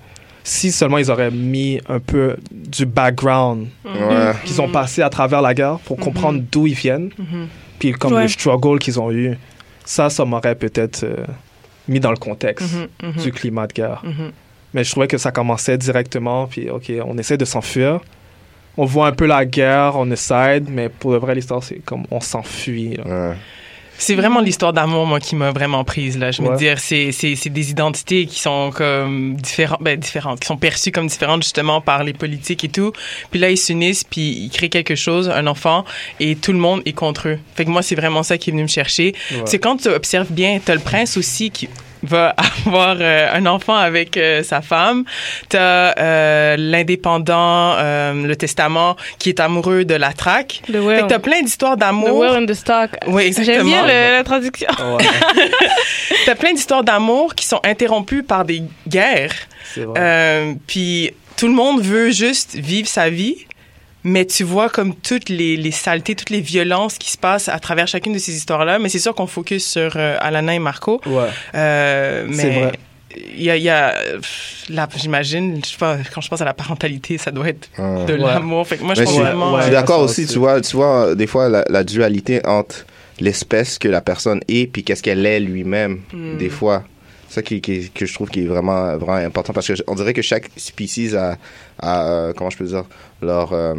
si 0.44 0.72
seulement 0.74 0.98
ils 0.98 1.10
auraient 1.10 1.32
mis 1.32 1.80
un 1.88 2.00
peu 2.00 2.36
du 2.52 2.86
background 2.86 3.68
Ouais. 3.86 4.34
qu'ils 4.44 4.60
ont 4.62 4.68
passé 4.70 5.02
à 5.02 5.10
travers 5.10 5.42
la 5.42 5.54
guerre 5.54 5.80
pour 5.86 5.98
comprendre 5.98 6.42
d'où 6.52 6.68
ils 6.68 6.74
viennent, 6.74 7.12
Mhm. 7.18 7.48
puis 7.80 7.92
comme 7.94 8.14
Ouais. 8.14 8.24
le 8.24 8.28
struggle 8.28 8.80
qu'ils 8.80 9.00
ont 9.00 9.12
eu, 9.12 9.38
ça, 9.86 10.10
ça 10.10 10.26
m'aurait 10.26 10.56
peut-être 10.56 11.04
euh, 11.04 11.16
mis 11.88 12.00
dans 12.00 12.12
le 12.12 12.18
contexte 12.18 12.74
Mhm, 13.02 13.12
mhm, 13.12 13.22
du 13.24 13.32
climat 13.32 13.68
de 13.68 13.74
guerre. 13.74 14.02
mhm. 14.04 14.32
Mais 14.74 14.84
je 14.84 14.92
trouvais 14.92 15.08
que 15.08 15.18
ça 15.20 15.32
commençait 15.32 15.78
directement, 15.78 16.48
puis 16.48 16.70
OK, 16.70 16.92
on 17.06 17.18
essaie 17.18 17.38
de 17.38 17.46
s'enfuir. 17.46 18.00
On 18.76 18.86
voit 18.86 19.06
un 19.08 19.12
peu 19.12 19.28
la 19.28 19.46
guerre, 19.46 19.94
on 19.98 20.10
essaie, 20.10 20.60
mais 20.62 20.90
pour 20.90 21.12
de 21.12 21.18
vrai, 21.18 21.36
l'histoire, 21.36 21.62
c'est 21.64 21.76
comme 21.86 22.06
on 22.10 22.20
s'enfuit. 22.20 22.98
Ouais. 23.06 23.34
C'est 24.04 24.16
vraiment 24.16 24.42
l'histoire 24.42 24.74
d'amour, 24.74 25.06
moi, 25.06 25.20
qui 25.22 25.36
m'a 25.36 25.52
vraiment 25.52 25.84
prise, 25.86 26.18
là. 26.18 26.32
Je 26.32 26.42
Ouais. 26.42 26.50
veux 26.50 26.58
dire, 26.58 26.78
c'est, 26.80 27.12
c'est, 27.14 27.36
c'est 27.36 27.50
des 27.50 27.72
identités 27.72 28.26
qui 28.26 28.40
sont 28.40 28.72
comme 28.76 29.36
différentes, 29.36 29.82
ben, 29.82 29.98
différentes, 29.98 30.42
qui 30.42 30.48
sont 30.48 30.58
perçues 30.58 30.92
comme 30.92 31.08
différentes, 31.08 31.44
justement, 31.44 31.80
par 31.80 32.04
les 32.04 32.12
politiques 32.14 32.64
et 32.66 32.70
tout. 32.70 32.92
Puis 33.32 33.40
là, 33.40 33.50
ils 33.50 33.58
s'unissent, 33.58 34.04
puis 34.04 34.22
ils 34.46 34.50
créent 34.50 34.70
quelque 34.70 34.96
chose, 34.96 35.30
un 35.30 35.48
enfant, 35.48 35.86
et 36.20 36.36
tout 36.36 36.52
le 36.52 36.60
monde 36.60 36.82
est 36.86 36.92
contre 36.94 37.30
eux. 37.30 37.40
Fait 37.56 37.64
que 37.64 37.70
moi, 37.70 37.82
c'est 37.82 37.96
vraiment 37.96 38.24
ça 38.24 38.38
qui 38.38 38.50
est 38.50 38.54
venu 38.54 38.64
me 38.64 38.68
chercher. 38.68 39.16
Ouais. 39.32 39.42
C'est 39.46 39.60
quand 39.60 39.78
tu 39.78 39.88
observes 39.88 40.32
bien, 40.32 40.60
t'as 40.64 40.74
le 40.74 40.82
prince 40.82 41.16
aussi 41.16 41.50
qui 41.50 41.70
va 42.04 42.36
avoir 42.66 42.98
euh, 43.00 43.28
un 43.34 43.46
enfant 43.46 43.76
avec 43.76 44.18
euh, 44.18 44.44
sa 44.44 44.62
femme. 44.62 45.04
T'as 45.50 45.94
euh, 45.98 46.56
l'indépendant, 46.58 47.76
euh, 47.78 48.14
le 48.28 48.36
testament, 48.36 48.96
qui 49.20 49.30
est 49.30 49.40
amoureux 49.40 49.86
de 49.86 49.96
la 49.96 50.14
traque. 50.14 50.62
The 50.68 50.72
Fait 50.74 50.80
Will. 50.80 51.02
que 51.02 51.08
t'as 51.08 51.20
plein 51.20 51.42
d'histoires 51.42 51.76
The 51.76 51.80
d'amour. 51.80 52.20
Will 52.20 52.44
in 52.44 52.46
the 52.46 52.54
Stock. 52.54 52.92
Oui, 53.08 53.32
J'aime 53.34 53.42
exactement. 53.44 53.64
bien 53.70 53.82
le- 53.84 54.18
la 54.18 54.24
traduction. 54.24 54.68
Ouais, 54.98 55.04
T'as 56.26 56.36
plein 56.36 56.54
d'histoires 56.54 56.84
d'amour 56.84 57.36
qui 57.36 57.46
sont 57.46 57.60
interrompues 57.64 58.24
par 58.24 58.46
des 58.46 58.64
guerres. 58.88 59.34
c'est 59.74 59.82
vrai. 59.82 60.00
Euh, 60.00 60.54
puis 60.68 61.12
tout 61.38 61.48
le 61.48 61.54
monde 61.54 61.82
veut 61.82 62.12
juste 62.12 62.56
vivre 62.56 62.88
sa 62.88 63.10
vie, 63.10 63.46
mais 64.04 64.26
tu 64.26 64.44
vois 64.44 64.70
comme 64.70 64.96
toutes 64.96 65.30
les, 65.30 65.56
les 65.58 65.72
saletés, 65.72 66.16
toutes 66.16 66.30
les 66.30 66.42
violences 66.42 66.98
qui 66.98 67.10
se 67.12 67.18
passent 67.18 67.50
à 67.50 67.60
travers 67.60 67.88
chacune 67.88 68.14
de 68.14 68.20
ces 68.20 68.36
histoires-là. 68.36 68.80
Mais 68.80 68.90
c'est 68.90 69.00
sûr 69.00 69.16
qu'on 69.16 69.28
focus 69.28 69.66
sur 69.66 69.94
euh, 69.96 70.18
Alana 70.20 70.56
et 70.56 70.60
Marco. 70.60 71.02
ouais. 71.06 71.30
Euh, 71.56 72.26
mais 72.28 72.36
C'est 72.36 72.50
vrai. 72.50 72.72
Il 73.36 73.44
y 73.44 73.52
a, 73.52 73.58
il 73.58 73.62
y 73.64 73.70
a 73.70 73.94
pff, 74.16 74.66
là, 74.70 74.90
j'imagine, 74.96 75.62
je 75.64 75.70
sais 75.70 75.78
pas, 75.78 75.98
quand 76.14 76.20
je 76.22 76.30
pense 76.30 76.42
à 76.42 76.46
la 76.46 76.56
parentalité, 76.56 77.20
ça 77.20 77.30
doit 77.30 77.48
être 77.50 77.70
Ouais. 77.78 78.06
de 78.06 78.14
Ouais. 78.14 78.20
l'amour. 78.20 78.68
Fait 78.68 78.78
que 78.78 78.84
moi, 78.84 78.96
je 78.96 79.02
Mais 79.02 79.06
pense 79.06 79.14
je 79.14 79.20
suis- 79.20 79.24
vraiment. 79.28 79.52
ouais. 79.54 79.60
Je 79.60 79.64
suis 79.66 79.72
d'accord 79.72 80.00
aussi, 80.02 80.24
aussi. 80.24 80.34
tu 80.34 80.40
vois, 80.40 80.60
tu 80.62 80.76
vois, 80.76 81.14
des 81.14 81.28
fois, 81.28 81.48
la, 81.48 81.64
la 81.70 81.84
dualité 81.84 82.44
entre 82.44 82.88
l'espèce 83.20 83.78
que 83.78 83.88
la 83.88 84.02
personne 84.02 84.40
est 84.48 84.66
puis 84.66 84.84
qu'est-ce 84.84 85.04
qu'elle 85.04 85.26
est 85.28 85.40
lui-même, 85.40 86.02
Mm. 86.12 86.38
des 86.38 86.50
fois. 86.50 86.84
Ça 87.30 87.42
qui, 87.44 87.62
qui- 87.62 87.90
que 87.90 88.06
je 88.08 88.14
trouve 88.14 88.30
qui 88.30 88.42
est 88.42 88.48
vraiment, 88.48 88.96
vraiment 88.98 89.26
important 89.26 89.54
parce 89.54 89.68
que 89.68 89.76
je- 89.76 89.84
on 89.88 89.96
dirait 89.96 90.14
que 90.14 90.22
chaque 90.22 90.50
species 90.58 91.16
a, 91.16 91.38
a, 91.80 92.06
euh, 92.08 92.34
comment 92.36 92.50
je 92.52 92.58
peux 92.58 92.66
dire, 92.66 92.84
leur, 93.24 93.54
euh, 93.54 93.74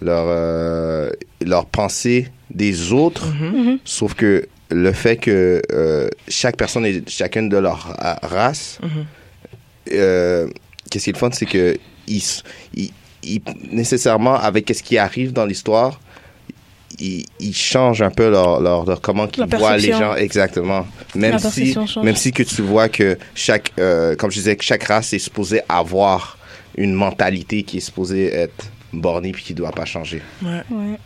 leur, 0.00 0.24
euh, 0.28 1.10
leur 1.44 1.66
pensée 1.66 2.28
des 2.50 2.92
autres, 2.92 3.26
Mhm. 3.26 3.78
sauf 3.84 4.14
que 4.14 4.46
le 4.70 4.92
fait 4.92 5.16
que 5.16 5.62
euh, 5.72 6.08
chaque 6.28 6.56
personne 6.56 6.84
est 6.86 7.08
chacune 7.08 7.48
de 7.48 7.56
leur 7.56 7.78
ra- 7.98 8.18
race, 8.22 8.78
Mhm. 8.82 8.88
euh, 9.92 10.48
qu'est-ce 10.90 11.04
qui 11.04 11.10
est 11.10 11.12
le 11.12 11.18
fun, 11.18 11.30
c'est 11.32 11.46
que 11.46 11.76
ils, 12.06 12.22
ils- 12.74 12.92
ils- 13.22 13.42
nécessairement, 13.72 14.34
avec 14.34 14.70
ce 14.74 14.82
qui 14.82 14.98
arrive 14.98 15.32
dans 15.32 15.44
l'histoire, 15.46 16.00
ils, 16.98 17.24
ils 17.40 17.54
changent 17.54 18.02
un 18.02 18.10
peu 18.10 18.30
leur, 18.30 18.60
leur, 18.60 18.84
leur 18.86 19.00
comment 19.00 19.26
qu'ils 19.26 19.44
La 19.46 19.58
voient 19.58 19.76
les 19.76 19.92
gens 19.92 20.14
exactement 20.14 20.86
même 21.14 21.38
si 21.38 21.74
change. 21.74 21.98
même 21.98 22.16
si 22.16 22.32
que 22.32 22.42
tu 22.42 22.62
vois 22.62 22.88
que 22.88 23.18
chaque 23.34 23.72
euh, 23.78 24.14
comme 24.16 24.30
je 24.30 24.36
disais 24.38 24.56
que 24.56 24.64
chaque 24.64 24.84
race 24.84 25.12
est 25.12 25.18
supposée 25.18 25.60
avoir 25.68 26.38
une 26.76 26.92
mentalité 26.92 27.62
qui 27.62 27.78
est 27.78 27.80
supposée 27.80 28.32
être 28.32 28.70
bornée 28.92 29.32
puis 29.32 29.42
qui 29.42 29.54
doit 29.54 29.72
pas 29.72 29.84
changer 29.84 30.22
Ouais. 30.42 30.98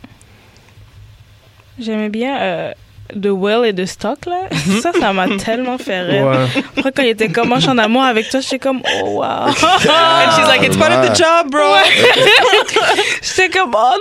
J'aimais 1.79 2.09
bien 2.09 2.39
euh, 2.41 2.71
The 3.19 3.27
Will 3.27 3.65
et 3.65 3.73
The 3.73 3.85
Stock, 3.85 4.25
là. 4.25 4.41
Ça, 4.81 4.91
ça 4.93 5.13
m'a 5.13 5.27
tellement 5.37 5.77
fait 5.77 6.01
rire. 6.01 6.25
Ouais. 6.27 6.63
Après, 6.77 6.91
quand 6.91 7.03
il 7.03 7.09
était 7.09 7.29
comme, 7.29 7.47
moi, 7.47 7.57
je 7.57 7.63
suis 7.63 7.71
en 7.71 7.77
amour 7.77 8.03
avec 8.03 8.29
toi, 8.29 8.39
j'étais 8.39 8.59
comme, 8.59 8.81
oh, 9.01 9.19
wow. 9.19 9.47
And 9.47 9.51
she's 9.51 10.47
like, 10.47 10.63
it's 10.63 10.77
part 10.77 10.91
of 10.91 11.09
the 11.09 11.15
job, 11.15 11.49
bro. 11.49 11.61
J'étais 13.21 13.49
comme, 13.49 13.73
oh 13.75 13.93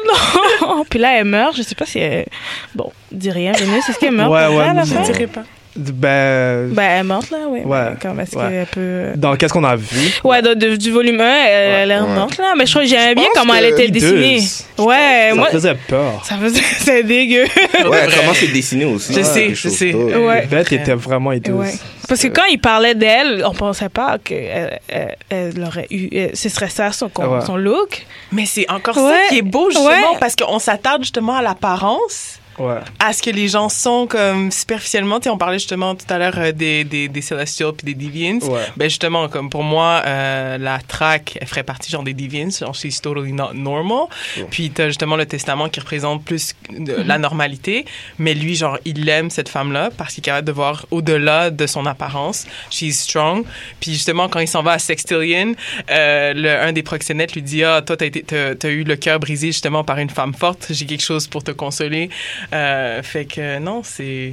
non. 0.63 0.85
Puis 0.89 0.99
là, 0.99 1.19
elle 1.19 1.25
meurt. 1.25 1.57
Je 1.57 1.63
sais 1.63 1.75
pas 1.75 1.87
si 1.87 1.99
elle. 1.99 2.27
Bon, 2.75 2.93
dis 3.11 3.31
rien, 3.31 3.53
Vénus. 3.53 3.89
Est-ce 3.89 3.99
qu'elle 3.99 4.13
meurt 4.13 4.31
Ouais, 4.31 4.47
pour 4.47 4.57
ouais, 4.57 4.63
vrai, 4.63 4.71
à 4.71 4.75
la 4.75 4.85
je 4.85 4.95
fin? 4.95 5.05
Je 5.05 5.13
dirais 5.13 5.27
pas. 5.27 5.45
Ben, 5.81 6.69
Ben, 6.73 6.83
elle 6.83 7.01
est 7.01 7.03
morte, 7.05 7.31
là, 7.31 7.39
oui. 7.49 7.61
Ouais. 7.65 7.95
Comme, 8.01 8.21
est-ce 8.21 8.37
Ouais. 8.37 8.49
qu'elle 8.51 8.67
peut. 8.67 9.05
dans 9.17 9.35
qu'est-ce 9.37 9.53
qu'on 9.53 9.65
a 9.65 9.77
vu? 9.77 10.21
Ouais, 10.25 10.43
de- 10.43 10.55
de- 10.55 10.77
du 10.77 10.91
volume 10.91 11.21
1, 11.21 11.25
elle, 11.47 11.91
elle 11.91 11.91
est 11.91 12.01
Ouais. 12.01 12.09
morte, 12.15 12.37
là. 12.39 12.53
Mais 12.57 12.67
je 12.67 12.71
crois 12.73 12.83
que 12.83 12.89
j'aimais 12.89 13.15
bien 13.15 13.27
comment 13.35 13.55
elle 13.55 13.67
était 13.67 13.89
dessinée. 13.89 14.41
Ouais, 14.79 15.29
Ça 15.31 15.35
moi. 15.35 15.49
faisait 15.51 15.75
peur. 15.89 16.23
Ça 16.25 16.37
faisait. 16.37 16.61
C'est 16.79 17.03
dégueu. 17.03 17.45
ouais 17.45 18.07
comment 18.17 18.35
c'est 18.35 18.49
dessiné 18.49 18.85
aussi 18.85 19.13
Je 19.13 19.19
Ouais, 19.19 19.25
sais, 19.25 19.55
je 19.55 19.69
sais. 19.69 19.95
Ouais. 19.95 20.47
Beth 20.51 20.73
était 20.73 20.95
vraiment 20.95 21.33
hideuse. 21.33 21.55
Ouais. 21.55 21.73
Parce 22.09 22.23
que 22.23 22.29
quand 22.29 22.45
il 22.51 22.59
parlait 22.59 22.95
d'elle, 22.95 23.45
on 23.47 23.53
pensait 23.53 23.89
pas 23.89 24.19
qu'elle 24.23 24.81
elle, 24.89 25.17
elle 25.31 25.63
aurait 25.65 25.87
eu. 25.91 26.29
ce 26.35 26.49
serait 26.49 26.69
ça 26.69 26.91
son, 26.93 27.07
Ouais. 27.19 27.41
son 27.47 27.57
look. 27.57 28.05
Mais 28.33 28.47
c'est 28.47 28.69
encore 28.71 28.97
Ouais. 28.97 29.13
ça 29.13 29.19
qui 29.29 29.39
est 29.39 29.43
beau, 29.43 29.71
justement, 29.71 29.89
Ouais. 29.89 30.19
parce 30.19 30.35
qu'on 30.35 30.59
s'attarde 30.59 31.03
justement 31.03 31.37
à 31.37 31.43
l'apparence. 31.43 32.40
Ouais. 32.61 32.81
à 32.99 33.13
ce 33.13 33.23
que 33.23 33.31
les 33.31 33.49
gens 33.49 33.69
sont 33.69 34.07
comme 34.07 34.51
superficiellement. 34.53 35.19
Tu 35.19 35.25
sais, 35.25 35.31
on 35.31 35.39
parlait 35.39 35.59
justement 35.59 35.95
tout 35.95 36.05
à 36.11 36.19
l'heure 36.19 36.35
euh, 36.39 36.53
des, 36.53 36.85
des, 36.85 37.09
des 37.09 37.23
Celestials 37.23 37.73
puis 37.73 37.95
des 37.95 38.07
Deviants. 38.07 38.39
Ouais. 38.47 38.67
Ben 38.77 38.89
justement, 38.89 39.29
comme 39.29 39.49
pour 39.49 39.63
moi, 39.63 40.03
euh, 40.07 40.59
la 40.59 40.79
track, 40.87 41.39
elle 41.41 41.47
ferait 41.47 41.63
partie 41.63 41.91
genre 41.91 42.03
des 42.03 42.13
Deviants, 42.15 42.51
genre 42.51 42.75
she's 42.75 43.01
totally 43.01 43.33
not 43.33 43.55
normal. 43.55 44.07
Puis 44.51 44.71
t'as 44.71 44.89
justement 44.89 45.17
le 45.17 45.27
testament 45.27 45.69
qui 45.69 45.81
représente 45.81 46.25
plus 46.25 46.55
de 46.71 46.93
la 47.07 47.19
normalité, 47.19 47.85
mais 48.19 48.35
lui, 48.35 48.55
genre, 48.57 48.79
il 48.85 49.09
aime 49.09 49.31
cette 49.31 49.49
femme-là 49.49 49.91
parce 49.97 50.15
qu'il 50.15 50.21
est 50.23 50.27
capable 50.27 50.47
de 50.47 50.53
voir 50.53 50.87
au-delà 50.91 51.51
de 51.51 51.67
son 51.67 51.87
apparence. 51.87 52.47
She's 52.71 53.01
strong. 53.01 53.45
Puis 53.81 53.93
justement, 53.93 54.29
quand 54.29 54.41
il 54.41 54.49
s'en 54.49 54.63
va 54.63 54.73
à 54.73 54.79
Sextillion, 54.79 55.55
euh, 55.91 56.33
le, 56.35 56.51
un 56.61 56.73
des 56.73 56.83
proxénètes 56.83 57.33
lui 57.35 57.43
dit, 57.43 57.65
ah, 57.65 57.81
toi, 57.83 57.97
t'as 57.97 58.07
été- 58.07 58.23
t'as 58.23 58.55
t'as 58.55 58.69
eu 58.69 58.85
le 58.85 58.97
cœur 58.97 59.19
brisé 59.19 59.49
justement 59.49 59.85
par 59.85 59.99
une 59.99 60.11
femme 60.11 60.35
forte. 60.35 60.67
J'ai 60.71 60.85
quelque 60.87 61.03
chose 61.05 61.27
pour 61.27 61.43
te 61.43 61.51
consoler. 61.53 62.11
Euh, 62.53 63.03
fait 63.03 63.25
que 63.27 63.59
non, 63.59 63.83
c'est 63.85 64.33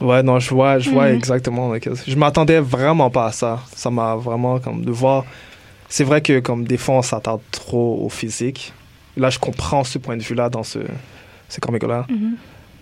Ouais, 0.00 0.22
non, 0.22 0.38
je 0.38 0.48
vois, 0.54 0.78
je 0.78 0.88
vois 0.90 1.08
Mhm. 1.10 1.16
exactement. 1.16 1.70
like, 1.72 1.88
Je 2.06 2.14
m'attendais 2.16 2.58
vraiment 2.60 3.10
pas 3.10 3.26
à 3.26 3.32
ça. 3.32 3.60
Ça 3.74 3.90
m'a 3.90 4.14
vraiment 4.16 4.58
comme 4.58 4.84
de 4.84 4.90
voir. 4.90 5.24
C'est 5.88 6.04
vrai 6.04 6.22
que 6.22 6.40
comme 6.40 6.64
des 6.66 6.78
fois 6.78 6.94
on 6.96 7.02
s'attarde 7.02 7.40
trop 7.50 8.00
au 8.04 8.08
physique. 8.08 8.72
Là, 9.16 9.28
je 9.28 9.38
comprends 9.38 9.84
ce 9.84 9.98
point 9.98 10.16
de 10.16 10.22
vue-là 10.22 10.48
dans 10.48 10.62
ce, 10.62 10.78
ces 11.48 11.60
comics-là. 11.60 12.06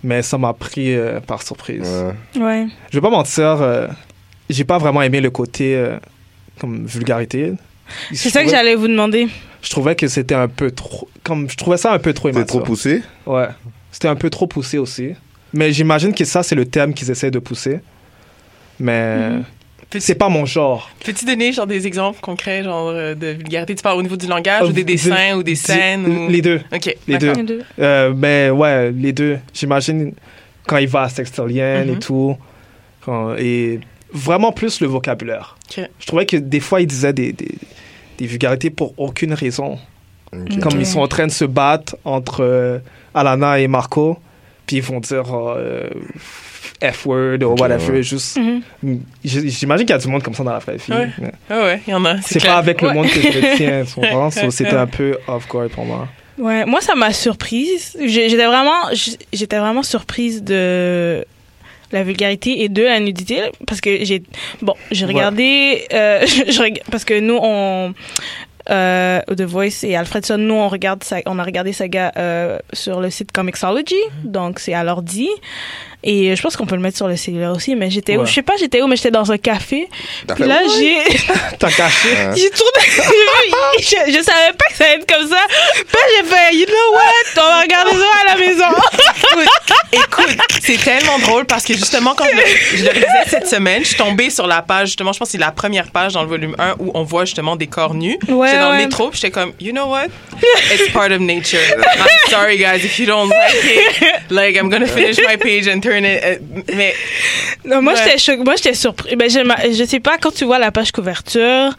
Mais 0.03 0.21
ça 0.21 0.37
m'a 0.37 0.53
pris 0.53 0.95
euh, 0.95 1.19
par 1.19 1.41
surprise. 1.41 2.05
Ouais. 2.35 2.41
Ouais. 2.41 2.67
Je 2.89 2.97
vais 2.97 3.01
pas 3.01 3.09
mentir, 3.09 3.45
euh, 3.61 3.87
j'ai 4.49 4.63
pas 4.63 4.77
vraiment 4.77 5.01
aimé 5.01 5.19
le 5.19 5.29
côté 5.31 5.75
euh, 5.75 5.97
comme 6.59 6.85
vulgarité. 6.85 7.53
C'est 8.13 8.29
ça 8.29 8.43
que 8.43 8.49
j'allais 8.49 8.75
vous 8.75 8.87
demander. 8.87 9.27
Je 9.61 9.69
trouvais 9.71 9.95
que 9.95 10.07
c'était 10.07 10.35
un 10.35 10.47
peu 10.47 10.71
trop. 10.71 11.09
Comme 11.23 11.49
je 11.49 11.57
trouvais 11.57 11.75
ça 11.77 11.91
un 11.91 11.99
peu 11.99 12.13
trop 12.13 12.29
c'est 12.29 12.35
immature. 12.35 12.47
trop 12.59 12.59
poussé? 12.61 13.01
Ouais. 13.25 13.47
C'était 13.91 14.07
un 14.07 14.15
peu 14.15 14.29
trop 14.29 14.47
poussé 14.47 14.77
aussi. 14.77 15.13
Mais 15.53 15.71
j'imagine 15.73 16.13
que 16.13 16.25
ça, 16.25 16.43
c'est 16.43 16.55
le 16.55 16.65
thème 16.65 16.93
qu'ils 16.93 17.09
essaient 17.09 17.31
de 17.31 17.39
pousser. 17.39 17.79
Mais 18.79 19.29
Mhm. 19.29 19.43
c'est 19.99 20.15
pas 20.15 20.29
mon 20.29 20.45
genre. 20.45 20.89
Peux-tu 21.03 21.25
donner 21.25 21.51
genre 21.51 21.67
des 21.67 21.87
exemples 21.87 22.19
concrets 22.21 22.63
genre 22.63 22.89
euh, 22.89 23.15
de 23.15 23.27
vulgarité 23.27 23.75
Tu 23.75 23.81
parles 23.83 23.97
au 23.97 24.01
niveau 24.03 24.15
du 24.15 24.27
langage 24.27 24.69
ou 24.69 24.71
des 24.71 24.81
Euh, 24.81 24.85
dessins 24.85 25.35
ou 25.35 25.43
des 25.43 25.53
Di- 25.53 25.57
scènes 25.57 26.05
ou... 26.05 26.29
Les 26.29 26.41
deux. 26.41 26.61
Ok. 26.73 26.95
Les 27.07 27.17
d'accord. 27.17 27.43
deux. 27.43 27.57
Deux. 27.57 27.63
Euh, 27.79 28.13
mais 28.15 28.49
ouais, 28.51 28.91
les 28.91 29.11
deux. 29.11 29.39
J'imagine 29.53 30.13
quand 30.67 30.77
il 30.77 30.87
va 30.87 31.03
à 31.03 31.09
Sextillion 31.09 31.81
et 31.83 31.85
Mhm. 31.85 31.99
tout. 31.99 32.37
quand- 33.01 33.35
et 33.37 33.79
vraiment 34.13 34.51
plus 34.51 34.81
le 34.81 34.87
vocabulaire. 34.87 35.57
Je 35.75 36.05
trouvais 36.05 36.25
que 36.25 36.35
des 36.37 36.59
fois, 36.59 36.81
il 36.81 36.85
disait 36.87 37.13
des, 37.13 37.31
des, 37.31 37.55
des 38.17 38.25
vulgarités 38.27 38.69
pour 38.69 38.93
aucune 38.97 39.33
raison. 39.33 39.79
Comme 40.61 40.79
ils 40.79 40.85
sont 40.85 40.99
en 40.99 41.07
train 41.07 41.25
de 41.25 41.31
se 41.31 41.45
battre 41.45 41.95
entre 42.03 42.41
euh, 42.43 42.79
Alana 43.13 43.59
et 43.59 43.67
Marco, 43.67 44.17
puis 44.65 44.77
ils 44.77 44.83
vont 44.83 44.99
dire 44.99 45.23
euh, 45.33 45.89
F-word 46.81 47.43
ou 47.43 47.55
whatever. 47.59 47.91
ouais. 47.91 48.03
Juste, 48.03 48.37
Mhm. 48.37 49.01
J'imagine 49.23 49.85
qu'il 49.85 49.93
y 49.95 49.97
a 49.99 50.01
du 50.01 50.07
monde 50.07 50.23
comme 50.23 50.33
ça 50.33 50.43
dans 50.43 50.53
la 50.53 50.59
vraie 50.59 50.77
vie. 50.77 50.91
Ouais. 50.93 51.09
Ah 51.49 51.63
ouais, 51.63 51.81
il 51.87 51.91
y 51.91 51.93
en 51.93 52.05
a. 52.05 52.21
C'est 52.21 52.39
clair. 52.39 52.53
pas 52.53 52.57
avec 52.59 52.81
le 52.81 52.93
monde 52.93 53.07
que 53.07 53.21
je 53.21 53.27
le 53.39 53.55
tiens? 53.57 53.85
So, 53.85 54.49
C'était 54.51 54.69
un 54.75 54.87
peu 54.87 55.17
off-guard 55.27 55.69
pour 55.69 55.85
moi. 55.85 56.07
Ouais, 56.37 56.65
moi 56.65 56.79
ça 56.79 56.95
m'a 56.95 57.11
surprise. 57.11 57.97
J'étais 58.01 58.45
vraiment, 58.45 58.85
j'étais 59.33 59.57
vraiment 59.57 59.83
surprise 59.83 60.41
de 60.41 61.25
la 61.91 62.03
vulgarité 62.03 62.61
et 62.63 62.69
de 62.69 62.83
la 62.83 62.99
nudité 63.01 63.41
parce 63.67 63.81
que 63.81 64.05
j'ai, 64.05 64.23
bon, 64.61 64.75
j'ai 64.91 65.05
Ouais. 65.05 65.13
regardé, 65.13 65.85
euh, 65.91 66.21
je 66.25 66.79
parce 66.91 67.03
que 67.03 67.19
nous 67.19 67.37
on, 67.41 67.93
euh, 68.69 69.21
The 69.27 69.41
Voice 69.41 69.83
et 69.83 69.95
Alfredson, 69.95 70.37
nous 70.37 70.53
on 70.53 70.67
regarde, 70.67 71.03
ça, 71.03 71.17
on 71.25 71.39
a 71.39 71.43
regardé 71.43 71.73
Saga 71.73 72.11
euh, 72.17 72.59
sur 72.73 72.99
le 72.99 73.09
site 73.09 73.31
Comixology, 73.31 73.95
donc 74.23 74.59
c'est 74.59 74.73
à 74.73 74.83
l'ordi. 74.83 75.29
Et 76.01 76.33
je 76.33 76.41
pense 76.41 76.55
qu'on 76.55 76.65
peut 76.65 76.75
le 76.75 76.81
mettre 76.81 76.95
sur 76.95 77.09
le 77.09 77.17
cellulaire 77.17 77.51
aussi, 77.51 77.75
mais 77.75 77.89
j'étais 77.89 78.15
où, 78.15 78.25
je 78.25 78.33
sais 78.33 78.41
pas 78.41 78.53
j'étais 78.57 78.81
où, 78.81 78.87
mais 78.87 78.95
j'étais 78.95 79.11
dans 79.11 79.31
un 79.33 79.37
café. 79.37 79.89
Puis 80.33 80.45
là, 80.45 80.61
j'ai, 80.77 80.97
T'as 81.59 81.71
caché? 81.71 82.09
Hein? 82.17 82.33
j'ai 82.37 82.49
tourné, 82.51 82.85
je, 83.79 84.11
je 84.13 84.23
savais 84.23 84.53
pas 84.57 84.65
que 84.69 84.75
ça 84.77 84.85
allait 84.85 85.01
être 85.01 85.13
comme 85.13 85.27
ça. 85.27 85.41
Puis 85.75 85.83
là, 85.93 85.99
j'ai 86.15 86.25
fait, 86.25 86.55
you 86.55 86.65
know 86.65 86.93
what, 86.93 87.43
on 87.43 87.49
va 87.49 87.61
regarder 87.61 87.91
ça 87.91 88.05
à 88.21 88.33
la 88.33 88.35
maison. 88.37 88.63
Écoute, 89.91 90.37
c'est 90.61 90.77
tellement 90.81 91.19
drôle 91.19 91.45
parce 91.45 91.65
que 91.65 91.73
justement, 91.73 92.15
quand 92.15 92.25
je 92.31 92.35
le, 92.35 92.77
je 92.77 92.85
le 92.85 92.93
lisais 92.93 93.07
cette 93.27 93.47
semaine, 93.47 93.83
je 93.83 93.89
suis 93.89 93.97
tombée 93.97 94.29
sur 94.29 94.47
la 94.47 94.61
page, 94.61 94.87
justement, 94.87 95.11
je 95.11 95.19
pense 95.19 95.27
que 95.27 95.31
c'est 95.33 95.37
la 95.37 95.51
première 95.51 95.91
page 95.91 96.13
dans 96.13 96.21
le 96.21 96.29
volume 96.29 96.55
1 96.59 96.75
où 96.79 96.91
on 96.93 97.03
voit 97.03 97.25
justement 97.25 97.57
des 97.57 97.67
corps 97.67 97.93
nus. 97.93 98.17
Ouais, 98.29 98.47
j'étais 98.47 98.59
dans 98.59 98.71
ouais. 98.71 98.77
le 98.77 98.83
métro, 98.83 99.09
puis 99.09 99.19
j'étais 99.19 99.31
comme, 99.31 99.51
you 99.59 99.73
know 99.73 99.87
what? 99.87 100.07
It's 100.71 100.91
part 100.93 101.11
of 101.11 101.19
nature. 101.19 101.59
I'm 101.77 102.29
sorry, 102.29 102.57
guys, 102.57 102.85
if 102.85 102.97
you 102.99 103.05
don't 103.05 103.27
like 103.29 103.53
it. 103.65 104.31
Like, 104.31 104.55
I'm 104.55 104.69
gonna 104.69 104.87
finish 104.87 105.17
my 105.27 105.35
page 105.35 105.67
and 105.67 105.81
turn 105.89 106.05
it. 106.05 106.19
uh, 106.23 106.73
mais, 106.75 106.93
Non, 107.65 107.81
moi, 107.81 107.93
Ouais. 107.93 107.99
j'étais. 108.17 108.37
Moi, 108.37 108.55
j'étais 108.55 108.73
surprise. 108.73 109.15
Ben, 109.15 109.29
je, 109.29 109.39
m'a- 109.39 109.69
je 109.71 109.83
sais 109.83 109.99
pas, 109.99 110.17
quand 110.17 110.31
tu 110.31 110.45
vois 110.45 110.59
la 110.59 110.71
page 110.71 110.91
couverture, 110.91 111.75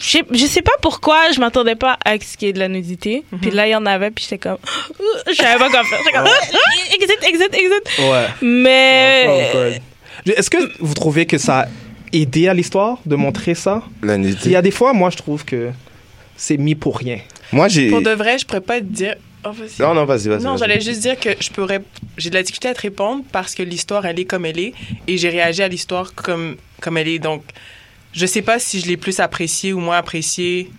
je 0.00 0.02
sais, 0.02 0.22
je 0.32 0.44
sais 0.46 0.62
pas 0.62 0.72
pourquoi 0.82 1.30
je 1.34 1.40
m'attendais 1.40 1.76
pas 1.76 1.98
à 2.04 2.14
ce 2.18 2.36
qu'il 2.36 2.46
y 2.46 2.50
ait 2.50 2.52
de 2.52 2.58
la 2.58 2.68
nudité. 2.68 3.22
Puis 3.40 3.50
là, 3.50 3.66
il 3.66 3.70
y 3.70 3.74
en 3.76 3.86
avait, 3.86 4.10
puis 4.10 4.24
j'étais 4.24 4.38
comme, 4.38 4.58
je 5.28 5.34
savais 5.34 5.58
pas 5.58 5.70
quoi 5.70 5.84
faire. 5.84 5.98
J'étais 6.04 6.16
comme, 6.16 6.26
exit, 7.00 7.28
exit, 7.28 7.54
exit. 7.54 7.98
Ouais. 8.00 8.26
Mais. 8.42 9.80
Est-ce 10.26 10.50
que 10.50 10.58
vous 10.80 10.94
trouvez 10.94 11.26
que 11.26 11.38
ça 11.38 11.60
a 11.60 11.66
aidé 12.12 12.48
à 12.48 12.54
l'histoire 12.54 12.98
de 13.06 13.16
montrer 13.16 13.54
ça? 13.54 13.82
La 14.02 14.14
Il 14.14 14.20
nudité. 14.22 14.50
y 14.50 14.56
a 14.56 14.62
des 14.62 14.70
fois, 14.70 14.92
moi, 14.92 15.10
je 15.10 15.16
trouve 15.16 15.44
que 15.44 15.70
c'est 16.36 16.56
mis 16.56 16.74
pour 16.74 16.98
rien. 16.98 17.18
Moi, 17.52 17.68
j'ai. 17.68 17.88
pour 17.90 18.00
de 18.02 18.10
vrai, 18.10 18.38
je 18.38 18.44
pourrais 18.46 18.60
pas 18.60 18.78
te 18.80 18.84
dire. 18.86 19.14
Oh. 19.46 19.52
Non, 19.78 19.94
non, 19.94 20.04
vas-y, 20.04 20.28
vas-y. 20.28 20.42
Non, 20.42 20.56
j'allais 20.56 20.80
juste 20.80 21.00
dire 21.00 21.18
que 21.18 21.30
je 21.40 21.50
pourrais. 21.50 21.80
J'ai 22.16 22.30
de 22.30 22.34
la 22.34 22.42
difficulté 22.42 22.68
à 22.68 22.74
te 22.74 22.80
répondre 22.82 23.24
parce 23.32 23.54
que 23.54 23.62
l'histoire, 23.62 24.06
elle 24.06 24.18
est 24.18 24.24
comme 24.24 24.46
elle 24.46 24.58
est 24.58 24.72
et 25.06 25.18
j'ai 25.18 25.28
réagi 25.30 25.62
à 25.62 25.68
l'histoire 25.68 26.14
comme, 26.14 26.56
comme 26.80 26.96
elle 26.96 27.08
est. 27.08 27.18
Donc, 27.18 27.42
je 28.12 28.26
sais 28.26 28.42
pas 28.42 28.58
si 28.58 28.80
je 28.80 28.86
l'ai 28.86 28.96
plus 28.96 29.20
appréciée 29.20 29.72
ou 29.72 29.80
moins 29.80 29.98
appréciée 29.98 30.70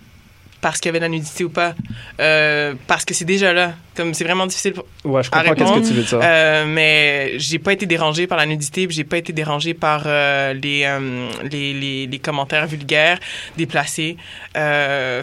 parce 0.62 0.80
qu'il 0.80 0.88
y 0.88 0.90
avait 0.90 0.98
de 0.98 1.04
la 1.04 1.08
nudité 1.10 1.44
ou 1.44 1.50
pas. 1.50 1.74
Euh, 2.18 2.74
parce 2.88 3.04
que 3.04 3.14
c'est 3.14 3.24
déjà 3.26 3.52
là. 3.52 3.74
Comme 3.94 4.14
c'est 4.14 4.24
vraiment 4.24 4.46
difficile. 4.46 4.72
pour- 4.72 4.86
Ouais, 5.04 5.22
je 5.22 5.30
comprends 5.30 5.54
qu'est-ce 5.54 5.72
que 5.72 5.86
tu 5.88 5.94
veux 5.94 6.02
dire. 6.02 6.18
Euh, 6.22 6.64
mais 6.66 7.34
j'ai 7.38 7.58
pas 7.60 7.72
été 7.72 7.86
dérangée 7.86 8.26
par 8.26 8.36
la 8.38 8.46
nudité, 8.46 8.86
j'ai 8.90 9.04
pas 9.04 9.18
été 9.18 9.32
dérangée 9.32 9.74
par 9.74 10.02
euh, 10.06 10.54
les, 10.54 10.82
euh, 10.84 11.28
les, 11.50 11.72
les, 11.72 12.06
les 12.06 12.18
commentaires 12.18 12.66
vulgaires, 12.66 13.20
déplacés. 13.56 14.16
Euh, 14.56 15.22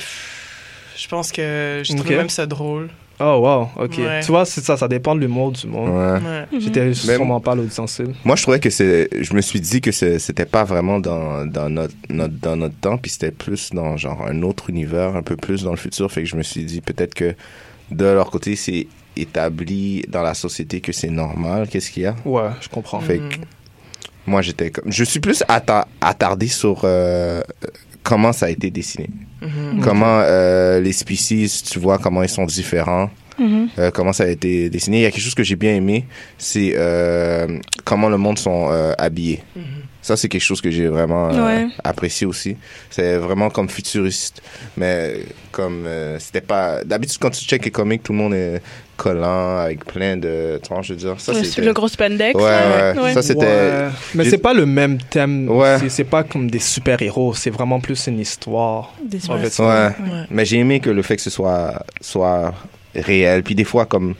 je 0.96 1.08
pense 1.08 1.32
que 1.32 1.82
j'ai 1.84 1.96
trouvé 1.96 2.14
Ok. 2.14 2.18
même 2.20 2.30
ça 2.30 2.46
drôle. 2.46 2.89
Oh, 3.20 3.38
wow, 3.78 3.84
ok. 3.84 3.97
Ouais. 3.99 4.20
Tu 4.22 4.32
vois, 4.32 4.43
c'est 4.43 4.61
ça, 4.61 4.76
ça 4.76 4.88
dépend 4.88 5.14
de 5.16 5.22
l'humour 5.22 5.51
du 5.51 5.68
monde. 5.68 5.89
Ouais. 6.22 6.59
J'étais 6.59 6.93
sûrement 6.93 7.39
pas 7.39 7.53
l'audience 7.55 7.76
sensible. 7.76 8.14
Moi, 8.26 8.36
je 8.36 8.41
trouvais 8.41 8.59
que 8.59 8.70
c'est. 8.72 9.07
Je 9.22 9.34
me 9.36 9.41
suis 9.41 9.61
dit 9.61 9.82
que 9.82 9.91
c'est- 9.91 10.18
c'était 10.20 10.45
pas 10.47 10.64
vraiment 10.64 10.99
dans, 10.99 11.45
dans, 11.45 11.70
notre, 11.70 11.93
notre- 12.09 12.34
dans 12.39 12.55
notre 12.55 12.76
temps, 12.76 12.97
puis 12.97 13.11
c'était 13.11 13.32
plus 13.32 13.70
dans 13.72 13.97
genre 13.97 14.26
un 14.28 14.41
autre 14.41 14.70
univers, 14.72 15.16
un 15.16 15.22
peu 15.22 15.36
plus 15.38 15.64
dans 15.64 15.72
le 15.72 15.78
futur. 15.78 16.11
Fait 16.11 16.24
que 16.24 16.28
je 16.30 16.36
me 16.36 16.43
suis 16.43 16.66
dit 16.66 16.82
peut-être 16.82 17.14
que 17.14 17.36
de 17.91 18.05
leur 18.05 18.32
côté, 18.32 18.55
c'est 18.55 18.88
établi 19.16 20.03
dans 20.09 20.24
la 20.24 20.34
société 20.34 20.82
que 20.82 20.91
c'est 20.91 21.09
normal. 21.11 21.68
Qu'est-ce 21.70 21.91
qu'il 21.91 22.03
y 22.03 22.05
a? 22.07 22.16
Ouais, 22.26 22.49
je 22.61 22.68
comprends. 22.70 22.99
Fait 22.99 23.20
que 23.20 23.36
moi, 24.26 24.41
j'étais 24.41 24.72
comme. 24.72 24.91
Je 24.91 25.03
suis 25.03 25.20
plus 25.20 25.43
atta- 25.47 25.86
attardé 26.01 26.47
sur 26.47 26.82
euh, 26.84 27.41
comment 28.04 28.34
ça 28.34 28.47
a 28.47 28.49
été 28.49 28.70
dessiné. 28.70 29.10
Comment 29.82 30.22
euh, 30.22 30.80
les 30.80 30.93
species, 30.93 31.64
tu 31.70 31.78
vois, 31.80 31.97
comment 31.97 32.24
ils 32.24 32.30
sont 32.30 32.45
différents. 32.45 33.10
Mhm. 33.39 33.70
euh, 33.80 33.91
comment 33.91 34.14
ça 34.14 34.26
a 34.26 34.28
été 34.28 34.70
dessiné. 34.70 34.99
Il 34.99 35.01
y 35.01 35.06
a 35.06 35.12
quelque 35.12 35.24
chose 35.24 35.36
que 35.36 35.43
j'ai 35.43 35.56
bien 35.56 35.76
aimé, 35.76 36.06
c'est 36.38 36.74
euh, 36.76 37.60
comment 37.84 38.10
le 38.10 38.18
monde 38.18 38.38
sont 38.38 38.70
euh, 38.72 38.93
habillés. 38.97 39.41
Ça, 40.04 40.16
c'est 40.18 40.28
quelque 40.28 40.43
chose 40.43 40.62
que 40.62 40.70
j'ai 40.70 40.88
vraiment 40.88 41.30
euh, 41.34 41.45
Ouais. 41.45 41.68
apprécié 41.84 42.28
aussi. 42.28 42.58
C'est 42.89 43.16
vraiment 43.18 43.49
comme 43.49 43.70
futuriste, 43.70 44.41
mais 44.78 45.16
comme 45.51 45.86
euh, 45.88 46.20
c'était 46.20 46.41
pas. 46.41 46.84
D'habitude, 46.84 47.18
quand 47.20 47.30
tu 47.32 47.43
checkes 47.45 47.66
les 47.66 47.72
comics, 47.72 48.04
tout 48.04 48.12
le 48.12 48.18
monde 48.20 48.34
est 48.34 48.62
collant 48.97 49.60
avec 49.60 49.86
plein 49.86 50.18
de. 50.18 50.60
Tu 50.62 50.70
vois, 50.70 50.82
je 50.82 50.93
veux 50.93 50.99
dire, 50.99 51.16
ça 51.20 51.32
Le- 51.34 51.43
c'était. 51.45 51.62
le 51.62 51.74
gros 51.74 51.88
spandex. 51.88 52.36
Ouais, 52.36 52.41
là. 52.43 52.93
ouais. 53.01 53.14
Ça, 53.14 53.22
c'était. 53.22 53.45
Ouais. 53.45 53.88
Mais 54.14 54.26
c'est 54.26 54.38
pas 54.38 54.54
le 54.54 54.66
même 54.66 54.97
thème. 55.10 55.49
Ouais. 55.49 55.78
C'est- 55.89 56.04
pas 56.04 56.24
comme 56.24 56.51
des 56.51 56.60
super-héros. 56.60 57.34
C'est 57.34 57.49
vraiment 57.49 57.80
plus 57.80 58.06
une 58.08 58.20
histoire. 58.20 58.93
Des 59.04 59.30
En 59.30 59.38
fait. 59.38 59.58
Ouais. 59.64 59.68
Ouais. 59.68 60.26
Mais 60.30 60.43
j'ai 60.45 60.58
aimé 60.60 60.82
que 60.82 60.89
le 60.89 61.01
fait 61.01 61.16
que 61.16 61.22
ce 61.22 61.30
soit, 61.30 61.82
soit 62.01 62.54
réel. 62.93 63.41
Puis 63.41 63.56
des 63.56 63.64
fois, 63.64 63.86
comme 63.86 64.16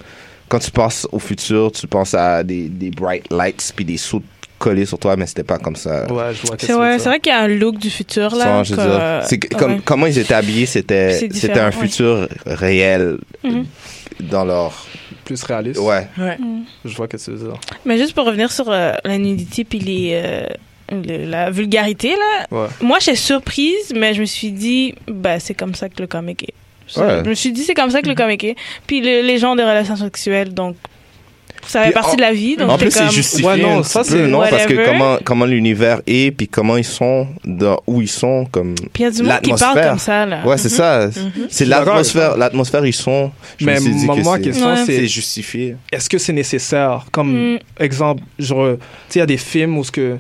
quand 0.48 0.60
tu 0.60 0.72
penses 0.72 1.08
au 1.12 1.20
futur, 1.20 1.72
tu 1.74 1.88
penses 1.88 2.14
à 2.14 2.42
des, 2.44 2.70
des 2.70 2.90
bright 2.90 3.26
lights 3.32 3.74
puis 3.76 3.84
des 3.86 3.98
sauts 3.98 4.22
collés 4.64 4.86
sur 4.86 4.98
toi, 4.98 5.16
mais 5.18 5.26
c'était 5.28 5.44
pas 5.44 5.58
comme 5.58 5.76
ça. 5.76 6.12
Ouais, 6.12 6.34
je 6.34 6.48
vois. 6.48 6.56
C'est 6.58 6.74
vrai, 6.74 6.98
c'est 7.00 7.10
vrai 7.10 7.20
qu'il 7.20 7.32
y 7.32 7.36
a 7.36 7.42
un 7.42 7.48
look 7.48 7.78
du 7.78 7.90
futur 7.90 8.34
là. 8.36 8.64
Ça, 8.64 8.76
que- 8.76 9.28
c'est 9.28 9.40
comme, 9.40 9.74
ouais. 9.74 9.82
comment 9.84 10.06
ils 10.08 10.18
étaient 10.18 10.34
habillés, 10.34 10.66
c'était, 10.66 11.12
C'est 11.34 11.52
un 11.60 11.66
ouais. 11.66 11.72
futur 11.72 12.28
réel 12.46 13.18
Mhm. 13.44 13.66
dans 14.22 14.46
leur. 14.46 14.72
plus 15.26 15.42
réaliste. 15.44 15.80
Ouais. 15.80 16.06
Ouais. 16.18 16.38
Je 16.84 16.96
vois 16.98 17.08
que 17.08 17.16
tu 17.18 17.32
veux 17.32 17.38
dire. 17.38 17.58
Mais 17.86 17.98
juste 17.98 18.14
pour 18.14 18.26
revenir 18.26 18.52
sur 18.52 18.70
euh, 18.70 18.92
la 19.06 19.18
nudité 19.18 19.64
puis 19.64 19.80
les, 19.80 20.12
euh, 20.22 20.46
le- 20.92 21.26
la 21.30 21.50
vulgarité 21.50 22.10
là, 22.10 22.46
Ouais. 22.52 22.68
moi 22.82 22.98
j'étais 23.00 23.16
surprise, 23.16 23.94
mais 23.96 24.14
je 24.14 24.20
me 24.20 24.26
suis 24.26 24.52
dit, 24.52 24.96
bah 25.08 25.40
c'est 25.40 25.54
comme 25.54 25.76
ça 25.76 25.88
que 25.88 26.02
le 26.02 26.08
comic 26.08 26.44
est. 26.44 26.54
Je- 26.94 27.00
Ouais. 27.00 27.22
Je 27.24 27.30
me 27.30 27.36
suis 27.36 27.54
dit 27.54 27.64
c'est 27.64 27.74
comme 27.74 27.90
ça 27.90 28.02
que 28.02 28.10
le 28.10 28.16
comic 28.16 28.44
est. 28.44 28.56
Puis 28.86 29.00
le- 29.00 29.22
les 29.26 29.38
gens 29.38 29.56
des 29.56 29.64
relations 29.64 29.96
sexuelles, 29.96 30.54
donc 30.54 30.76
ça 31.68 31.80
fait 31.82 31.86
Puis 31.88 31.94
partie 31.94 32.12
en- 32.12 32.16
de 32.16 32.22
la 32.22 32.34
vie. 32.34 32.56
Donc 32.58 32.70
En 32.70 32.78
plus, 32.78 32.92
c'est 32.92 33.00
comme- 33.00 33.12
justifié. 33.12 33.46
Ouais, 33.48 33.58
non, 33.58 33.80
un 33.80 33.84
ça, 33.84 34.04
c'est- 34.04 34.28
non, 34.28 34.40
parce 34.50 34.66
que 34.66 34.86
comment, 34.86 35.18
comment 35.24 35.46
l'univers 35.46 36.02
est, 36.08 36.32
puis 36.32 36.48
comment 36.48 36.78
ils 36.78 36.84
sont, 36.84 37.28
dans, 37.46 37.80
où 37.88 38.02
ils 38.02 38.08
sont, 38.10 38.46
comme. 38.52 38.76
Puis 38.76 38.90
il 39.00 39.02
y 39.04 39.06
a 39.06 39.12
du 39.12 39.24
monde 39.24 39.42
qui 39.42 39.50
parle 39.52 39.60
l'atmosphère. 39.78 39.90
comme 39.90 40.00
ça 40.00 40.26
là. 40.26 40.46
Ouais, 40.46 40.58
c'est 40.58 40.70
ça. 40.70 41.10
C'est 41.12 41.52
suis 41.64 41.68
d'accord 41.68 41.88
l'atmosphère. 41.96 42.38
L'atmosphère, 42.38 42.86
ils 42.86 42.94
sont. 42.94 43.32
Je 43.58 43.66
Mais 43.66 43.76
me 43.76 43.80
suis 43.82 43.96
dit 43.96 44.06
moi, 44.06 44.16
que 44.16 44.22
ma 44.24 44.36
c'est- 44.38 44.42
question, 44.42 44.68
Ouais. 44.70 44.78
c'est 44.86 44.98
c'est 44.98 45.08
justifié. 45.08 45.76
est-ce 45.92 46.10
que 46.10 46.18
c'est 46.18 46.34
nécessaire? 46.34 47.06
Comme 47.12 47.54
Mm. 47.56 47.60
exemple, 47.80 48.24
genre, 48.40 48.74
tu 48.78 48.80
sais, 49.10 49.16
il 49.16 49.20
y 49.20 49.22
a 49.22 49.26
des 49.26 49.38
films 49.38 49.78
où 49.78 49.84
ce 49.84 49.92
que 49.92 50.18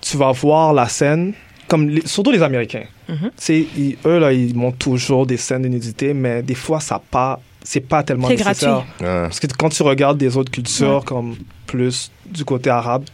tu 0.00 0.16
vas 0.16 0.32
voir 0.32 0.72
la 0.72 0.88
scène, 0.88 1.32
comme 1.68 1.88
les- 1.88 2.06
surtout 2.06 2.30
les 2.30 2.42
Américains. 2.42 2.84
Mhm. 3.08 3.16
Tu 3.22 3.30
sais, 3.38 3.66
ils- 3.76 3.96
eux 4.06 4.18
là, 4.18 4.32
ils 4.32 4.54
montrent 4.54 4.78
toujours 4.78 5.26
des 5.26 5.36
scènes 5.36 5.62
de 5.62 5.68
nudité, 5.68 6.14
mais 6.14 6.42
des 6.42 6.54
fois 6.54 6.78
ça 6.80 7.00
pas, 7.10 7.40
c'est 7.66 7.80
pas 7.80 8.02
tellement 8.04 8.28
C'est 8.28 8.36
nécessaire. 8.36 8.84
gratuit. 8.98 9.04
Parce 9.04 9.40
que 9.40 9.46
quand 9.58 9.68
tu 9.70 9.82
regardes 9.82 10.18
des 10.18 10.36
autres 10.36 10.50
cultures, 10.52 10.98
Ouais. 10.98 11.04
comme 11.04 11.34
plus 11.66 12.10
du 12.24 12.44
côté 12.44 12.70
arabe, 12.70 13.04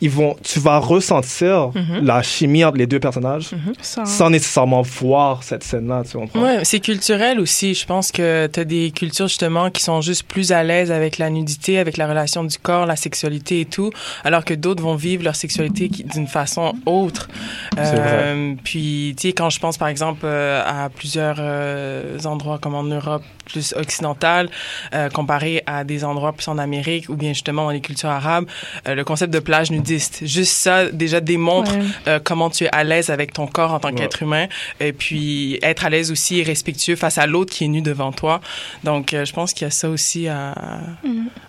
ils 0.00 0.10
vont, 0.10 0.36
tu 0.42 0.58
vas 0.60 0.78
ressentir 0.78 1.70
Mhm. 1.74 2.04
la 2.04 2.22
chimie 2.22 2.64
entre 2.64 2.76
les 2.76 2.86
deux 2.86 3.00
personnages 3.00 3.50
Ça- 3.80 4.04
sans 4.04 4.30
nécessairement 4.30 4.82
voir 4.82 5.42
cette 5.42 5.62
scène-là, 5.64 6.02
tu 6.10 6.18
comprends? 6.18 6.42
Ouais, 6.42 6.64
c'est 6.64 6.80
culturel 6.80 7.40
aussi. 7.40 7.74
Je 7.74 7.86
pense 7.86 8.12
que 8.12 8.46
tu 8.46 8.60
as 8.60 8.64
des 8.64 8.90
cultures 8.90 9.28
justement 9.28 9.70
qui 9.70 9.82
sont 9.82 10.00
juste 10.00 10.24
plus 10.24 10.52
à 10.52 10.62
l'aise 10.62 10.90
avec 10.92 11.18
la 11.18 11.30
nudité, 11.30 11.78
avec 11.78 11.96
la 11.96 12.06
relation 12.06 12.44
du 12.44 12.58
corps, 12.58 12.84
la 12.86 12.96
sexualité 12.96 13.60
et 13.60 13.64
tout, 13.64 13.90
alors 14.24 14.44
que 14.44 14.54
d'autres 14.54 14.82
vont 14.82 14.96
vivre 14.96 15.24
leur 15.24 15.36
sexualité 15.36 15.88
d'une 15.88 16.26
façon 16.26 16.74
autre. 16.84 17.28
C'est 17.74 17.94
Euh, 17.96 18.54
puis, 18.62 19.14
tu 19.18 19.28
sais, 19.28 19.32
quand 19.32 19.50
je 19.50 19.58
pense 19.58 19.78
par 19.78 19.88
exemple 19.88 20.20
euh, 20.24 20.62
à 20.64 20.88
plusieurs 20.90 21.36
euh, 21.38 22.18
endroits 22.24 22.58
comme 22.58 22.74
en 22.74 22.82
Europe 22.84 23.22
plus 23.46 23.72
occidentale, 23.76 24.48
euh, 24.94 25.08
comparé 25.08 25.62
à 25.66 25.84
des 25.84 26.04
endroits 26.04 26.32
plus 26.32 26.48
en 26.48 26.58
Amérique 26.58 27.08
ou 27.08 27.14
bien 27.14 27.32
justement 27.32 27.64
dans 27.64 27.70
les 27.70 27.80
cultures 27.80 28.08
arabes, 28.08 28.46
euh, 28.88 28.94
le 28.94 29.04
concept 29.04 29.32
de 29.32 29.38
plage 29.38 29.70
nudiste, 29.70 29.85
juste 29.86 30.52
ça 30.52 30.86
déjà 30.90 31.20
démontre 31.20 31.72
Ouais. 31.76 31.84
euh, 32.08 32.20
comment 32.22 32.50
tu 32.50 32.64
es 32.64 32.68
à 32.72 32.84
l'aise 32.84 33.10
avec 33.10 33.32
ton 33.32 33.46
corps 33.46 33.72
en 33.72 33.80
tant 33.80 33.88
Ouais. 33.88 33.94
qu'être 33.94 34.22
humain 34.22 34.46
et 34.80 34.92
puis 34.92 35.58
être 35.62 35.84
à 35.84 35.90
l'aise 35.90 36.10
aussi 36.10 36.40
et 36.40 36.42
respectueux 36.42 36.96
face 36.96 37.18
à 37.18 37.26
l'autre 37.26 37.52
qui 37.52 37.64
est 37.64 37.68
nu 37.68 37.80
devant 37.82 38.12
toi. 38.12 38.40
Donc, 38.84 39.14
euh, 39.14 39.24
je 39.24 39.32
pense 39.32 39.52
qu'il 39.52 39.64
y 39.64 39.68
a 39.68 39.70
ça 39.70 39.88
aussi 39.88 40.28
à, 40.28 40.54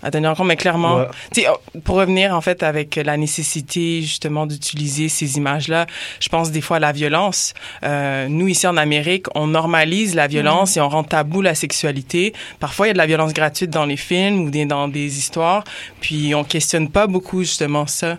à 0.04 0.12
tenir 0.12 0.32
en 0.32 0.36
compte. 0.36 0.48
Mais 0.48 0.56
clairement, 0.56 0.96
Ouais. 0.98 1.08
tu 1.34 1.42
sais, 1.42 1.48
oh, 1.52 1.80
pour 1.84 1.96
revenir 1.98 2.34
en 2.36 2.42
fait 2.42 2.64
avec 2.64 2.96
la 2.96 3.18
nécessité 3.18 4.02
justement 4.02 4.46
d'utiliser 4.46 5.10
ces 5.10 5.38
images-là, 5.38 5.88
je 6.20 6.30
pense 6.30 6.52
des 6.52 6.62
fois 6.62 6.78
à 6.78 6.80
la 6.80 6.92
violence. 6.92 7.54
Euh, 7.84 8.28
nous, 8.30 8.48
ici 8.48 8.68
en 8.68 8.78
Amérique, 8.78 9.26
on 9.36 9.48
normalise 9.48 10.16
la 10.16 10.28
violence 10.28 10.78
et 10.78 10.82
on 10.82 10.90
rend 10.90 11.04
tabou 11.04 11.42
la 11.42 11.56
sexualité. 11.56 12.34
Parfois, 12.60 12.88
il 12.88 12.90
y 12.90 12.92
a 12.92 12.94
de 12.94 12.98
la 12.98 13.06
violence 13.08 13.34
gratuite 13.34 13.70
dans 13.70 13.86
les 13.86 13.98
films 13.98 14.40
ou 14.46 14.50
dans 14.66 14.88
des 14.88 15.18
histoires, 15.18 15.64
puis 16.02 16.34
on 16.36 16.44
questionne 16.44 16.90
pas 16.90 17.08
beaucoup 17.08 17.42
justement 17.42 17.88
ça. 17.88 18.18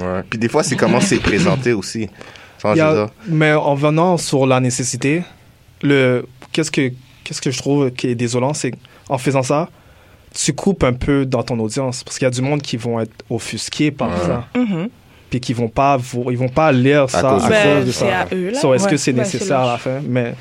Ouais. 0.00 0.22
Puis 0.28 0.38
des 0.38 0.48
fois, 0.48 0.62
c'est 0.62 0.76
comment 0.76 1.00
c'est 1.00 1.18
présenté 1.18 1.72
aussi. 1.72 2.08
Sans 2.58 2.74
Il 2.74 2.78
y 2.78 2.80
a- 2.80 2.90
je 2.90 2.96
veux 2.96 3.04
dire. 3.06 3.12
mais 3.28 3.52
en 3.52 3.74
venant 3.74 4.16
sur 4.16 4.46
la 4.46 4.60
nécessité, 4.60 5.22
le 5.82 6.26
qu'est-ce 6.52 6.70
que 6.70 6.92
qu'est-ce 7.24 7.40
que 7.40 7.50
je 7.50 7.58
trouve 7.58 7.90
qui 7.90 8.08
est 8.08 8.14
désolant, 8.14 8.54
c'est 8.54 8.72
en 9.08 9.18
faisant 9.18 9.42
ça, 9.42 9.68
tu 10.34 10.52
coupes 10.52 10.84
un 10.84 10.92
peu 10.92 11.26
dans 11.26 11.42
ton 11.42 11.58
audience 11.58 12.02
parce 12.04 12.18
qu'il 12.18 12.24
y 12.24 12.28
a 12.28 12.30
du 12.30 12.42
monde 12.42 12.62
qui 12.62 12.76
vont 12.76 13.00
être 13.00 13.12
offusqués 13.30 13.90
par 13.90 14.08
Ouais. 14.10 14.26
ça, 14.26 14.46
Mhm. 14.56 14.88
puis 15.30 15.40
qui 15.40 15.52
vont 15.52 15.68
pas 15.68 15.98
ils 16.30 16.38
vont 16.38 16.48
pas 16.48 16.72
lire 16.72 17.08
ça 17.10 17.18
à 17.18 17.22
cause 17.22 17.42
cause, 17.42 17.48
de 17.50 17.54
ça. 17.54 17.64
Ben, 17.64 17.80
de 17.84 17.90
c'est 17.92 17.92
ça. 17.92 18.20
à 18.20 18.34
eux 18.34 18.50
là. 18.50 18.60
So, 18.60 18.74
est-ce 18.74 18.84
Ouais. 18.84 18.90
que 18.90 18.96
c'est 18.96 19.12
nécessaire 19.12 19.60
à 19.60 19.72
la 19.72 19.78
fin? 19.78 20.00
Mais 20.06 20.34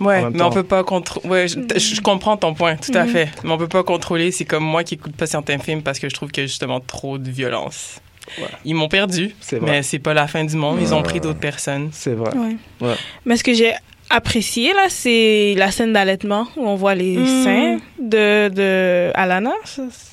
Ouais, 0.00 0.30
mais 0.30 0.42
on 0.42 0.50
peut 0.50 0.62
pas 0.62 0.84
contrôler. 0.84 1.28
Ouais, 1.28 1.48
je, 1.48 1.58
je 1.76 2.00
comprends 2.00 2.36
ton 2.36 2.54
point, 2.54 2.76
tout 2.76 2.92
à 2.96 3.04
Mhm. 3.04 3.10
fait. 3.10 3.28
Mais 3.42 3.50
on 3.50 3.58
peut 3.58 3.66
pas 3.66 3.82
contrôler. 3.82 4.30
C'est 4.30 4.44
comme 4.44 4.62
moi 4.62 4.84
qui 4.84 4.94
écoute 4.94 5.16
pas 5.16 5.26
certains 5.26 5.58
films 5.58 5.82
parce 5.82 5.98
que 5.98 6.08
je 6.08 6.14
trouve 6.14 6.30
qu'il 6.30 6.42
y 6.42 6.44
a 6.44 6.46
justement 6.46 6.78
trop 6.78 7.18
de 7.18 7.28
violence. 7.28 8.00
Ouais. 8.38 8.44
Ils 8.64 8.74
m'ont 8.74 8.88
perdu, 8.88 9.34
c'est 9.40 9.56
vrai, 9.58 9.70
mais 9.70 9.82
c'est 9.82 9.98
pas 9.98 10.14
la 10.14 10.26
fin 10.26 10.44
du 10.44 10.56
monde. 10.56 10.78
Ils 10.80 10.94
ont 10.94 11.02
pris 11.02 11.20
d'autres 11.20 11.40
personnes. 11.40 11.90
c'est 11.92 12.14
vrai. 12.14 12.30
Ouais. 12.36 12.56
Ouais. 12.80 12.94
Mais 13.24 13.36
ce 13.36 13.44
que 13.44 13.54
j'ai 13.54 13.72
apprécié 14.10 14.72
là, 14.72 14.86
c'est 14.88 15.54
la 15.58 15.70
scène 15.70 15.92
d'allaitement 15.92 16.46
où 16.56 16.66
on 16.66 16.76
voit 16.76 16.94
les 16.94 17.18
Mm. 17.18 17.44
seins 17.44 17.76
de 18.00 18.48
de 18.48 19.10
Alana. 19.14 19.52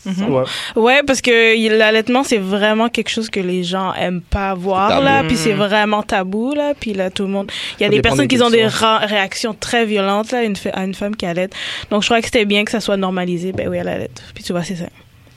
Mhm. 0.05 0.34
Ouais. 0.34 0.43
Ouais, 0.76 1.01
parce 1.07 1.22
que 1.22 1.70
l'allaitement 1.78 2.24
c'est 2.24 2.38
vraiment 2.38 2.89
quelque 2.89 3.07
chose 3.09 3.30
que 3.30 3.39
les 3.39 3.63
gens 3.63 3.93
aiment 3.93 4.22
pas 4.22 4.53
voir 4.53 5.01
là, 5.01 5.24
puis 5.24 5.36
Mm. 5.36 5.39
c'est 5.39 5.53
vraiment 5.53 6.03
tabou 6.03 6.53
là, 6.53 6.74
puis 6.78 6.93
là 6.93 7.09
tout 7.09 7.24
le 7.24 7.30
monde, 7.30 7.49
il 7.80 7.84
y 7.84 7.86
a 7.86 7.88
Ça 7.88 7.91
des 7.95 8.01
personnes 8.01 8.28
qui 8.28 8.41
ont 8.41 8.49
des 8.49 8.68
réactions 8.68 9.55
très 9.57 9.86
violentes 9.86 10.32
là, 10.34 10.39
à 10.39 10.43
une, 10.43 10.55
à 10.74 10.84
une 10.84 10.93
femme 10.93 11.16
qui 11.16 11.26
allait. 11.26 11.49
Donc 11.89 12.01
je 12.01 12.07
crois 12.09 12.20
que 12.20 12.26
c'était 12.26 12.43
bien 12.45 12.66
que 12.66 12.72
ça 12.72 12.82
soit 12.82 12.97
normalisé. 12.97 13.53
Ben 13.53 13.70
oui, 13.70 13.78
elle 13.78 13.88
allait. 13.88 14.11
Puis 14.34 14.43
tu 14.43 14.51
vois 14.51 14.63
c'est 14.63 14.76
ça. 14.76 14.88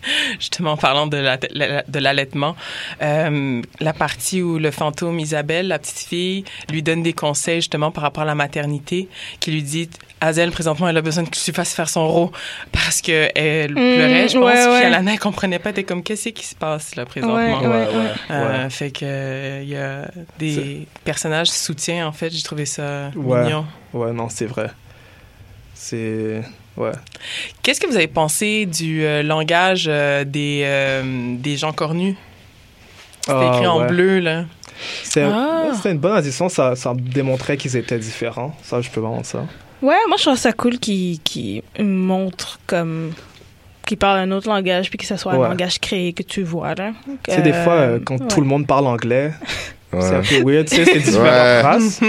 Justement, 0.38 0.72
en 0.72 0.76
parlant 0.76 1.06
de 1.06 1.16
la- 1.16 1.38
la- 1.50 1.82
de 1.86 1.98
l'allaitement, 1.98 2.56
euh, 3.02 3.62
la 3.80 3.92
partie 3.92 4.42
où 4.42 4.58
le 4.58 4.70
fantôme 4.70 5.18
Isabelle, 5.20 5.68
la 5.68 5.78
petite 5.78 5.98
fille, 5.98 6.44
lui 6.70 6.82
donne 6.82 7.02
des 7.02 7.12
conseils 7.12 7.56
justement 7.60 7.90
par 7.90 8.02
rapport 8.02 8.22
à 8.22 8.26
la 8.26 8.34
maternité, 8.34 9.08
qui 9.40 9.50
lui 9.50 9.62
dit 9.62 9.88
Hazel, 10.20 10.50
présentement, 10.50 10.88
elle 10.88 10.96
a 10.96 11.00
besoin 11.00 11.24
que 11.24 11.30
tu 11.30 11.52
fasses 11.52 11.74
faire 11.74 11.88
son 11.88 12.08
rôle 12.08 12.30
parce 12.72 13.00
que 13.02 13.28
elle 13.36 13.72
pleurait, 13.74 14.28
je 14.28 14.36
pense. 14.36 14.46
ouais, 14.46 14.52
Puis 14.64 14.70
ouais. 14.72 14.84
Alana, 14.86 15.12
elle 15.12 15.18
comprenait 15.20 15.60
pas. 15.60 15.72
T'es 15.72 15.84
comme, 15.84 16.02
qu'est-ce 16.02 16.30
qui 16.30 16.44
se 16.44 16.56
passe 16.56 16.96
là 16.96 17.06
présentement? 17.06 17.36
Ouais, 17.36 17.66
ouais, 17.66 17.86
ouais. 17.86 18.10
Euh, 18.32 18.64
Ouais. 18.64 18.70
Fait 18.70 18.90
que 18.90 19.00
euh, 19.04 19.60
il 19.62 19.68
y 19.68 19.76
a 19.76 20.10
des 20.38 20.88
personnages 21.04 21.48
soutiens 21.50 22.06
en 22.08 22.12
fait. 22.12 22.30
J'ai 22.30 22.42
trouvé 22.42 22.66
ça 22.66 23.10
Ouais. 23.14 23.42
mignon. 23.44 23.64
Ouais, 23.92 24.12
non, 24.12 24.28
c'est 24.28 24.46
vrai. 24.46 24.70
C'est 25.74 26.42
ouais. 26.78 26.92
Qu'est-ce 27.62 27.80
que 27.80 27.86
vous 27.86 27.96
avez 27.96 28.06
pensé 28.08 28.66
du 28.66 29.04
euh, 29.04 29.22
langage 29.22 29.86
euh, 29.88 30.24
des 30.24 30.62
euh, 30.64 31.34
des 31.38 31.56
gens 31.56 31.72
cornus? 31.72 32.16
C'était 33.22 33.36
Ah, 33.40 33.52
écrit 33.54 33.66
en 33.66 33.80
ouais. 33.80 33.86
bleu 33.88 34.18
là. 34.20 34.44
C'est 35.02 35.22
Ah. 35.22 35.64
ouais, 35.66 35.74
c'était 35.76 35.90
une 35.92 35.98
bonne 35.98 36.16
addition, 36.16 36.48
ça, 36.48 36.76
ça 36.76 36.94
démontrait 36.96 37.56
qu'ils 37.56 37.76
étaient 37.76 37.98
différents. 37.98 38.56
Ça, 38.62 38.80
je 38.80 38.88
peux 38.90 39.00
vraiment 39.00 39.24
ça. 39.24 39.40
Ouais, 39.82 39.94
moi 40.08 40.16
je 40.18 40.22
trouve 40.24 40.36
ça 40.38 40.52
cool 40.52 40.78
qui 40.78 41.20
qui 41.24 41.62
montre 41.78 42.58
comme 42.66 43.12
qui 43.86 43.96
parle 43.96 44.18
un 44.18 44.30
autre 44.32 44.48
langage 44.48 44.90
puis 44.90 44.98
que 44.98 45.06
ce 45.06 45.16
soit 45.16 45.34
Ouais. 45.36 45.46
un 45.46 45.50
langage 45.50 45.78
créé 45.80 46.12
que 46.12 46.22
tu 46.22 46.42
vois 46.42 46.74
là. 46.74 46.92
Tu 47.26 47.34
sais, 47.34 47.42
des 47.42 47.52
fois, 47.52 47.72
euh, 47.74 47.98
quand 48.04 48.18
tout 48.28 48.40
le 48.40 48.46
monde 48.46 48.66
parle 48.66 48.86
anglais, 48.86 49.32
c'est 49.92 49.96
un 50.14 50.20
Ouais. 50.20 50.42
peu 50.42 50.50
weird, 50.52 50.68
tu 50.68 50.76
sais, 50.76 50.84
c'est 50.84 50.98
différentes 50.98 51.24
Ouais. 51.24 51.60
races. 51.62 52.00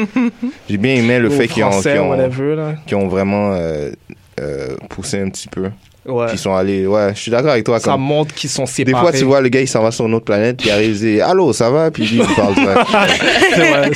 J'ai 0.69 0.77
bien 0.77 0.95
aimé 0.95 1.19
le 1.19 1.29
Ou 1.29 1.31
fait 1.31 1.47
qu'ils 1.47 1.63
ont, 1.63 1.69
qu'ils 1.69 1.99
ont, 1.99 2.75
qu'ils 2.85 2.97
ont 2.97 3.07
vraiment 3.07 3.53
euh, 3.53 3.91
euh, 4.39 4.75
poussé 4.89 5.19
un 5.21 5.29
petit 5.29 5.47
peu. 5.47 5.69
Ouais. 6.05 6.27
Qu'ils 6.29 6.39
sont 6.39 6.55
allés. 6.55 6.87
Ouais, 6.87 7.11
je 7.13 7.19
suis 7.19 7.29
d'accord 7.29 7.51
avec 7.51 7.65
toi. 7.65 7.79
Ça 7.79 7.91
Comme, 7.91 8.01
montre 8.01 8.33
qu'ils 8.33 8.49
sont 8.49 8.63
des 8.63 8.69
séparés. 8.69 9.01
fois, 9.03 9.11
tu 9.11 9.25
vois, 9.25 9.41
le 9.41 9.49
gars, 9.49 9.61
il 9.61 9.67
s'en 9.67 9.83
va 9.83 9.91
sur 9.91 10.07
une 10.07 10.13
autre 10.15 10.25
planète, 10.25 10.61
il 10.65 10.71
arrive, 10.71 10.91
il 10.91 10.97
dit 10.99 11.21
Allô, 11.21 11.51
ça 11.53 11.69
va 11.69 11.91
Puis 11.91 12.05
lui, 12.07 12.21
il 12.27 12.35
parle. 12.35 12.55
ça. 12.55 12.85
C'est 13.53 13.69
vrai. 13.69 13.91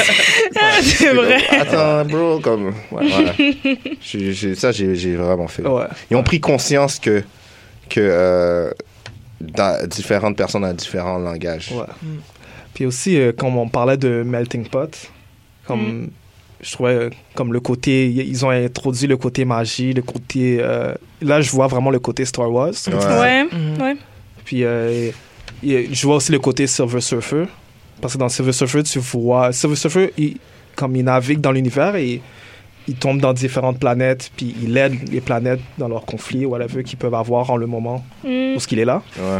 c'est 0.81 1.13
vrai. 1.13 1.37
Attends, 1.59 2.05
bro, 2.05 2.39
comme. 2.39 2.67
Ouais, 2.91 3.07
voilà. 3.09 3.33
J'ai- 4.01 4.33
j'ai- 4.33 4.55
ça, 4.55 4.71
j'ai 4.71 4.95
j'ai 4.95 5.15
vraiment 5.15 5.47
fait. 5.47 5.65
Ouais. 5.65 5.85
Ils 6.11 6.17
ont 6.17 6.23
pris 6.23 6.39
conscience 6.39 6.99
que 6.99 7.23
que 7.89 7.99
euh, 8.01 8.71
dans- 9.41 9.87
différentes 9.87 10.35
personnes 10.37 10.65
ont 10.65 10.73
différents 10.73 11.17
langages. 11.17 11.71
Ouais. 11.73 11.85
Puis 12.73 12.85
aussi, 12.85 13.17
euh, 13.17 13.31
comme 13.31 13.57
on 13.57 13.69
parlait 13.69 13.97
de 13.97 14.23
melting 14.23 14.67
pot, 14.67 15.09
comme 15.65 16.03
Mm. 16.03 16.09
Je 16.63 16.71
trouvais 16.71 16.93
euh, 16.95 17.09
comme 17.35 17.53
le 17.53 17.59
côté, 17.59 18.07
ils 18.09 18.45
ont 18.45 18.49
introduit 18.49 19.05
le 19.07 19.17
côté 19.17 19.45
magie, 19.45 19.93
le 19.93 20.01
côté. 20.01 20.57
euh, 20.61 20.93
là, 21.21 21.41
je 21.41 21.51
vois 21.51 21.67
vraiment 21.67 21.91
le 21.91 21.99
côté 21.99 22.25
Star 22.25 22.51
Wars. 22.51 22.71
Ouais. 22.87 22.93
Ouais, 22.95 23.47
ouais. 23.79 23.95
Puis 24.45 24.63
euh, 24.63 25.11
je 25.63 26.05
vois 26.07 26.15
aussi 26.15 26.31
le 26.31 26.39
côté 26.39 26.65
Silver 26.67 27.01
Surfer. 27.01 27.45
Parce 28.01 28.13
que 28.13 28.17
dans 28.19 28.29
Silver 28.29 28.51
Surfer, 28.53 28.83
tu 28.83 28.99
vois. 28.99 29.51
Silver 29.53 29.75
Surfer, 29.75 30.13
il, 30.17 30.37
comme 30.75 30.95
il 30.95 31.03
navigue 31.05 31.39
dans 31.39 31.51
l'univers 31.51 31.95
et 31.95 32.21
il 32.87 32.95
tombe 32.95 33.21
dans 33.21 33.31
différentes 33.31 33.79
planètes, 33.79 34.29
puis 34.35 34.53
il 34.61 34.75
aide 34.77 35.09
les 35.09 35.21
planètes 35.21 35.61
dans 35.77 35.87
leurs 35.87 36.03
conflits, 36.05 36.45
whatever, 36.45 36.83
qu'ils 36.83 36.97
peuvent 36.97 37.13
avoir 37.13 37.49
en 37.49 37.55
le 37.55 37.65
moment 37.67 38.03
Mm. 38.25 38.55
où 38.55 38.59
ce 38.59 38.67
qu'il 38.67 38.79
est 38.79 38.85
là. 38.85 39.01
Ouais. 39.17 39.39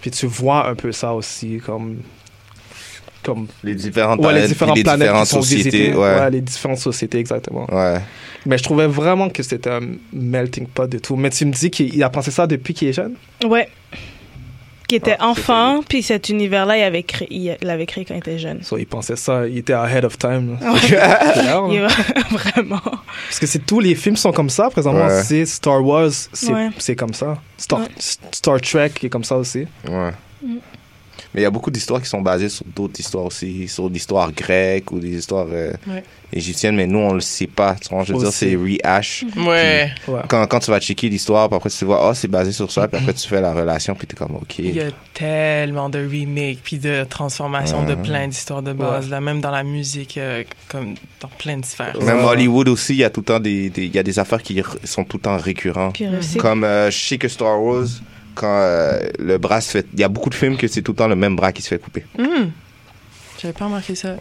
Puis 0.00 0.10
tu 0.10 0.26
vois 0.26 0.68
un 0.68 0.74
peu 0.74 0.92
ça 0.92 1.12
aussi, 1.12 1.58
comme. 1.64 1.96
Comme 3.32 3.46
Les 3.62 3.74
différentes 3.74 4.20
Ouais, 4.20 4.26
les 4.26 4.30
planètes, 4.32 4.48
différentes 4.48 4.74
puis 4.74 4.80
les 4.80 4.84
planètes 4.84 5.08
différentes 5.08 5.24
qui 5.26 5.30
sont 5.30 5.42
sociétés. 5.42 5.70
visitées. 5.70 5.94
Ouais. 5.94 6.18
Ouais, 6.20 6.30
les 6.30 6.40
différentes 6.40 6.78
sociétés, 6.78 7.18
exactement. 7.18 7.66
Ouais. 7.72 8.00
Mais 8.46 8.56
je 8.58 8.62
trouvais 8.62 8.86
vraiment 8.86 9.28
que 9.28 9.42
c'était 9.42 9.70
un 9.70 9.80
melting 10.12 10.66
pot 10.66 10.88
de 10.88 10.98
tout. 10.98 11.16
Mais 11.16 11.30
tu 11.30 11.44
me 11.44 11.52
dis 11.52 11.70
qu'il 11.70 11.94
il 11.94 12.02
a 12.02 12.08
pensé 12.10 12.30
ça 12.30 12.46
depuis 12.46 12.72
qu'il 12.74 12.88
est 12.88 12.92
jeune? 12.92 13.14
Ouais. 13.44 13.68
Qui 14.88 14.94
était 14.94 15.16
Ah, 15.18 15.26
enfant, 15.28 15.80
puis 15.86 16.02
cet 16.02 16.30
univers-là, 16.30 16.78
il 16.78 16.82
avait 16.82 17.02
créé, 17.02 17.28
il 17.30 17.56
l'avait 17.60 17.84
créé 17.84 18.06
quand 18.06 18.14
il 18.14 18.18
était 18.20 18.38
jeune. 18.38 18.62
So, 18.62 18.78
il 18.78 18.86
pensait 18.86 19.16
ça, 19.16 19.46
il 19.46 19.58
était 19.58 19.74
ahead 19.74 20.02
of 20.06 20.16
time. 20.16 20.56
Ouais. 20.62 20.78
Est 21.76 21.86
vraiment. 22.30 22.80
Parce 22.80 23.38
que 23.38 23.46
c'est 23.46 23.66
tous 23.66 23.80
les 23.80 23.94
films 23.94 24.16
sont 24.16 24.32
comme 24.32 24.48
ça, 24.48 24.70
présentement. 24.70 25.04
Ouais. 25.06 25.22
C'est 25.24 25.44
Star 25.44 25.84
Wars, 25.84 26.08
c'est 26.78 26.96
comme 26.96 27.12
ça. 27.12 27.36
Star, 27.58 27.80
Ouais. 27.80 27.86
Star 28.32 28.58
Trek 28.62 28.92
est 29.02 29.10
comme 29.10 29.24
ça 29.24 29.36
aussi. 29.36 29.66
Ouais. 29.86 30.10
Mm. 30.42 30.56
Mais 31.38 31.42
il 31.42 31.44
y 31.44 31.46
a 31.46 31.50
beaucoup 31.52 31.70
d'histoires 31.70 32.02
qui 32.02 32.08
sont 32.08 32.20
basées 32.20 32.48
sur 32.48 32.64
d'autres 32.74 32.98
histoires 32.98 33.24
aussi, 33.26 33.68
sur 33.68 33.88
l'histoire 33.88 34.32
grecque 34.32 34.90
ou 34.90 34.98
des 34.98 35.16
histoires 35.18 35.46
euh, 35.52 35.70
Ouais. 35.86 36.02
égyptiennes, 36.32 36.74
mais 36.74 36.88
nous, 36.88 36.98
on 36.98 37.14
le 37.14 37.20
sait 37.20 37.46
pas. 37.46 37.76
Tu 37.80 37.88
vois, 37.94 38.02
je 38.02 38.12
veux 38.12 38.18
dire, 38.18 38.32
c'est 38.32 38.56
rehash. 38.56 39.24
Ouais. 39.36 39.92
Ouais. 40.08 40.20
Quand, 40.26 40.44
quand 40.48 40.58
tu 40.58 40.72
vas 40.72 40.80
checker 40.80 41.08
l'histoire, 41.08 41.48
puis 41.48 41.54
après 41.56 41.70
tu 41.70 41.84
vois, 41.84 42.08
oh, 42.10 42.12
c'est 42.12 42.26
basé 42.26 42.50
sur 42.50 42.72
ça, 42.72 42.88
puis 42.88 43.00
après 43.00 43.14
tu 43.14 43.28
fais 43.28 43.40
la 43.40 43.54
relation, 43.54 43.94
puis 43.94 44.08
t'es 44.08 44.16
comme, 44.16 44.34
ok. 44.34 44.58
Il 44.58 44.74
y 44.74 44.80
a 44.80 44.90
tellement 45.14 45.88
de 45.88 46.00
remakes 46.00 46.58
puis 46.64 46.78
de 46.78 47.04
transformations 47.04 47.84
de 47.84 47.94
Mhm. 47.94 48.02
plein 48.02 48.26
d'histoires 48.26 48.62
de 48.62 48.72
base, 48.72 49.08
là, 49.08 49.20
même 49.20 49.40
dans 49.40 49.52
la 49.52 49.62
musique, 49.62 50.18
euh, 50.18 50.42
comme 50.68 50.94
dans 51.20 51.28
plein 51.38 51.58
de 51.58 51.64
sphères. 51.64 51.96
Même 52.02 52.18
Ouais. 52.18 52.24
Hollywood 52.24 52.68
aussi, 52.68 52.94
il 52.94 52.98
y 52.98 53.04
a 53.04 53.10
tout 53.10 53.20
le 53.20 53.26
temps 53.26 53.38
des, 53.40 53.70
des- 53.70 53.84
il 53.86 53.94
y 53.94 53.98
a 54.00 54.02
des 54.02 54.18
affaires 54.18 54.42
qui 54.42 54.60
sont 54.82 55.04
tout 55.04 55.18
le 55.18 55.22
temps 55.22 55.36
récurrentes. 55.36 56.02
Comme 56.40 56.64
euh, 56.64 56.90
je 56.90 56.98
sais 56.98 57.16
que 57.18 57.28
Star 57.28 57.62
Wars, 57.62 57.86
quand 58.38 58.46
euh, 58.60 58.98
le 59.18 59.36
bras 59.38 59.60
se 59.60 59.70
fait, 59.72 59.86
il 59.92 60.00
y 60.00 60.04
a 60.04 60.08
beaucoup 60.08 60.30
de 60.30 60.34
films 60.34 60.56
que 60.56 60.68
c'est 60.68 60.82
tout 60.82 60.92
le 60.92 60.96
temps 60.96 61.08
le 61.08 61.16
même 61.16 61.36
bras 61.36 61.52
qui 61.52 61.62
se 61.62 61.68
fait 61.68 61.78
couper. 61.78 62.04
Hmm. 62.18 62.46
J'avais 63.40 63.54
pas 63.54 63.66
remarqué 63.66 63.94
ça. 63.94 64.16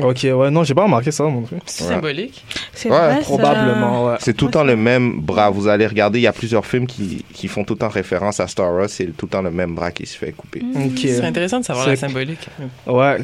Ok, 0.00 0.20
ouais, 0.32 0.48
non, 0.50 0.62
j'ai 0.62 0.74
pas 0.74 0.84
remarqué 0.84 1.10
ça 1.10 1.24
non 1.24 1.42
plus. 1.42 1.56
C'est 1.66 1.82
Ouais. 1.84 1.90
symbolique. 1.94 2.44
C'est 2.72 2.88
Ouais, 2.88 2.96
vrai, 2.96 3.14
ça. 3.16 3.22
Probablement, 3.22 4.06
ouais. 4.06 4.16
C'est 4.20 4.32
tout 4.36 4.44
le 4.46 4.52
temps 4.52 4.62
le 4.62 4.76
même 4.76 5.20
bras. 5.20 5.50
Vous 5.50 5.66
allez 5.66 5.88
regarder, 5.88 6.20
il 6.20 6.22
y 6.22 6.26
a 6.28 6.32
plusieurs 6.32 6.64
films 6.64 6.86
qui, 6.86 7.24
qui 7.32 7.48
font 7.48 7.64
tout 7.64 7.72
le 7.74 7.80
temps 7.80 7.88
référence 7.88 8.38
à 8.38 8.46
Star 8.46 8.72
Wars. 8.72 8.88
C'est 8.88 9.06
tout 9.16 9.26
le 9.26 9.30
temps 9.30 9.42
le 9.42 9.50
même 9.50 9.74
bras 9.74 9.90
qui 9.90 10.06
se 10.06 10.16
fait 10.16 10.30
couper. 10.30 10.62
Ok. 10.76 10.98
Ce 11.00 11.16
serait 11.16 11.26
intéressant 11.26 11.58
de 11.58 11.64
savoir 11.64 11.86
C'est- 11.86 11.90
la 11.90 11.96
symbolique. 11.96 12.46
Ouais. 12.86 13.18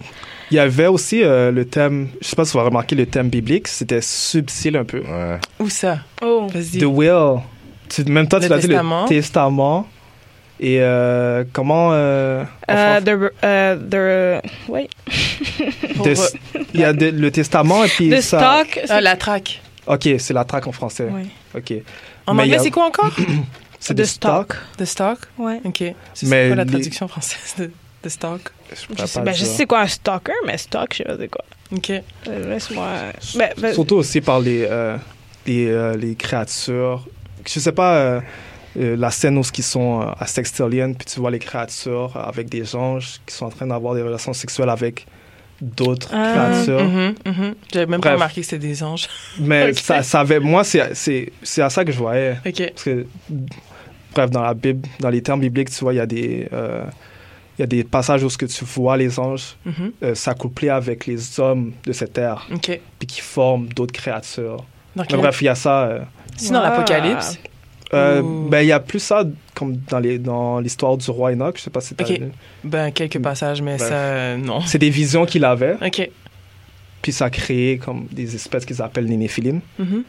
Il 0.51 0.57
y 0.57 0.59
avait 0.59 0.89
aussi 0.89 1.23
euh, 1.23 1.53
le 1.53 1.65
thème, 1.65 2.09
je 2.21 2.27
sais 2.27 2.35
pas 2.37 2.45
si 2.45 2.53
vous 2.53 2.59
avez 2.59 2.69
remarqué 2.69 2.97
le 2.97 3.07
thème 3.07 3.29
biblique, 3.29 3.69
c'était 3.69 4.01
subtil 4.01 4.77
un 4.77 4.85
peu. 4.85 4.99
Ouais. 5.01 5.39
Où 5.61 5.69
ça? 5.69 5.99
Oh. 6.23 6.49
Vas-y. 6.53 6.79
The 6.79 6.85
Will. 6.87 7.41
Tu, 7.89 8.05
même 8.05 8.27
toi, 8.27 8.41
Le 8.41 8.47
tu 8.47 8.51
l'as 8.51 8.59
dit, 8.59 8.67
testament. 8.67 9.03
le 9.05 9.09
testament. 9.09 9.89
Et 10.59 10.79
euh, 10.81 11.45
comment. 11.53 11.91
Euh, 11.93 12.43
en 12.69 12.73
Euh, 12.73 13.01
français- 13.01 13.05
the, 13.05 13.45
euh, 13.45 14.41
the, 14.41 14.71
wait. 14.71 14.89
de- 16.05 16.15
il 16.75 16.81
y 16.81 16.85
a 16.85 16.93
de- 16.93 17.11
le 17.11 17.31
testament 17.31 17.85
et 17.85 17.89
puis 17.89 18.09
The 18.11 18.21
ça. 18.21 18.39
stock. 18.65 18.81
Ah, 18.89 19.01
la 19.01 19.17
traque. 19.17 19.61
Ok, 19.87 20.09
c'est 20.19 20.33
la 20.33 20.45
traque 20.45 20.67
en 20.67 20.73
français. 20.73 21.05
Ouais. 21.11 21.27
Ok. 21.55 21.73
En 22.27 22.35
Mais 22.35 22.45
anglais, 22.45 22.57
a- 22.57 22.59
c'est 22.61 22.71
quoi 22.71 22.87
encore? 22.87 23.13
C'est 23.79 23.93
The 23.95 23.99
de 23.99 24.05
stock. 24.05 24.55
The 24.79 24.85
stock? 24.87 25.19
Ouais. 25.39 25.61
OK. 25.65 25.85
C'est 26.15 26.27
Mais 26.27 26.47
quoi 26.49 26.57
la 26.57 26.65
les- 26.65 26.71
traduction 26.71 27.07
française 27.07 27.55
de 27.59 27.71
The 28.03 28.09
stock? 28.09 28.41
Je 28.71 28.75
sais, 29.07 29.19
pas 29.21 29.25
ben, 29.27 29.33
je 29.35 29.45
sais 29.45 29.57
c'est 29.59 29.67
quoi 29.67 29.81
un 29.83 29.87
stalker, 29.87 30.33
mais 30.47 30.57
stock, 30.59 30.89
je 30.93 30.97
sais 30.97 31.05
pas 31.05 31.17
c'est 31.21 31.29
quoi. 31.29 31.45
OK. 31.73 31.91
Euh, 31.91 32.51
Laisse-moi. 32.51 32.89
Ben, 33.37 33.51
ben, 33.61 33.75
Surtout 33.75 33.97
aussi 33.97 34.21
par 34.23 34.41
les, 34.41 34.67
euh, 34.69 34.97
les, 35.47 35.67
euh, 35.69 35.95
les 35.97 36.17
créatures. 36.17 37.07
Je 37.47 37.61
sais 37.61 37.71
pas, 37.73 37.95
euh, 37.97 38.21
la 38.79 39.11
scène 39.11 39.39
où 39.39 39.43
ils 39.57 39.63
sont 39.65 40.03
euh, 40.03 40.07
à 40.19 40.27
Sextillion, 40.27 40.93
puis 40.95 41.07
tu 41.07 41.21
vois 41.21 41.31
les 41.31 41.39
créatures 41.39 42.15
euh, 42.17 42.21
avec 42.29 42.49
des 42.49 42.75
anges 42.77 43.21
qui 43.27 43.35
sont 43.35 43.47
en 43.47 43.51
train 43.51 43.67
d'avoir 43.67 43.95
des 43.95 44.03
relations 44.03 44.33
sexuelles 44.33 44.69
avec 44.69 45.07
d'autres 45.63 46.11
Ah. 46.13 46.33
créatures. 46.35 46.85
Mhm, 46.85 47.15
mhm. 47.25 47.55
J'avais 47.73 47.87
même 47.87 48.01
pas 48.01 48.13
remarqué 48.13 48.43
que 48.43 48.47
c'était 48.47 48.67
des 48.67 48.83
anges. 48.83 49.09
Mais 49.41 49.73
ça, 49.89 50.03
ça 50.03 50.21
avait, 50.21 50.39
moi, 50.41 50.63
c'est 50.65 50.95
c'est- 50.95 51.33
c'est 51.43 51.63
à 51.63 51.71
ça 51.71 51.85
que 51.85 51.93
je 51.93 51.99
voyais. 51.99 52.37
Parce 52.45 52.85
que, 52.85 53.07
bref, 54.15 54.31
dans 54.31 54.43
la 54.43 54.55
Bible, 54.55 54.87
dans 55.01 55.09
les 55.11 55.23
termes 55.23 55.41
bibliques, 55.41 55.71
tu 55.71 55.81
vois, 55.81 55.95
il 55.95 55.97
y 55.97 56.01
a 56.01 56.07
des. 56.07 56.49
euh, 56.53 56.85
il 57.59 57.63
y 57.63 57.65
a 57.65 57.67
des 57.67 57.85
passages 57.85 58.23
où 58.23 58.29
ce 58.29 58.37
que 58.37 58.45
tu 58.45 58.67
vois 58.67 58.99
les 58.99 59.19
anges 59.19 59.57
Mhm. 59.65 59.93
euh, 60.03 60.15
s'accoupler 60.15 60.69
avec 60.69 61.07
les 61.07 61.41
hommes 61.41 61.73
de 61.87 61.93
cette 61.95 62.13
terre, 62.13 62.47
puis 62.99 63.07
qui 63.07 63.23
forment 63.23 63.69
d'autres 63.69 63.95
créatures. 63.95 64.63
Mais 64.95 65.05
bref, 65.17 65.41
il 65.41 65.47
y 65.47 65.49
a 65.49 65.55
ça. 65.55 65.85
euh, 65.85 66.01
C'est 66.37 66.53
dans 66.53 66.59
Wow. 66.61 66.65
l'Apocalypse? 66.67 67.39
Euh, 67.97 68.23
ben, 68.51 68.61
il 68.61 68.69
y 68.69 68.73
a 68.73 68.81
plus 68.81 69.01
ça 69.01 69.25
comme 69.55 69.77
dans 69.89 69.99
les 69.99 70.19
dans 70.19 70.61
l'histoire 70.61 70.97
du 70.97 71.11
roi 71.11 71.33
Enoch. 71.33 71.57
Je 71.57 71.63
sais 71.63 71.71
pas 71.71 71.81
si 71.81 71.95
t'as 71.95 72.05
Ok. 72.05 72.11
vu. 72.21 72.27
Ben, 72.65 72.91
quelques 72.93 73.19
passages, 73.21 73.63
mais 73.63 73.77
Bref. 73.77 73.89
ça, 73.89 73.95
euh, 73.95 74.37
non. 74.37 74.61
C'est 74.61 74.79
des 74.79 74.91
visions 74.91 75.27
qu'il 75.27 75.45
avait, 75.45 75.77
OK. 75.85 76.11
puis 77.03 77.13
ça 77.13 77.27
a 77.27 77.31
créé 77.31 77.79
comme 77.79 78.07
des 78.11 78.35
espèces 78.35 78.65
qu'ils 78.65 78.83
appellent 78.83 79.07
les 79.07 79.17
néphilim. 79.17 79.61
Mhm. 79.79 80.03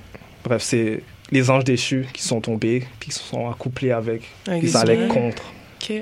Bref, 0.44 0.62
c'est 0.62 1.02
les 1.32 1.50
anges 1.50 1.64
déchus 1.66 2.06
qui 2.14 2.24
sont 2.24 2.40
tombés, 2.42 2.86
puis 3.00 3.10
qui 3.10 3.16
se 3.16 3.24
sont 3.24 3.50
accouplés 3.50 3.92
avec, 3.92 4.22
Avec 4.48 4.74
allait 4.76 4.96
humains. 4.96 5.08
contre. 5.14 5.44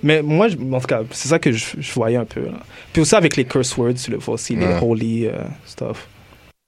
Mais 0.04 0.22
moi, 0.24 0.48
je- 0.48 0.56
en 0.58 0.80
tout 0.80 0.88
cas, 0.88 1.02
c'est 1.12 1.28
ça 1.28 1.38
que 1.38 1.52
je, 1.52 1.64
je 1.80 1.94
voyais 1.94 2.18
un 2.18 2.26
peu. 2.26 2.42
là. 2.46 2.60
Puis 2.94 3.02
aussi 3.04 3.14
avec 3.16 3.36
les 3.36 3.46
curse 3.46 3.76
words, 3.78 3.94
tu 3.96 4.10
le 4.12 4.18
vois 4.18 4.36
aussi, 4.36 4.56
les 4.56 4.66
holy 4.82 5.28
euh, 5.28 5.34
stuff. 5.66 6.08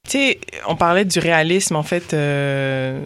Tu 0.07 0.11
sais, 0.17 0.39
on 0.67 0.75
parlait 0.75 1.05
du 1.05 1.17
réalisme, 1.19 1.75
en 1.75 1.83
fait, 1.83 2.13
euh, 2.13 2.99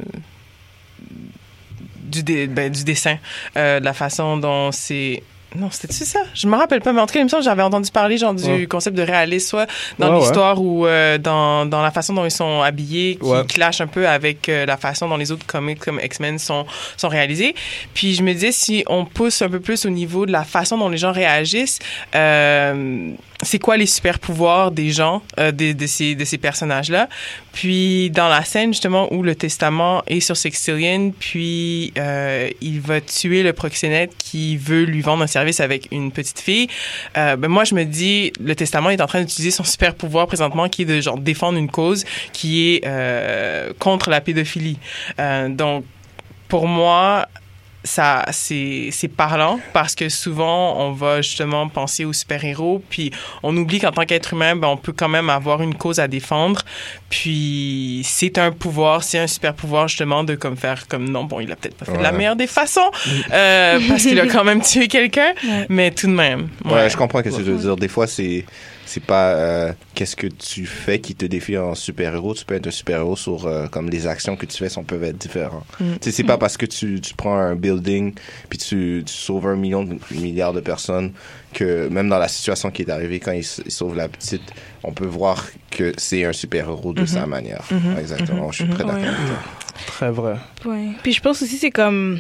du, 2.11 2.23
dé- 2.23 2.47
ben, 2.47 2.71
du 2.71 2.83
dessin, 2.83 3.17
euh, 3.57 3.79
de 3.79 3.85
la 3.85 3.93
façon 3.93 4.37
dont 4.37 4.71
c'est... 4.71 5.23
Non, 5.53 5.69
c'était-tu 5.69 6.05
ça? 6.05 6.19
Je 6.33 6.47
me 6.47 6.55
rappelle 6.55 6.79
pas, 6.79 6.93
mais 6.93 7.01
en 7.01 7.05
tout 7.05 7.13
cas, 7.13 7.19
il 7.19 7.23
me 7.25 7.27
semble 7.29 7.41
que 7.43 7.49
j'avais 7.49 7.61
entendu 7.61 7.91
parler 7.91 8.17
genre, 8.17 8.33
du 8.33 8.45
Ouais. 8.45 8.65
concept 8.67 8.95
de 8.95 9.01
réalisme, 9.01 9.49
soit 9.49 9.67
dans 9.99 10.07
Ouais, 10.07 10.13
ouais. 10.13 10.19
l'histoire 10.21 10.61
ou 10.61 10.85
euh, 10.85 11.17
dans, 11.17 11.65
dans 11.65 11.81
la 11.81 11.91
façon 11.91 12.13
dont 12.13 12.23
ils 12.23 12.31
sont 12.31 12.61
habillés, 12.61 13.19
qui 13.21 13.53
clash 13.55 13.81
un 13.81 13.87
peu 13.87 14.07
avec 14.07 14.47
euh, 14.47 14.65
la 14.65 14.77
façon 14.77 15.09
dont 15.09 15.17
les 15.17 15.29
autres 15.33 15.45
comics 15.45 15.77
comme 15.79 15.99
X-Men 16.01 16.39
sont, 16.39 16.65
sont 16.95 17.09
réalisés. 17.09 17.53
Puis 17.93 18.13
je 18.15 18.23
me 18.23 18.31
disais, 18.31 18.53
si 18.53 18.85
on 18.87 19.03
pousse 19.03 19.41
un 19.41 19.49
peu 19.49 19.59
plus 19.59 19.85
au 19.85 19.89
niveau 19.89 20.25
de 20.25 20.31
la 20.31 20.45
façon 20.45 20.77
dont 20.77 20.87
les 20.87 20.97
gens 20.97 21.11
réagissent, 21.11 21.79
euh, 22.15 23.11
c'est 23.43 23.59
quoi 23.59 23.77
les 23.77 23.85
super 23.85 24.19
pouvoirs 24.19 24.71
des 24.71 24.91
gens, 24.91 25.21
euh, 25.39 25.51
de, 25.51 25.73
de 25.73 25.87
ces, 25.87 26.15
de 26.15 26.25
ces 26.25 26.37
personnages-là? 26.37 27.09
Puis 27.53 28.09
dans 28.11 28.29
la 28.29 28.43
scène 28.43 28.71
justement 28.71 29.11
où 29.13 29.23
le 29.23 29.35
testament 29.35 30.03
est 30.07 30.19
sur 30.19 30.37
Sextillion, 30.37 31.11
puis 31.17 31.93
euh, 31.97 32.49
il 32.61 32.79
va 32.81 33.01
tuer 33.01 33.43
le 33.43 33.53
proxénète 33.53 34.11
qui 34.17 34.57
veut 34.57 34.83
lui 34.83 35.01
vendre 35.01 35.23
un 35.23 35.27
service 35.27 35.59
avec 35.59 35.87
une 35.91 36.11
petite 36.11 36.39
fille. 36.39 36.67
Euh, 37.17 37.35
ben 37.35 37.47
moi 37.47 37.63
je 37.63 37.75
me 37.75 37.83
dis 37.83 38.31
le 38.39 38.55
testament 38.55 38.89
est 38.89 39.01
en 39.01 39.07
train 39.07 39.21
d'utiliser 39.21 39.51
son 39.51 39.63
super 39.63 39.95
pouvoir 39.95 40.27
présentement 40.27 40.69
qui 40.69 40.83
est 40.83 40.85
de 40.85 41.01
genre 41.01 41.17
défendre 41.17 41.57
une 41.57 41.69
cause 41.69 42.05
qui 42.33 42.69
est 42.69 42.85
euh, 42.85 43.73
contre 43.79 44.09
la 44.09 44.21
pédophilie. 44.21 44.77
Euh, 45.19 45.49
donc 45.49 45.83
pour 46.47 46.67
moi 46.67 47.27
ça 47.83 48.23
c'est 48.31 48.89
c'est 48.91 49.07
parlant 49.07 49.59
parce 49.73 49.95
que 49.95 50.07
souvent 50.07 50.77
on 50.79 50.91
va 50.91 51.21
justement 51.23 51.67
penser 51.67 52.05
aux 52.05 52.13
super-héros 52.13 52.83
puis 52.89 53.11
on 53.41 53.57
oublie 53.57 53.79
qu'en 53.79 53.91
tant 53.91 54.05
qu'être 54.05 54.33
humain 54.33 54.55
ben, 54.55 54.67
on 54.67 54.77
peut 54.77 54.91
quand 54.95 55.07
même 55.09 55.31
avoir 55.31 55.63
une 55.63 55.73
cause 55.73 55.99
à 55.99 56.07
défendre 56.07 56.61
puis 57.09 58.01
c'est 58.05 58.37
un 58.37 58.51
pouvoir 58.51 59.03
c'est 59.03 59.19
un 59.19 59.27
super 59.27 59.53
pouvoir 59.53 59.87
justement 59.87 60.23
de 60.23 60.35
comme 60.35 60.57
faire 60.57 60.87
comme 60.87 61.09
non 61.09 61.23
bon 61.23 61.39
il 61.39 61.51
a 61.51 61.55
peut-être 61.55 61.75
pas 61.75 61.85
fait 61.85 61.97
de 61.97 62.03
la 62.03 62.11
Ouais. 62.11 62.17
meilleure 62.17 62.35
des 62.35 62.47
façons 62.47 62.91
euh, 63.31 63.79
parce 63.87 64.03
qu'il 64.03 64.19
a 64.19 64.27
quand 64.27 64.43
même 64.43 64.61
tué 64.71 64.87
quelqu'un 64.87 65.33
Ouais. 65.43 65.65
mais 65.69 65.91
tout 65.91 66.07
de 66.07 66.13
même 66.13 66.49
Ouais, 66.65 66.89
je 66.89 66.97
comprends 66.97 67.19
ce 67.19 67.23
que 67.29 67.35
tu 67.35 67.41
veux 67.41 67.57
dire. 67.57 67.75
Des 67.75 67.87
fois, 67.87 68.05
c'est 68.07 68.45
c'est 68.93 69.03
pas 69.03 69.33
euh, 69.35 69.71
qu'est-ce 69.95 70.15
que 70.17 70.27
tu 70.27 70.65
fais 70.65 70.99
qui 70.99 71.15
te 71.15 71.25
défie 71.25 71.57
en 71.57 71.75
super-héros. 71.75 72.33
Tu 72.33 72.43
peux 72.43 72.55
être 72.55 72.67
un 72.67 72.71
super-héros 72.71 73.15
sur 73.15 73.45
euh, 73.47 73.67
comme 73.67 73.89
les 73.89 74.05
actions 74.05 74.35
que 74.35 74.45
tu 74.45 74.57
fais 74.57 74.67
sont 74.69 74.83
peuvent 74.83 75.03
être 75.05 75.17
différentes. 75.17 75.65
Mm. 75.79 75.93
Tu 76.01 76.11
c'est 76.11 76.23
pas 76.25 76.37
parce 76.37 76.57
que 76.57 76.65
tu, 76.65 76.99
tu 76.99 77.13
prends 77.13 77.37
un 77.37 77.55
building 77.55 78.13
puis 78.49 78.57
tu, 78.59 79.03
tu 79.05 79.13
sauves 79.13 79.47
un 79.47 79.55
million, 79.55 79.83
de, 79.83 79.93
un 79.93 80.19
milliard 80.19 80.51
de 80.51 80.59
personnes 80.59 81.13
que 81.53 81.87
même 81.87 82.09
dans 82.09 82.17
la 82.17 82.27
situation 82.27 82.69
qui 82.71 82.81
est 82.81 82.89
arrivée 82.89 83.19
quand 83.21 83.31
il, 83.31 83.45
il 83.65 83.71
sauve 83.71 83.95
la 83.95 84.09
petite, 84.09 84.43
on 84.83 84.91
peut 84.91 85.05
voir 85.05 85.45
que 85.69 85.93
c'est 85.97 86.25
un 86.25 86.33
super-héros 86.33 86.91
de 86.93 87.01
Mhm. 87.01 87.07
sa 87.07 87.25
manière. 87.27 87.63
Mhm. 87.71 87.97
Exactement. 87.97 88.51
Je 88.51 88.63
suis 88.63 88.69
très 88.73 88.83
d'accord 88.83 88.99
Ouais. 88.99 89.07
avec 89.07 89.15
toi. 89.25 89.37
Très 89.87 90.11
vrai. 90.11 90.35
Ouais. 90.65 90.89
Puis 91.01 91.13
je 91.13 91.21
pense 91.21 91.41
aussi 91.41 91.57
c'est 91.57 91.71
comme 91.71 92.19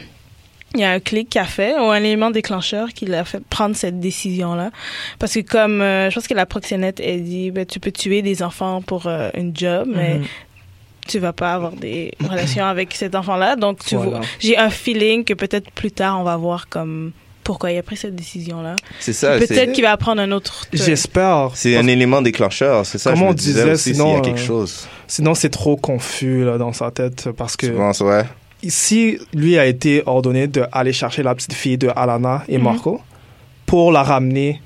il 0.73 0.79
y 0.81 0.83
a 0.83 0.91
un 0.91 0.99
clic 0.99 1.29
qui 1.29 1.39
a 1.39 1.45
fait, 1.45 1.73
ou 1.77 1.83
un 1.91 1.97
élément 1.97 2.31
déclencheur 2.31 2.89
qui 2.93 3.05
l'a 3.05 3.25
fait 3.25 3.43
prendre 3.49 3.75
cette 3.75 3.99
décision-là. 3.99 4.71
Parce 5.19 5.33
que 5.33 5.41
comme, 5.41 5.81
euh, 5.81 6.09
je 6.09 6.15
pense 6.15 6.27
que 6.27 6.33
la 6.33 6.45
proxénète, 6.45 6.99
elle 7.03 7.23
dit, 7.23 7.51
ben, 7.51 7.65
tu 7.65 7.79
peux 7.79 7.91
tuer 7.91 8.21
des 8.21 8.41
enfants 8.41 8.81
pour 8.81 9.07
euh, 9.07 9.29
une 9.35 9.55
job, 9.55 9.87
mais 9.93 10.15
Mhm. 10.19 10.25
tu 11.07 11.19
vas 11.19 11.33
pas 11.33 11.53
avoir 11.55 11.71
des 11.73 12.13
relations 12.29 12.65
avec 12.65 12.93
cet 12.93 13.15
enfant-là. 13.15 13.55
Donc, 13.57 13.83
tu 13.83 13.95
Voilà. 13.95 14.11
vois, 14.11 14.21
j'ai 14.39 14.57
un 14.57 14.69
feeling 14.69 15.23
que 15.25 15.33
peut-être 15.33 15.69
plus 15.71 15.91
tard, 15.91 16.19
on 16.19 16.23
va 16.23 16.37
voir 16.37 16.69
comme 16.69 17.11
pourquoi 17.43 17.71
il 17.71 17.77
a 17.77 17.83
pris 17.83 17.97
cette 17.97 18.15
décision-là. 18.15 18.75
C'est 18.99 19.13
ça. 19.13 19.37
Peut-être 19.39 19.73
qu'il 19.73 19.83
va 19.83 19.97
prendre 19.97 20.21
un 20.21 20.31
autre. 20.31 20.67
J'espère. 20.71 21.49
C'est 21.55 21.75
un 21.75 21.87
élément 21.87 22.21
déclencheur, 22.21 22.85
c'est 22.85 22.97
ça. 22.99 23.09
Comment 23.11 23.23
je 23.23 23.25
me 23.25 23.31
on 23.31 23.33
disais 23.33 23.59
disait, 23.61 23.71
aussi, 23.73 23.83
s'il 23.83 23.91
y 23.93 23.95
sinon, 23.95 24.17
a 24.19 24.21
quelque 24.21 24.39
euh, 24.39 24.45
chose. 24.45 24.87
Sinon, 25.07 25.33
c'est 25.33 25.49
trop 25.49 25.75
confus 25.75 26.45
là, 26.45 26.57
dans 26.57 26.71
sa 26.71 26.91
tête 26.91 27.29
parce 27.35 27.57
que 27.57 27.65
Tu 27.65 27.73
penses, 27.73 27.99
ouais. 28.01 28.23
Si 28.69 29.17
lui 29.33 29.57
a 29.57 29.65
été 29.65 30.03
ordonné 30.05 30.47
d'aller 30.47 30.93
chercher 30.93 31.23
la 31.23 31.33
petite 31.35 31.53
fille 31.53 31.77
de 31.77 31.89
Alana 31.95 32.43
et 32.47 32.57
Mhm. 32.57 32.63
Marco 32.63 33.01
pour 33.65 33.91
la 33.91 34.03
ramener 34.03 34.61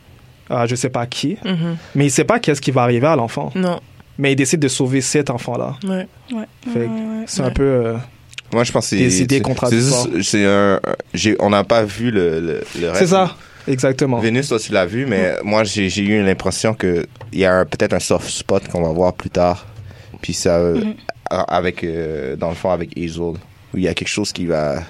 à 0.49 0.65
je 0.67 0.75
sais 0.75 0.89
pas 0.89 1.05
qui, 1.05 1.37
Mhm. 1.45 1.77
mais 1.95 2.05
il 2.07 2.11
sait 2.11 2.23
pas 2.23 2.39
qu'est-ce 2.39 2.61
qui 2.61 2.71
va 2.71 2.83
arriver 2.83 3.07
à 3.07 3.15
l'enfant. 3.15 3.51
Non, 3.55 3.79
Mais 4.17 4.31
il 4.31 4.35
décide 4.37 4.59
de 4.61 4.67
sauver 4.69 5.01
cet 5.01 5.29
enfant-là. 5.29 5.75
ouais. 5.83 6.07
Ouais. 6.33 6.87
C'est 7.27 7.41
un 7.41 7.49
peu. 7.51 7.63
euh, 7.63 7.97
Moi, 8.53 8.63
je 8.63 8.71
pense 8.71 8.85
que 8.85 8.89
c'est. 8.91 8.97
Des 8.97 9.21
idées 9.23 9.35
c'est- 9.37 9.41
contradictoires. 9.41 10.07
c'est 10.21 10.45
un. 10.45 10.79
j'ai- 11.13 11.35
On 11.39 11.49
n'a 11.49 11.63
pas 11.65 11.83
vu 11.83 12.11
le, 12.11 12.39
le, 12.39 12.63
le 12.79 12.87
reste. 12.89 12.99
C'est 13.01 13.07
ça, 13.07 13.35
exactement. 13.67 14.19
Vénus, 14.19 14.47
toi, 14.47 14.59
tu 14.59 14.71
l'as 14.71 14.85
vu, 14.85 15.05
mais 15.05 15.33
moi, 15.43 15.63
j'ai 15.65 15.87
eu 16.01 16.23
l'impression 16.23 16.73
qu'il 16.73 17.05
y 17.33 17.43
a 17.43 17.65
peut-être 17.65 17.93
un 17.93 17.99
soft 17.99 18.29
spot 18.29 18.67
qu'on 18.69 18.83
va 18.83 18.89
voir 18.93 19.13
plus 19.13 19.29
tard. 19.31 19.65
Puis 20.21 20.33
ça. 20.33 20.57
euh, 20.57 20.75
Mhm. 20.75 20.93
a- 21.29 21.41
Avec. 21.57 21.83
euh, 21.83 22.35
dans 22.37 22.49
le 22.49 22.55
fond, 22.55 22.69
avec 22.69 22.97
Hazel. 22.97 23.33
Où 23.75 23.77
il 23.77 23.83
y 23.83 23.87
a 23.89 23.93
quelque 23.93 24.07
chose 24.07 24.31
qui 24.31 24.45
va. 24.45 24.81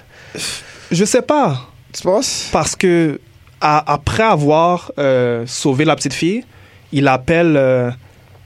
Je 0.92 1.04
sais 1.04 1.22
pas. 1.22 1.68
Tu 1.92 2.02
penses? 2.02 2.48
Parce 2.52 2.76
que 2.76 3.20
à- 3.60 3.92
après 3.92 4.22
avoir 4.22 4.92
euh, 4.98 5.44
sauvé 5.46 5.84
la 5.84 5.96
petite 5.96 6.14
fille, 6.14 6.44
il 6.92 7.08
appelle. 7.08 7.56
euh, 7.56 7.90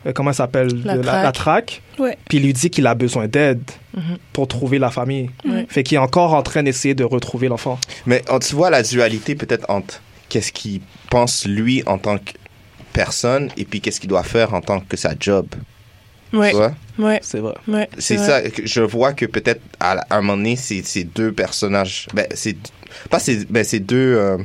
euh, 0.07 0.13
comment 0.15 0.31
elle 0.31 0.37
s'appelle? 0.37 0.69
La 0.83 0.97
traque. 0.99 1.23
la 1.25 1.33
traque. 1.33 1.83
Ouais. 1.99 2.17
Puis 2.27 2.39
il 2.39 2.45
lui 2.45 2.55
dit 2.55 2.71
qu'il 2.71 2.87
a 2.87 2.95
besoin 2.95 3.29
d'aide 3.29 3.61
Mhm. 3.95 4.17
pour 4.33 4.49
trouver 4.49 4.79
la 4.79 4.91
famille. 4.91 5.29
Ouais. 5.45 5.67
Fait 5.69 5.83
qu'il 5.83 5.97
est 5.97 5.99
encore 5.99 6.33
en 6.33 6.43
train 6.43 6.63
d'essayer 6.63 6.95
de 6.95 7.05
retrouver 7.05 7.49
l'enfant. 7.49 7.79
Mais 8.07 8.23
on- 8.31 8.39
tu 8.39 8.55
vois 8.55 8.71
la 8.71 8.83
dualité 8.83 9.35
peut-être 9.35 9.69
entre 9.69 10.01
qu'est-ce 10.31 10.53
qu'il 10.53 10.81
pense 11.11 11.45
lui 11.45 11.83
en 11.87 11.99
tant 11.99 12.17
que 12.17 12.33
personne 12.95 13.51
et 13.59 13.65
puis 13.67 13.81
qu'est-ce 13.83 14.01
qu'il 14.01 14.09
doit 14.09 14.23
faire 14.23 14.55
en 14.55 14.63
tant 14.63 14.81
que 14.81 14.97
sa 14.97 15.13
job. 15.21 15.47
Ouais, 16.33 16.51
Tu 16.51 16.57
vois? 16.57 16.73
ouais, 16.99 17.19
C'est 17.23 17.39
vrai. 17.41 17.55
ouais. 17.69 17.89
C'est 17.99 18.17
ça, 18.19 18.41
je 18.65 18.81
vois 18.83 19.13
que 19.13 19.27
peut-être 19.27 19.61
à, 19.81 19.97
un 20.11 20.21
moment 20.21 20.37
donné, 20.37 20.57
c'est 20.57 20.83
c'est 20.85 21.05
deux 21.05 21.33
personnages. 21.33 22.07
Ben, 22.15 22.27
c'est 22.35 22.57
pas 23.09 23.19
c'est 23.19 23.51
ben, 23.51 23.65
c'est 23.65 23.81
deux. 23.81 24.15
euh, 24.17 24.37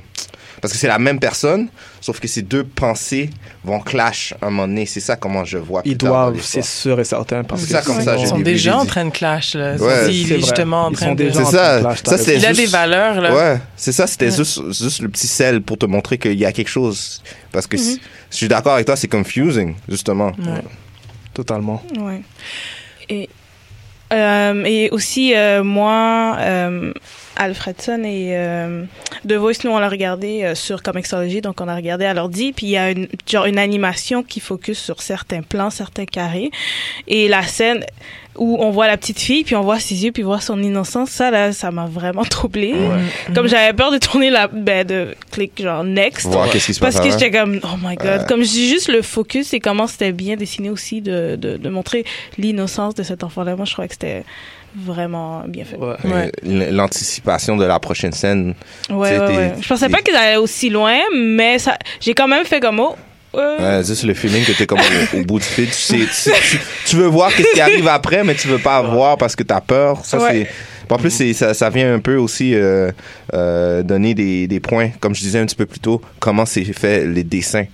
parce 0.62 0.74
que 0.74 0.80
c'est 0.80 0.88
la 0.88 0.98
même 0.98 1.20
personne, 1.20 1.68
sauf 2.02 2.20
que 2.20 2.28
ces 2.28 2.42
deux 2.42 2.64
pensées 2.64 3.30
vont 3.64 3.80
clash 3.80 4.34
à 4.42 4.48
un 4.48 4.50
moment 4.50 4.68
donné. 4.68 4.88
C'est 4.88 5.00
ça 5.02 5.16
comment 5.16 5.46
je 5.46 5.60
vois. 5.60 5.82
Ils 5.86 5.98
doivent, 5.98 6.42
c'est 6.42 6.64
sûr 6.64 7.00
et 7.00 7.04
certain. 7.04 7.44
Parce 7.44 7.66
que 7.66 7.72
ça, 7.72 7.82
comme 7.84 8.02
ça, 8.02 8.16
Ils 8.18 8.26
sont 8.28 8.40
déjà 8.40 8.78
en 8.78 8.86
train 8.86 9.06
de 9.06 9.12
clash, 9.12 9.54
là. 9.54 9.76
Ouais, 9.76 10.12
il 10.12 10.22
est 10.32 10.38
vrai. 10.38 10.42
justement 10.42 10.86
en 10.86 10.90
Ils 10.92 10.96
train 10.96 11.06
sont 11.08 11.14
de... 11.16 11.24
déjà 11.26 11.34
C'est 11.36 11.42
en 11.46 11.52
ça. 11.52 11.58
train 11.58 11.78
de 11.78 11.82
clash, 12.02 12.20
Ça, 12.20 12.34
Il 12.34 12.46
a 12.46 12.54
des 12.54 12.66
valeurs, 12.66 13.22
là. 13.22 13.36
Ouais, 13.36 13.60
c'est 13.76 13.92
ça, 13.92 14.08
c'était 14.08 14.30
Ouais. 14.30 14.36
juste, 14.38 14.60
juste 14.74 15.02
le 15.02 15.10
petit 15.10 15.28
sel 15.28 15.62
pour 15.62 15.78
te 15.78 15.86
montrer 15.86 16.18
qu'il 16.18 16.40
y 16.40 16.46
a 16.46 16.52
quelque 16.52 16.70
chose. 16.70 17.22
Parce 17.52 17.68
que 17.68 17.78
si- 17.78 18.00
je 18.32 18.36
suis 18.38 18.48
d'accord 18.48 18.74
avec 18.74 18.88
toi, 18.88 18.96
c'est 18.96 19.08
confusing, 19.10 19.76
justement. 19.88 20.32
Totalement. 21.36 21.84
Ouais. 22.00 22.22
Et, 23.10 23.30
euh, 24.14 24.64
aussi, 24.92 25.36
euh, 25.36 25.64
moi, 25.64 26.38
euh, 26.40 26.94
Alfredson 27.36 28.04
et 28.04 28.36
euh, 28.38 28.84
The 29.28 29.34
Voice, 29.34 29.64
nous, 29.64 29.72
on 29.72 29.80
l'a 29.80 29.90
regardé 29.90 30.44
euh, 30.44 30.56
sur 30.56 30.82
Comixology, 30.84 31.42
donc 31.42 31.62
on 31.62 31.68
a 31.68 31.76
regardé 31.76 32.06
à 32.06 32.14
l'ordi, 32.14 32.54
puis 32.54 32.68
il 32.68 32.72
y 32.72 32.78
a 32.78 32.92
une, 32.92 33.08
genre 33.28 33.46
une 33.46 33.60
animation 33.60 34.24
qui 34.24 34.40
focus 34.40 34.80
sur 34.80 35.02
certains 35.02 35.42
plans, 35.42 35.70
certains 35.70 36.06
carrés. 36.06 36.52
Et 37.08 37.28
la 37.28 37.44
scène 37.44 37.84
où 38.38 38.58
on 38.60 38.70
voit 38.70 38.88
la 38.88 38.98
petite 38.98 39.20
fille, 39.20 39.44
puis 39.44 39.56
on 39.56 39.62
voit 39.62 39.80
ses 39.80 40.04
yeux, 40.04 40.12
puis 40.12 40.24
on 40.24 40.28
voit 40.28 40.42
son 40.42 40.62
innocence, 40.62 41.10
ça, 41.10 41.32
là, 41.32 41.54
ça 41.54 41.72
m'a 41.72 41.86
vraiment 41.86 42.24
troublée. 42.26 42.76
Comme 43.34 43.48
j'avais 43.48 43.74
peur 43.74 43.92
de 43.92 43.98
tourner 43.98 44.30
la... 44.30 44.48
Ben, 44.48 44.86
de 44.86 45.16
cliquer 45.32 45.64
genre 45.64 45.84
next. 45.84 46.28
Voir 46.28 46.50
qu'est-ce 46.50 46.66
qui 46.66 46.74
se 46.74 46.80
Parce 46.80 47.00
que 47.00 47.10
j'étais 47.10 47.32
comme, 47.32 47.60
oh 47.64 47.78
my 47.82 47.96
god. 47.96 48.28
Comme 48.28 48.42
dis 48.42 48.70
juste 48.70 48.90
le 48.90 49.02
focus 49.02 49.54
et 49.54 49.60
comment 49.60 49.88
c'était 49.88 50.12
bien 50.12 50.36
dessiné 50.36 50.70
aussi 50.70 51.02
de, 51.02 51.38
de, 51.38 51.58
de 51.58 51.70
montrer 51.70 52.06
l'innocence 52.38 52.94
de 52.96 53.04
cet 53.04 53.24
enfant-là. 53.24 53.56
Moi, 53.56 53.66
je 53.66 53.74
crois 53.74 53.88
que 53.88 53.94
c'était 53.94 54.24
vraiment 54.78 55.44
bien 55.48 55.64
fait. 55.66 55.78
Ouais, 55.78 55.96
Ouais. 56.04 56.32
Ouais. 56.44 56.72
L'anticipation 56.72 57.56
de 57.58 57.66
la 57.66 57.80
prochaine 57.80 58.12
scène. 58.12 58.54
ouais, 58.90 59.10
C'était- 59.10 59.38
ouais. 59.38 59.54
Je 59.62 59.68
pensais 59.68 59.90
pas 59.90 60.02
qu'ils 60.02 60.16
allaient 60.16 60.38
aussi 60.38 60.70
loin, 60.70 60.98
mais 61.16 61.60
ça, 61.60 61.78
j'ai 62.00 62.14
quand 62.14 62.28
même 62.28 62.46
fait 62.46 62.60
comme, 62.60 62.80
oh. 62.80 62.96
euh, 63.36 63.80
Ouais, 63.80 63.86
juste 63.86 64.04
le 64.04 64.14
feeling 64.14 64.44
que 64.46 64.52
t'es 64.52 64.66
comme 64.66 64.80
au, 64.80 65.18
au 65.18 65.24
bout 65.24 65.40
du 65.40 65.46
fil. 65.46 65.68
Tu, 65.68 65.74
sais, 65.74 65.98
tu, 65.98 66.08
sais- 66.12 66.32
tu- 66.50 66.60
tu 66.86 66.96
veux 66.96 67.08
voir 67.08 67.34
qu'est-ce 67.34 67.54
qui 67.54 67.62
arrive 67.62 67.88
après, 67.88 68.24
mais 68.24 68.36
tu 68.36 68.48
veux 68.48 68.60
pas 68.60 68.82
voir 68.82 69.18
parce 69.18 69.36
que 69.36 69.44
t'as 69.44 69.62
peur. 69.62 70.06
Ça, 70.06 70.18
Ouais. 70.20 70.48
c'est. 70.88 70.94
En 70.94 70.98
plus, 70.98 71.10
c'est- 71.10 71.34
ça, 71.34 71.54
ça 71.54 71.70
vient 71.70 71.94
un 71.96 72.00
peu 72.00 72.16
aussi 72.18 72.54
euh, 72.54 72.92
euh, 73.34 73.82
donner 73.82 74.14
des, 74.14 74.48
des 74.48 74.60
points, 74.60 74.90
comme 75.00 75.16
je 75.16 75.22
disais 75.22 75.40
un 75.40 75.46
petit 75.46 75.56
peu 75.56 75.66
plus 75.66 75.80
tôt, 75.80 76.00
comment 76.20 76.46
c'est 76.46 76.64
fait 76.64 77.06
les 77.06 77.24
dessins. 77.24 77.66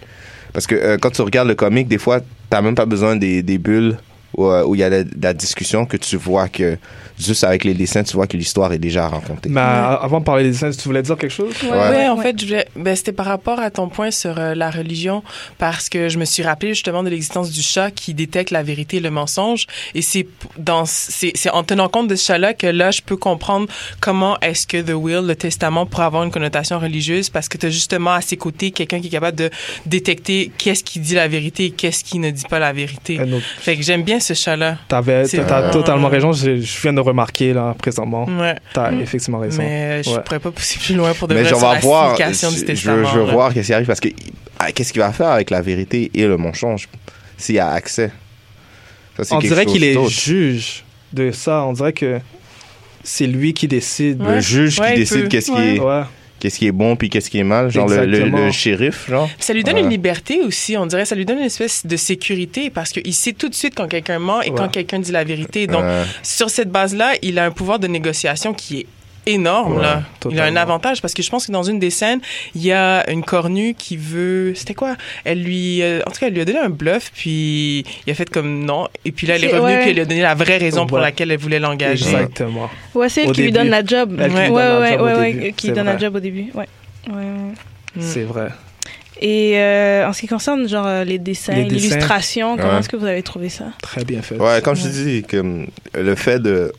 Parce 0.54 0.66
que 0.68 0.76
euh, 0.76 0.97
quand 0.97 1.10
tu 1.12 1.22
regardes 1.22 1.47
le 1.47 1.56
comic, 1.56 1.88
des 1.88 1.97
fois, 1.97 2.20
t'as 2.49 2.62
même 2.62 2.76
pas 2.76 2.86
besoin 2.86 3.16
des, 3.16 3.41
des 3.43 3.58
bulles 3.58 3.97
où 4.36 4.45
euh, 4.45 4.63
où 4.63 4.75
il 4.75 4.79
y 4.79 4.84
a 4.84 4.89
la, 4.89 5.03
la 5.21 5.34
discussion 5.34 5.86
que 5.86 5.97
tu 5.97 6.17
vois 6.17 6.47
que 6.47 6.77
juste 7.26 7.43
avec 7.43 7.63
les 7.63 7.74
dessins, 7.74 8.03
tu 8.03 8.13
vois 8.13 8.28
que 8.28 8.38
l'histoire 8.38 8.72
est 8.74 8.80
déjà 8.80 9.07
racontée. 9.07 9.49
Mais 9.49 9.61
avant 9.61 10.19
de 10.19 10.26
parler 10.26 10.43
des 10.43 10.51
dessins, 10.51 10.72
tu 10.72 10.88
voulais 10.88 11.01
dire 11.01 11.17
quelque 11.17 11.32
chose? 11.32 11.53
ouais, 11.63 11.69
Ouais. 11.69 11.89
Ouais, 11.89 12.07
en 12.07 12.17
fait, 12.17 12.39
je 12.39 12.45
voulais, 12.45 12.67
ben, 12.76 12.95
c'était 12.95 13.11
par 13.11 13.26
rapport 13.26 13.59
à 13.59 13.69
ton 13.69 13.89
point 13.89 14.11
sur 14.11 14.38
euh, 14.38 14.55
la 14.55 14.69
religion, 14.69 15.24
parce 15.57 15.89
que 15.89 16.09
je 16.09 16.17
me 16.17 16.26
suis 16.26 16.43
rappelé 16.43 16.69
justement 16.69 17.03
de 17.03 17.09
l'existence 17.09 17.51
du 17.51 17.61
chat 17.61 17.91
qui 17.91 18.13
détecte 18.13 18.51
la 18.51 18.63
vérité 18.63 18.97
et 18.97 18.99
le 18.99 19.11
mensonge, 19.11 19.67
et 19.95 20.01
c'est 20.01 20.28
dans, 20.57 20.84
en 21.51 21.63
tenant 21.63 21.89
compte 21.89 22.07
de 22.07 22.15
ce 22.15 22.26
chat-là 22.28 22.53
que 22.53 22.67
là, 22.67 22.91
je 22.91 23.01
peux 23.01 23.17
comprendre 23.17 23.67
comment 23.99 24.39
est-ce 24.41 24.67
que 24.67 24.82
The 24.82 24.93
Will, 24.93 25.26
le 25.28 25.36
testament, 25.36 25.86
pourrait 25.86 26.05
avoir 26.05 26.24
une 26.24 26.32
connotation 26.32 26.80
religieuse, 26.80 27.30
parce 27.30 27.49
que 27.49 27.57
tu 27.57 27.65
as 27.65 27.69
justement 27.69 28.13
à 28.13 28.22
ses 28.22 28.38
côtés 28.38 28.72
quelqu'un 28.72 28.99
qui 28.99 29.07
est 29.07 29.11
capable 29.11 29.38
de 29.38 29.49
détecter 29.86 30.51
qu'est-ce 30.57 30.84
qui 30.84 30.99
dit 30.99 31.15
la 31.15 31.28
vérité 31.28 31.65
et 31.65 31.72
qu'est-ce 31.72 32.03
qui 32.03 32.19
ne 32.19 32.30
dit 32.30 32.45
pas 32.49 32.59
la 32.59 32.74
vérité. 32.74 33.19
Fait 33.59 33.76
que 33.76 33.84
j'aime 33.84 34.03
bien 34.03 34.19
ce 34.19 34.34
chat-là. 34.34 34.78
T'avais, 34.88 35.26
totalement 35.72 36.09
raison. 36.09 36.32
Je, 36.32 36.57
je 36.57 36.82
viens 36.82 36.93
de 36.93 37.01
remarquer 37.12 37.53
là 37.53 37.76
présentement. 37.78 38.26
Ouais. 38.26 38.55
T'as 38.74 38.91
effectivement 38.93 39.39
raison. 39.39 39.62
Mais 39.62 40.03
je 40.03 40.09
Ouais. 40.09 40.22
pourrais 40.26 40.39
pas 40.39 40.51
pousser 40.51 40.80
plus 40.80 40.95
loin 40.95 41.14
pour 41.14 41.28
de 41.28 41.34
Mais 41.36 41.41
vrai 41.41 41.49
sur 41.49 41.59
vais 41.59 41.74
la 41.74 41.80
voir. 41.80 42.16
signification 42.18 42.49
du 42.51 42.57
Je, 42.59 42.66
testament. 42.66 42.95
veux, 42.97 43.05
je 43.05 43.20
veux 43.20 43.26
là. 43.28 43.32
voir 43.34 43.53
qu'est-ce 43.53 43.68
qui 43.68 43.74
arrive 43.74 43.88
parce 43.88 43.99
que 43.99 44.09
ah, 44.59 44.72
qu'est-ce 44.72 44.91
qu'il 44.93 45.01
va 45.01 45.12
faire 45.12 45.30
avec 45.30 45.49
la 45.49 45.62
vérité 45.62 46.09
et 46.14 46.26
le 46.28 46.38
mensonge 46.38 46.88
s'il 47.38 47.55
y 47.55 47.59
a 47.59 47.70
accès? 47.70 48.12
Ça, 49.22 49.36
On 49.36 49.39
dirait 49.39 49.66
qu'il 49.66 49.84
est 49.84 49.97
juge 50.09 50.84
de 51.14 51.32
ça. 51.32 51.64
On 51.66 51.74
dirait 51.74 51.93
que 51.93 52.20
c'est 53.03 53.28
lui 53.28 53.53
qui 53.53 53.68
décide. 53.68 54.22
le 54.22 54.39
juge 54.39 54.80
Ouais, 54.80 54.93
qui 54.93 54.99
décide 54.99 55.28
qu'est-ce 55.30 55.51
qui 55.51 55.62
est 55.62 55.80
Ouais. 55.80 56.03
Qu'est-ce 56.42 56.60
qui 56.60 56.68
est 56.68 56.72
bon 56.74 56.98
puis 56.98 57.10
qu'est-ce 57.10 57.30
qui 57.30 57.38
est 57.39 57.44
mal, 57.46 57.72
genre 57.72 57.88
le, 57.88 58.06
le, 58.06 58.18
Exactement. 58.18 58.46
le 58.46 58.52
shérif, 58.52 59.10
genre. 59.10 59.30
Ça 59.39 59.54
lui 59.54 59.64
donne 59.64 59.76
Voilà. 59.76 59.86
une 59.86 59.92
liberté 59.92 60.42
aussi, 60.42 60.76
on 60.76 60.86
dirait. 60.86 61.06
Ça 61.06 61.16
lui 61.16 61.24
donne 61.26 61.38
une 61.39 61.46
espèce 61.46 61.86
de 61.86 61.96
sécurité 61.96 62.70
parce 62.70 62.92
qu'il 62.92 63.14
sait 63.14 63.34
tout 63.34 63.48
de 63.48 63.56
suite 63.56 63.76
quand 63.76 63.88
quelqu'un 63.88 64.20
ment 64.20 64.42
et 64.42 64.50
Ouais. 64.50 64.56
quand 64.58 64.68
quelqu'un 64.68 65.00
dit 65.00 65.12
la 65.14 65.24
vérité. 65.24 65.68
Donc, 65.68 65.84
Euh, 65.84 66.04
sur 66.24 66.50
cette 66.50 66.70
base-là, 66.72 67.14
il 67.22 67.39
a 67.39 67.46
un 67.46 67.52
pouvoir 67.52 67.80
de 67.80 67.88
négociation 67.88 68.54
qui 68.54 68.80
est 68.82 68.86
énorme. 69.26 69.78
Ouais, 69.78 69.84
là. 69.84 70.03
Il 70.30 70.39
a 70.39 70.45
un 70.45 70.55
avantage 70.55 71.01
parce 71.01 71.13
que 71.13 71.22
je 71.22 71.30
pense 71.30 71.47
que 71.47 71.51
dans 71.51 71.63
une 71.63 71.80
des 71.80 71.89
scènes, 71.89 72.19
il 72.55 72.63
y 72.63 72.72
a 72.72 73.09
une 73.09 73.24
cornue 73.24 73.74
qui 73.76 73.97
veut... 73.97 74.53
C'était 74.55 74.74
quoi? 74.74 74.95
Elle 75.24 75.43
lui... 75.43 75.82
euh, 75.82 76.01
en 76.07 76.11
tout 76.11 76.19
cas, 76.19 76.28
elle 76.28 76.34
lui 76.34 76.41
a 76.41 76.45
donné 76.45 76.59
un 76.59 76.69
bluff, 76.69 77.11
puis 77.13 77.86
il 78.05 78.11
a 78.11 78.13
fait 78.13 78.30
comme 78.30 78.65
non. 78.65 78.88
Et 79.05 79.11
puis 79.11 79.28
là, 79.28 79.36
elle 79.36 79.43
est 79.43 79.47
revenue, 79.53 79.63
ouais. 79.76 79.80
puis 79.82 79.89
elle 79.89 79.95
lui 79.95 80.01
a 80.01 80.05
donné 80.05 80.22
la 80.22 80.36
vraie 80.36 80.57
raison 80.57 80.86
pour 80.86 80.97
laquelle 80.99 81.32
elle 81.32 81.39
voulait 81.39 81.59
l'engager. 81.59 82.05
Exactement. 82.05 82.69
Ouais, 82.93 83.09
c'est 83.09 83.24
elle 83.24 83.30
Au 83.30 83.34
qui 83.34 83.43
lui 83.43 83.51
donne 83.51 83.69
la 83.69 83.86
job. 83.86 84.17
Elle 84.19 84.32
ouais, 84.32 84.49
ouais, 84.49 84.97
ouais, 84.97 85.53
qui 85.55 85.72
donne 85.72 85.86
la 85.86 85.93
vrai. 85.93 86.01
job 86.01 86.15
au 86.15 86.19
début. 86.19 86.47
Ouais. 86.53 86.67
Mm. 87.07 87.53
C'est 87.99 88.24
vrai. 88.24 88.49
Et 89.19 89.53
euh, 89.55 90.07
en 90.07 90.13
ce 90.13 90.22
qui 90.22 90.28
concerne 90.28 90.67
genre 90.67 90.88
euh, 90.88 91.03
les 91.03 91.19
dessins, 91.19 91.53
l'illustration, 91.53 92.57
comment 92.57 92.74
Ouais. 92.74 92.80
est-ce 92.80 92.89
que 92.89 92.95
vous 92.95 93.05
avez 93.05 93.22
trouvé 93.22 93.49
ça? 93.49 93.65
Très 93.82 94.03
bien 94.03 94.22
fait. 94.24 94.38
ouais, 94.38 94.61
comme 94.63 94.76
je 94.76 94.88
dis 94.88 95.24
que 95.28 95.67
le 95.93 96.15
fait 96.15 96.39
de 96.39 96.72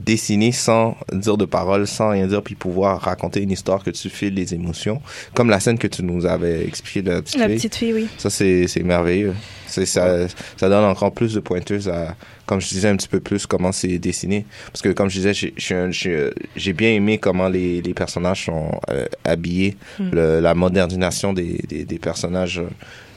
dessiner 0.00 0.52
sans 0.52 0.96
dire 1.12 1.36
de 1.36 1.44
paroles, 1.44 1.86
sans 1.86 2.10
rien 2.10 2.26
dire, 2.26 2.42
puis 2.42 2.54
pouvoir 2.54 3.00
raconter 3.00 3.40
une 3.42 3.50
histoire 3.50 3.82
que 3.84 3.90
tu 3.90 4.08
files 4.08 4.34
les 4.34 4.54
émotions, 4.54 5.00
comme 5.34 5.50
la 5.50 5.60
scène 5.60 5.78
que 5.78 5.86
tu 5.86 6.02
nous 6.02 6.24
avais 6.26 6.64
expliqué 6.66 7.02
de 7.02 7.10
la 7.10 7.22
petite 7.22 7.38
La 7.38 7.46
fille. 7.46 7.56
petite 7.56 7.74
fille, 7.76 7.92
oui. 7.92 8.08
Ça, 8.18 8.30
c'est 8.30 8.66
c'est 8.68 8.82
merveilleux. 8.82 9.34
C'est 9.66 9.86
ça, 9.86 10.28
ça 10.58 10.68
donne 10.68 10.84
encore 10.84 11.12
plus 11.12 11.32
de 11.32 11.40
pointeuses 11.40 11.88
à, 11.88 12.14
comme 12.44 12.60
je 12.60 12.68
disais 12.68 12.88
un 12.88 12.96
petit 12.96 13.08
peu 13.08 13.20
plus, 13.20 13.46
comment 13.46 13.72
c'est 13.72 13.98
dessiné. 13.98 14.44
Parce 14.66 14.82
que, 14.82 14.90
comme 14.90 15.08
je 15.08 15.16
disais, 15.18 15.32
j'ai- 15.34 16.72
bien 16.74 16.90
aimé 16.90 17.16
comment 17.18 17.48
les, 17.48 17.80
les 17.80 17.94
personnages 17.94 18.44
sont 18.46 18.70
euh, 18.90 19.06
habillés, 19.24 19.76
Mm. 19.98 20.10
le- 20.12 20.40
la 20.40 20.54
modernisation 20.54 21.32
des, 21.32 21.58
des, 21.68 21.84
des 21.84 21.98
personnages. 21.98 22.58
euh, 22.58 22.68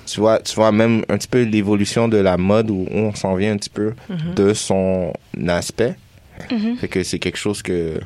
Tu 0.07 0.19
vois, 0.19 0.39
tu 0.39 0.53
vois 0.55 0.71
même 0.71 1.03
un 1.09 1.17
petit 1.17 1.27
peu 1.27 1.41
l'évolution 1.41 2.07
de 2.07 2.17
la 2.17 2.37
mode 2.37 2.69
où 2.69 2.85
on 2.91 3.13
s'en 3.15 3.35
vient 3.35 3.51
un 3.53 3.57
petit 3.57 3.71
peu 3.71 3.93
Mhm. 4.09 4.35
de 4.35 4.53
son 4.53 5.11
aspect. 5.47 5.95
Mhm. 6.51 6.77
Fait 6.77 6.87
que 6.87 7.03
c'est 7.03 7.19
quelque 7.19 7.37
chose 7.37 7.61
que 7.61 7.99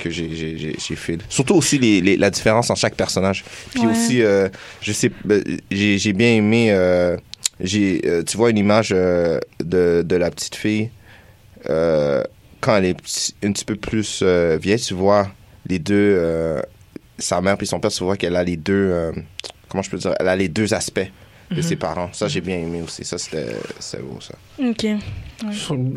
que 0.00 0.10
j'ai 0.10 0.34
j'ai 0.34 0.58
j'ai 0.58 0.76
j'ai 0.78 0.96
fait. 0.96 1.18
Surtout 1.28 1.54
aussi 1.54 1.78
les, 1.78 2.00
les- 2.00 2.16
la 2.16 2.30
différence 2.30 2.68
en 2.70 2.74
chaque 2.74 2.94
personnage. 2.96 3.44
Puis 3.72 3.86
Ouais. 3.86 3.92
aussi 3.92 4.22
euh, 4.22 4.48
je 4.80 4.92
sais 4.92 5.10
ben, 5.24 5.42
j'ai 5.70 5.98
j'ai 5.98 6.12
bien 6.12 6.30
aimé 6.34 6.68
euh, 6.72 7.16
j'ai 7.60 8.00
euh, 8.04 8.22
tu 8.24 8.36
vois 8.36 8.50
une 8.50 8.58
image 8.58 8.90
de 8.90 9.40
de 10.02 10.16
la 10.16 10.30
petite 10.30 10.56
fille 10.56 10.90
quand 11.66 12.76
elle 12.76 12.84
est 12.86 12.94
petit- 12.94 13.34
un 13.44 13.52
petit 13.52 13.64
peu 13.64 13.76
plus 13.76 14.22
vieille, 14.60 14.80
tu 14.80 14.94
vois 14.94 15.28
les 15.66 15.78
deux 15.78 16.60
sa 17.18 17.40
mère 17.40 17.56
puis 17.56 17.66
son 17.66 17.78
père, 17.80 17.90
tu 17.90 18.02
vois 18.04 18.16
qu'elle 18.16 18.36
a 18.36 18.42
les 18.44 18.56
deux 18.56 19.12
comment 19.68 19.82
je 19.82 19.90
peux 19.90 19.98
dire, 19.98 20.14
elle 20.18 20.28
a 20.28 20.36
les 20.36 20.48
deux 20.48 20.74
aspects 20.74 21.08
de 21.50 21.60
ses 21.62 21.76
parents. 21.76 22.08
Ça 22.12 22.28
j'ai 22.28 22.40
bien 22.40 22.56
aimé 22.58 22.82
aussi. 22.82 23.04
Ça 23.04 23.18
c'était 23.18 23.56
c'est 23.78 24.02
beau 24.02 24.18
ça. 24.20 24.34
Ok. 24.62 24.86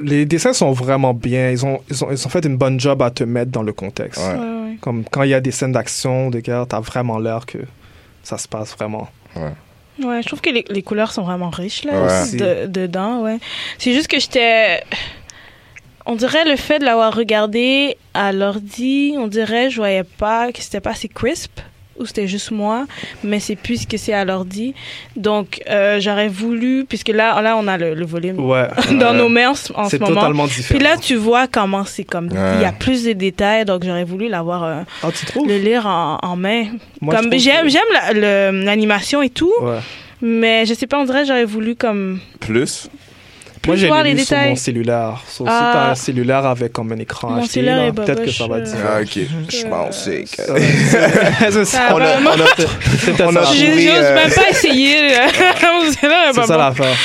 Les 0.03 0.25
dessins 0.25 0.53
sont 0.53 0.71
vraiment 0.71 1.13
bien. 1.13 1.51
Ils 1.51 1.65
ont, 1.65 1.79
ils 1.89 2.03
ont, 2.03 2.11
ils 2.11 2.25
ont 2.25 2.29
fait 2.29 2.45
une 2.45 2.57
bonne 2.57 2.79
job 2.79 3.01
à 3.01 3.11
te 3.11 3.23
mettre 3.23 3.51
dans 3.51 3.63
le 3.63 3.71
contexte. 3.73 4.19
Ouais. 4.21 4.33
Ouais, 4.33 4.39
ouais. 4.69 4.77
Comme 4.81 5.03
quand 5.09 5.23
il 5.23 5.29
y 5.29 5.33
a 5.33 5.39
des 5.41 5.51
scènes 5.51 5.71
d'action, 5.71 6.29
de 6.29 6.39
guerre, 6.39 6.65
t'as 6.67 6.79
vraiment 6.79 7.17
l'air 7.19 7.45
que 7.45 7.59
ça 8.23 8.37
se 8.37 8.47
passe 8.47 8.73
vraiment. 8.75 9.07
Ouais, 9.35 10.21
je 10.21 10.27
trouve 10.27 10.41
que 10.41 10.49
les, 10.49 10.65
les 10.69 10.83
couleurs 10.83 11.11
sont 11.11 11.23
vraiment 11.23 11.49
riches 11.49 11.83
là, 11.83 12.03
Ouais. 12.05 12.37
de- 12.37 12.67
dedans, 12.67 13.21
ouais. 13.21 13.37
C'est 13.79 13.93
juste 13.93 14.07
que 14.07 14.19
j'étais. 14.19 14.83
On 16.05 16.15
dirait 16.15 16.45
le 16.45 16.55
fait 16.55 16.79
de 16.79 16.85
l'avoir 16.85 17.13
regardé 17.15 17.97
à 18.13 18.31
l'ordi, 18.31 19.15
on 19.17 19.27
dirait 19.27 19.69
je 19.69 19.77
voyais 19.77 20.03
pas 20.03 20.51
que 20.51 20.61
c'était 20.61 20.79
pas 20.81 20.91
assez 20.91 21.07
crisp 21.09 21.59
ou 21.99 22.05
c'était 22.05 22.27
juste 22.27 22.51
moi, 22.51 22.85
mais 23.23 23.39
c'est 23.39 23.55
plus 23.55 23.85
que 23.85 23.97
c'est 23.97 24.13
à 24.13 24.25
l'ordi. 24.25 24.73
Donc 25.15 25.61
euh, 25.69 25.99
j'aurais 25.99 26.27
voulu, 26.27 26.85
puisque 26.87 27.09
là, 27.09 27.41
là 27.41 27.55
on 27.57 27.67
a 27.67 27.77
le, 27.77 27.93
le 27.93 28.05
volume 28.05 28.39
Ouais. 28.39 28.67
dans 28.99 29.13
nos 29.13 29.29
mains 29.29 29.49
en 29.49 29.55
ce- 29.55 29.73
en 29.73 29.85
ce 29.85 29.91
C'est 29.91 29.99
moment. 29.99 30.15
totalement 30.15 30.45
différent. 30.47 30.77
Puis 30.79 30.87
là, 30.87 30.97
tu 30.97 31.15
vois 31.15 31.47
comment 31.47 31.83
c'est 31.85 32.03
comme. 32.03 32.27
Ouais. 32.31 32.55
Il 32.55 32.61
y 32.61 32.65
a 32.65 32.71
plus 32.71 33.03
de 33.03 33.13
détails, 33.13 33.65
donc 33.65 33.83
j'aurais 33.85 34.03
voulu 34.03 34.27
l'avoir, 34.29 34.63
euh, 34.63 34.81
ah, 35.03 35.09
tu 35.17 35.25
trouves? 35.25 35.47
le 35.47 35.57
lire 35.57 35.85
en, 35.87 36.17
en 36.21 36.35
main. 36.35 36.65
Moi, 37.01 37.15
comme 37.15 37.31
j'aime, 37.37 37.63
que- 37.65 37.69
j'aime 37.69 38.13
la- 38.15 38.51
l'animation 38.51 39.21
et 39.21 39.29
tout, 39.29 39.53
Ouais. 39.61 39.79
mais 40.21 40.65
je 40.65 40.73
sais 40.73 40.87
pas, 40.87 40.99
on 40.99 41.05
dirait 41.05 41.25
j'aurais 41.25 41.45
voulu 41.45 41.75
comme 41.75 42.19
Plus 42.39 42.89
plus 43.73 43.81
j'ai 43.81 43.87
voir 43.87 44.03
lu 44.03 44.13
les 44.13 44.17
sur 44.23 44.35
détails. 44.35 44.49
mon 44.49 44.55
cellulaire. 44.55 45.21
Sauf 45.27 45.47
si 45.47 45.53
Ah. 45.55 45.71
t'as 45.73 45.91
un 45.91 45.95
cellulaire 45.95 46.45
avec 46.45 46.73
comme 46.73 46.91
un 46.91 46.97
écran 46.97 47.31
Mon 47.31 47.43
est 47.43 47.91
peut-être 47.93 48.23
que 48.23 48.31
ça 48.31 48.47
va 48.47 48.61
dire. 48.61 48.75
Ah, 48.85 49.01
ok. 49.01 49.19
Je 49.49 49.67
pensais 49.67 50.25
que. 50.25 50.41
On 51.93 52.01
a, 52.01 52.17
on 52.19 52.27
a, 52.27 53.25
on 53.25 53.35
a 53.35 53.43
J'ose 53.43 53.63
euh, 53.63 54.15
même 54.15 54.31
pas 54.31 54.49
essayer. 54.49 55.09
C'est 56.33 56.43
ça 56.45 56.57
l'affaire. 56.57 56.95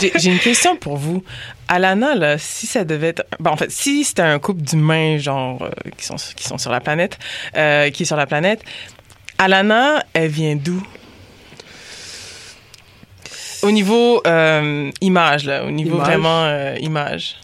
J'ai 0.00 0.12
j'ai 0.16 0.30
une 0.30 0.38
question 0.38 0.76
pour 0.76 0.96
vous. 0.96 1.22
Alana, 1.68 2.14
là, 2.14 2.38
si 2.38 2.66
ça 2.66 2.84
devait 2.84 3.08
être. 3.08 3.24
Bon, 3.40 3.50
en 3.50 3.56
fait, 3.56 3.70
si 3.70 4.04
c'était 4.04 4.22
un 4.22 4.38
couple 4.38 4.62
d'humains, 4.62 5.18
genre, 5.18 5.62
euh, 5.62 5.70
qui, 5.96 6.04
sont, 6.04 6.16
qui 6.36 6.44
sont 6.44 6.58
sur 6.58 6.70
la 6.70 6.80
planète, 6.80 7.18
euh, 7.56 7.90
qui 7.90 8.02
est 8.02 8.06
sur 8.06 8.16
la 8.16 8.26
planète, 8.26 8.60
Alana, 9.38 10.02
elle 10.12 10.28
vient 10.30 10.56
d'où? 10.56 10.82
Au 13.64 13.70
niveau 13.70 14.22
euh, 14.26 14.90
image, 15.00 15.44
là, 15.46 15.64
au 15.64 15.70
niveau 15.70 15.96
Image? 15.96 16.06
vraiment 16.06 16.44
euh, 16.44 16.76
image. 16.80 17.36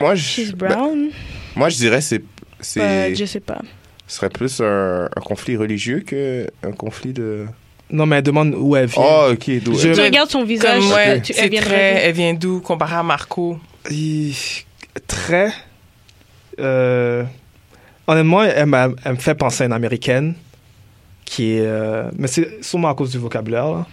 moi, 0.00 0.14
je, 0.14 0.22
She's 0.22 0.52
ben, 0.52 0.68
brown. 0.68 1.08
moi, 1.56 1.68
je 1.68 1.76
dirais 1.76 2.00
c'est 2.00 2.22
c'est 2.60 2.80
Euh, 2.80 3.14
je 3.14 3.24
sais 3.24 3.40
pas. 3.40 3.58
ce 4.06 4.16
serait 4.16 4.28
plus 4.30 4.60
un, 4.60 5.06
un 5.16 5.20
conflit 5.20 5.56
religieux 5.56 6.00
que 6.06 6.46
un 6.62 6.72
conflit 6.72 7.12
de. 7.12 7.46
Non, 7.90 8.06
mais 8.06 8.16
elle 8.16 8.22
demande 8.22 8.54
où 8.56 8.74
elle 8.76 8.86
vient. 8.86 9.02
Oh, 9.04 9.28
ok. 9.32 9.50
d'où- 9.62 9.74
Je- 9.78 9.88
Tu 9.92 10.00
regardes 10.00 10.30
son 10.30 10.44
visage, 10.44 10.80
Comme, 10.82 10.92
ouais, 10.92 11.20
tu, 11.20 11.32
c'est 11.34 11.42
elle 11.44 11.50
vient 11.50 11.60
de 11.60 11.66
très. 11.66 11.88
rêver. 11.94 12.00
Elle 12.06 12.14
vient 12.14 12.34
d'où 12.34 12.60
comparé 12.60 12.94
à 12.96 13.02
Marco? 13.02 13.58
Il- 13.90 14.34
Très. 15.06 15.52
euh, 16.60 17.24
Honnêtement, 18.06 18.42
elle, 18.42 18.66
m'a- 18.66 18.88
elle 19.04 19.12
me 19.12 19.16
fait 19.18 19.34
penser 19.34 19.62
à 19.62 19.66
une 19.66 19.72
américaine 19.72 20.34
qui 21.24 21.52
est. 21.56 21.60
euh, 21.66 22.10
Mais 22.18 22.26
c'est 22.28 22.62
sûrement 22.62 22.88
à 22.88 22.94
cause 22.94 23.10
du 23.12 23.18
vocabulaire, 23.18 23.68
là, 23.70 23.86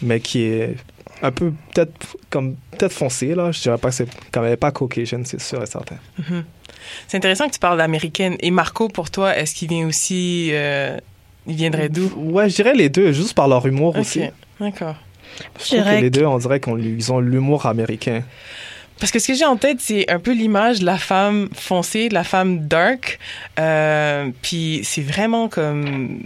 mais 0.00 0.20
qui 0.20 0.42
est 0.44 0.76
un 1.22 1.30
peu 1.30 1.52
peut-être 1.72 2.16
comme 2.30 2.56
peut-être 2.72 2.92
foncée 2.92 3.34
là. 3.34 3.52
Je 3.52 3.60
dirais 3.60 3.78
pas 3.78 3.88
que 3.88 3.94
c'est 3.94 4.08
quand 4.32 4.42
même 4.42 4.56
pas 4.56 4.70
Caucasian, 4.72 5.22
c'est 5.24 5.40
sûr 5.40 5.62
et 5.62 5.66
certain. 5.66 5.96
C'est 7.06 7.16
intéressant 7.16 7.46
que 7.48 7.52
tu 7.54 7.60
parles 7.60 7.78
d'américaine. 7.78 8.36
Et 8.40 8.50
Marco, 8.50 8.88
pour 8.88 9.10
toi, 9.10 9.36
est-ce 9.36 9.54
qu'il 9.54 9.68
vient 9.68 9.86
aussi. 9.86 10.50
euh, 10.52 10.98
il 11.46 11.54
viendrait 11.56 11.88
d'où? 11.88 12.12
Ouais, 12.16 12.48
je 12.48 12.54
dirais 12.56 12.74
les 12.74 12.88
deux, 12.88 13.12
juste 13.12 13.34
par 13.34 13.48
leur 13.48 13.64
humour 13.66 13.96
aussi. 13.96 14.22
D'accord. 14.60 14.96
Je 15.38 15.42
Je 15.42 15.48
trouve 15.48 15.78
que 15.78 15.84
dirais 15.84 16.00
les 16.00 16.10
deux, 16.10 16.26
on 16.26 16.38
dirait 16.38 16.60
qu'ils 16.60 17.12
ont 17.12 17.20
l'humour 17.20 17.66
américain. 17.66 18.22
Parce 19.00 19.10
que 19.10 19.18
ce 19.18 19.28
que 19.28 19.34
j'ai 19.34 19.44
en 19.44 19.56
tête, 19.56 19.78
c'est 19.80 20.08
un 20.10 20.20
peu 20.20 20.32
l'image 20.32 20.80
de 20.80 20.84
la 20.84 20.98
femme 20.98 21.48
foncée, 21.54 22.08
de 22.08 22.14
la 22.14 22.22
femme 22.22 22.68
dark. 22.68 23.18
Euh, 23.58 24.30
puis 24.42 24.80
c'est 24.84 25.02
vraiment 25.02 25.48
comme 25.48 26.20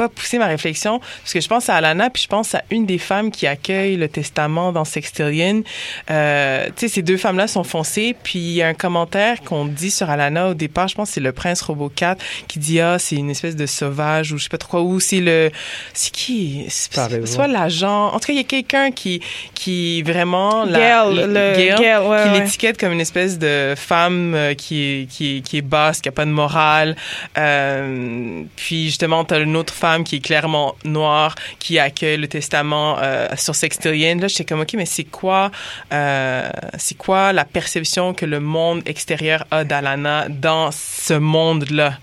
pas 0.00 0.08
pousser 0.08 0.38
ma 0.38 0.46
réflexion 0.46 0.98
parce 0.98 1.32
que 1.34 1.40
je 1.40 1.48
pense 1.48 1.68
à 1.68 1.74
Alana 1.76 2.08
puis 2.10 2.22
je 2.22 2.28
pense 2.28 2.54
à 2.54 2.62
une 2.70 2.86
des 2.86 2.98
femmes 2.98 3.30
qui 3.30 3.46
accueille 3.46 3.96
le 3.96 4.08
testament 4.08 4.72
dans 4.72 4.84
Sextillion. 4.86 5.62
Euh, 6.10 6.66
tu 6.68 6.72
sais 6.86 6.88
ces 6.88 7.02
deux 7.02 7.16
femmes 7.18 7.36
là 7.36 7.46
sont 7.46 7.64
foncées 7.64 8.16
puis 8.22 8.38
il 8.38 8.52
y 8.52 8.62
a 8.62 8.68
un 8.68 8.74
commentaire 8.74 9.40
qu'on 9.42 9.66
dit 9.66 9.90
sur 9.90 10.08
Alana 10.08 10.48
au 10.48 10.54
départ, 10.54 10.88
je 10.88 10.94
pense 10.94 11.08
que 11.10 11.14
c'est 11.14 11.20
le 11.20 11.32
prince 11.32 11.60
robot 11.60 11.90
4 11.94 12.22
qui 12.48 12.58
dit 12.58 12.80
ah 12.80 12.98
c'est 12.98 13.16
une 13.16 13.30
espèce 13.30 13.56
de 13.56 13.66
sauvage 13.66 14.32
ou 14.32 14.38
je 14.38 14.44
sais 14.44 14.48
pas 14.48 14.58
trop 14.58 14.70
quoi 14.70 14.82
ou 14.82 15.00
c'est 15.00 15.20
le 15.20 15.50
c'est 15.92 16.12
qui? 16.12 16.64
C'est- 16.68 16.90
T'as 16.94 17.26
soit 17.26 17.46
l'agent. 17.48 18.08
En 18.08 18.18
tout 18.20 18.26
cas, 18.28 18.32
il 18.32 18.36
y 18.36 18.40
a 18.40 18.44
quelqu'un 18.44 18.90
qui 18.92 19.20
qui 19.54 20.02
vraiment 20.02 20.64
la 20.64 20.78
Gail, 20.78 21.14
le- 21.14 21.44
ouais, 21.44 21.76
qui 21.76 22.08
ouais. 22.08 22.40
l'étiquette 22.40 22.78
comme 22.78 22.92
une 22.92 23.00
espèce 23.00 23.38
de 23.38 23.74
femme 23.76 24.32
euh, 24.34 24.54
qui 24.54 24.82
est, 24.82 25.06
qui 25.10 25.36
est, 25.36 25.40
qui 25.40 25.58
est 25.58 25.62
basse, 25.62 26.00
qui 26.00 26.08
a 26.08 26.12
pas 26.12 26.24
de 26.24 26.30
morale. 26.30 26.96
Euh, 27.38 28.42
puis 28.56 28.86
justement, 28.86 29.24
tu 29.24 29.34
as 29.34 29.38
une 29.38 29.56
autre 29.56 29.74
femme 29.74 29.89
qui 30.04 30.16
est 30.16 30.20
clairement 30.20 30.74
noire, 30.84 31.34
qui 31.58 31.78
accueille 31.78 32.16
le 32.16 32.28
testament 32.28 32.96
euh, 33.00 33.28
sur 33.36 33.54
Sextillion. 33.54 34.16
Là, 34.18 34.28
j'étais 34.28 34.44
comme, 34.44 34.60
OK, 34.60 34.74
mais 34.74 34.86
c'est 34.86 35.04
quoi, 35.04 35.50
euh, 35.92 36.48
c'est 36.78 36.96
quoi 36.96 37.32
la 37.32 37.44
perception 37.44 38.14
que 38.14 38.26
le 38.26 38.40
monde 38.40 38.82
extérieur 38.86 39.44
a 39.50 39.64
d'Alana 39.64 40.26
dans 40.28 40.70
ce 40.72 41.14
monde-là? 41.14 41.94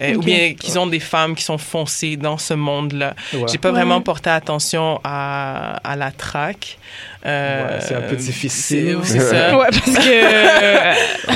Euh, 0.00 0.14
Ou 0.14 0.20
bien 0.22 0.54
qu'ils 0.54 0.78
ont 0.78 0.86
des 0.86 1.00
femmes 1.00 1.34
qui 1.34 1.44
sont 1.44 1.58
foncées 1.58 2.16
dans 2.16 2.38
ce 2.38 2.54
monde-là. 2.54 3.14
Ouais. 3.32 3.42
J'ai 3.50 3.58
pas 3.58 3.68
Ouais. 3.70 3.76
vraiment 3.76 4.00
porté 4.00 4.30
attention 4.30 5.00
à, 5.04 5.76
à 5.84 5.96
la 5.96 6.10
traque. 6.12 6.78
Euh, 7.26 7.74
Ouais, 7.76 7.80
c'est 7.80 7.94
un 7.94 8.02
peu 8.02 8.16
difficile. 8.16 8.98
C'est 9.02 9.20
ça. 9.32 9.56
Ouais, 9.58 9.66
parce 9.70 10.06
que. 10.06 11.26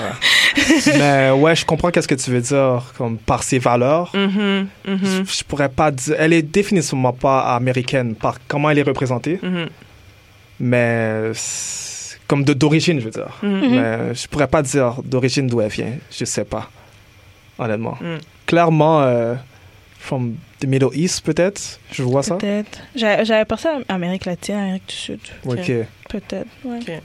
mais 0.98 1.30
ouais, 1.32 1.56
je 1.56 1.64
comprends 1.64 1.90
qu'est-ce 1.90 2.06
que 2.08 2.14
tu 2.14 2.30
veux 2.30 2.40
dire, 2.40 2.92
comme 2.96 3.18
par 3.18 3.42
ses 3.42 3.58
valeurs. 3.58 4.10
Mhm, 4.14 4.68
mhm, 4.86 4.98
Je, 5.26 5.32
je 5.38 5.44
pourrais 5.44 5.68
pas 5.68 5.90
dire. 5.90 6.14
Elle 6.18 6.32
est 6.32 6.42
définitivement 6.42 7.12
pas 7.12 7.54
américaine 7.56 8.14
par 8.14 8.36
comment 8.46 8.70
elle 8.70 8.78
est 8.78 8.82
représentée, 8.82 9.40
mhm, 9.42 9.66
mais 10.60 11.32
comme 12.28 12.44
de- 12.44 12.52
d'origine, 12.52 13.00
je 13.00 13.06
veux 13.06 13.10
dire. 13.10 13.36
Mais 13.42 14.14
je 14.14 14.28
pourrais 14.28 14.46
pas 14.46 14.62
dire 14.62 14.94
d'origine 15.04 15.48
d'où 15.48 15.60
elle 15.60 15.70
vient. 15.70 15.94
Je 16.16 16.24
sais 16.24 16.44
pas, 16.44 16.70
honnêtement. 17.58 17.98
Mm. 18.00 18.18
Clairement, 18.46 19.02
euh, 19.02 19.34
from 20.10 20.34
the 20.58 20.66
Middle 20.66 20.90
East 20.92 21.24
peut-être? 21.24 21.78
Je 21.92 22.02
vois 22.02 22.24
ça. 22.24 22.34
Peut-être. 22.34 22.80
J'avais 22.96 23.24
j'avais 23.24 23.44
pensé 23.44 23.68
à 23.68 23.94
Amérique 23.94 24.24
latine, 24.24 24.56
Amérique 24.56 24.88
du 24.88 24.96
Sud. 24.96 25.20
Ok. 25.46 25.70
Peut-être. 26.08 26.48
Ouais. 26.64 27.00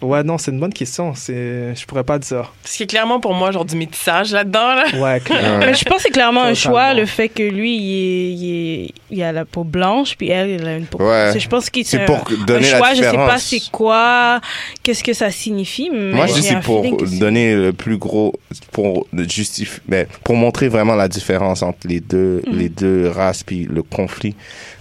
Ouais, 0.00 0.22
non, 0.22 0.38
c'est 0.38 0.52
une 0.52 0.60
bonne 0.60 0.72
question. 0.72 1.12
C'est, 1.16 1.74
je 1.74 1.84
pourrais 1.86 2.04
pas 2.04 2.18
dire. 2.18 2.52
Parce 2.62 2.76
qu'il 2.76 2.84
y 2.84 2.88
a 2.88 2.90
clairement 2.90 3.18
pour 3.18 3.34
moi 3.34 3.50
genre 3.50 3.64
du 3.64 3.74
métissage 3.76 4.32
là-dedans. 4.32 4.74
Là. 4.76 4.84
Ouais, 4.94 5.20
clairement. 5.20 5.58
Mais 5.58 5.74
je 5.74 5.84
pense 5.84 5.96
que 5.96 6.02
c'est 6.04 6.10
clairement 6.10 6.42
un 6.44 6.54
choix, 6.54 6.94
le 6.94 7.04
fait 7.04 7.28
que 7.28 7.42
lui, 7.42 7.76
il, 7.76 7.92
est, 7.92 8.32
il, 8.32 8.84
est- 8.84 8.90
il 9.10 9.22
a 9.22 9.32
la 9.32 9.44
peau 9.44 9.64
blanche, 9.64 10.14
puis 10.16 10.28
elle, 10.30 10.50
elle 10.50 10.68
a 10.68 10.76
une 10.76 10.86
peau. 10.86 10.98
Ouais. 11.02 11.30
C'est- 11.32 11.40
Je 11.40 11.48
pense 11.48 11.68
que 11.70 11.80
c'est 11.82 11.96
C'est 11.96 12.02
un, 12.02 12.06
pour 12.06 12.18
un 12.30 12.44
donner 12.44 12.64
choix, 12.68 12.90
la 12.90 12.94
je 12.94 13.00
sais 13.00 13.04
pas 13.06 13.10
différence. 13.10 13.42
c'est 13.42 13.70
quoi, 13.72 14.40
qu'est-ce 14.82 15.02
que 15.02 15.12
ça 15.14 15.30
signifie. 15.30 15.90
Mais 15.92 16.12
Moi, 16.12 16.26
je 16.28 16.34
dis 16.34 16.42
c'est 16.42 16.54
un 16.54 16.60
pour 16.60 16.82
que 16.96 17.06
c'est- 17.06 17.18
donner 17.18 17.56
le 17.56 17.72
plus 17.72 17.98
gros, 17.98 18.34
pour 18.72 19.06
justifier, 19.12 19.80
mais 19.88 20.06
pour 20.24 20.36
montrer 20.36 20.68
vraiment 20.68 20.94
la 20.94 21.08
différence 21.08 21.62
entre 21.62 21.88
les 21.88 22.00
deux, 22.00 22.42
Mhm. 22.46 22.56
les 22.56 22.68
deux 22.68 23.08
races 23.08 23.42
puis 23.42 23.66
le 23.68 23.82
conflit. 23.82 24.34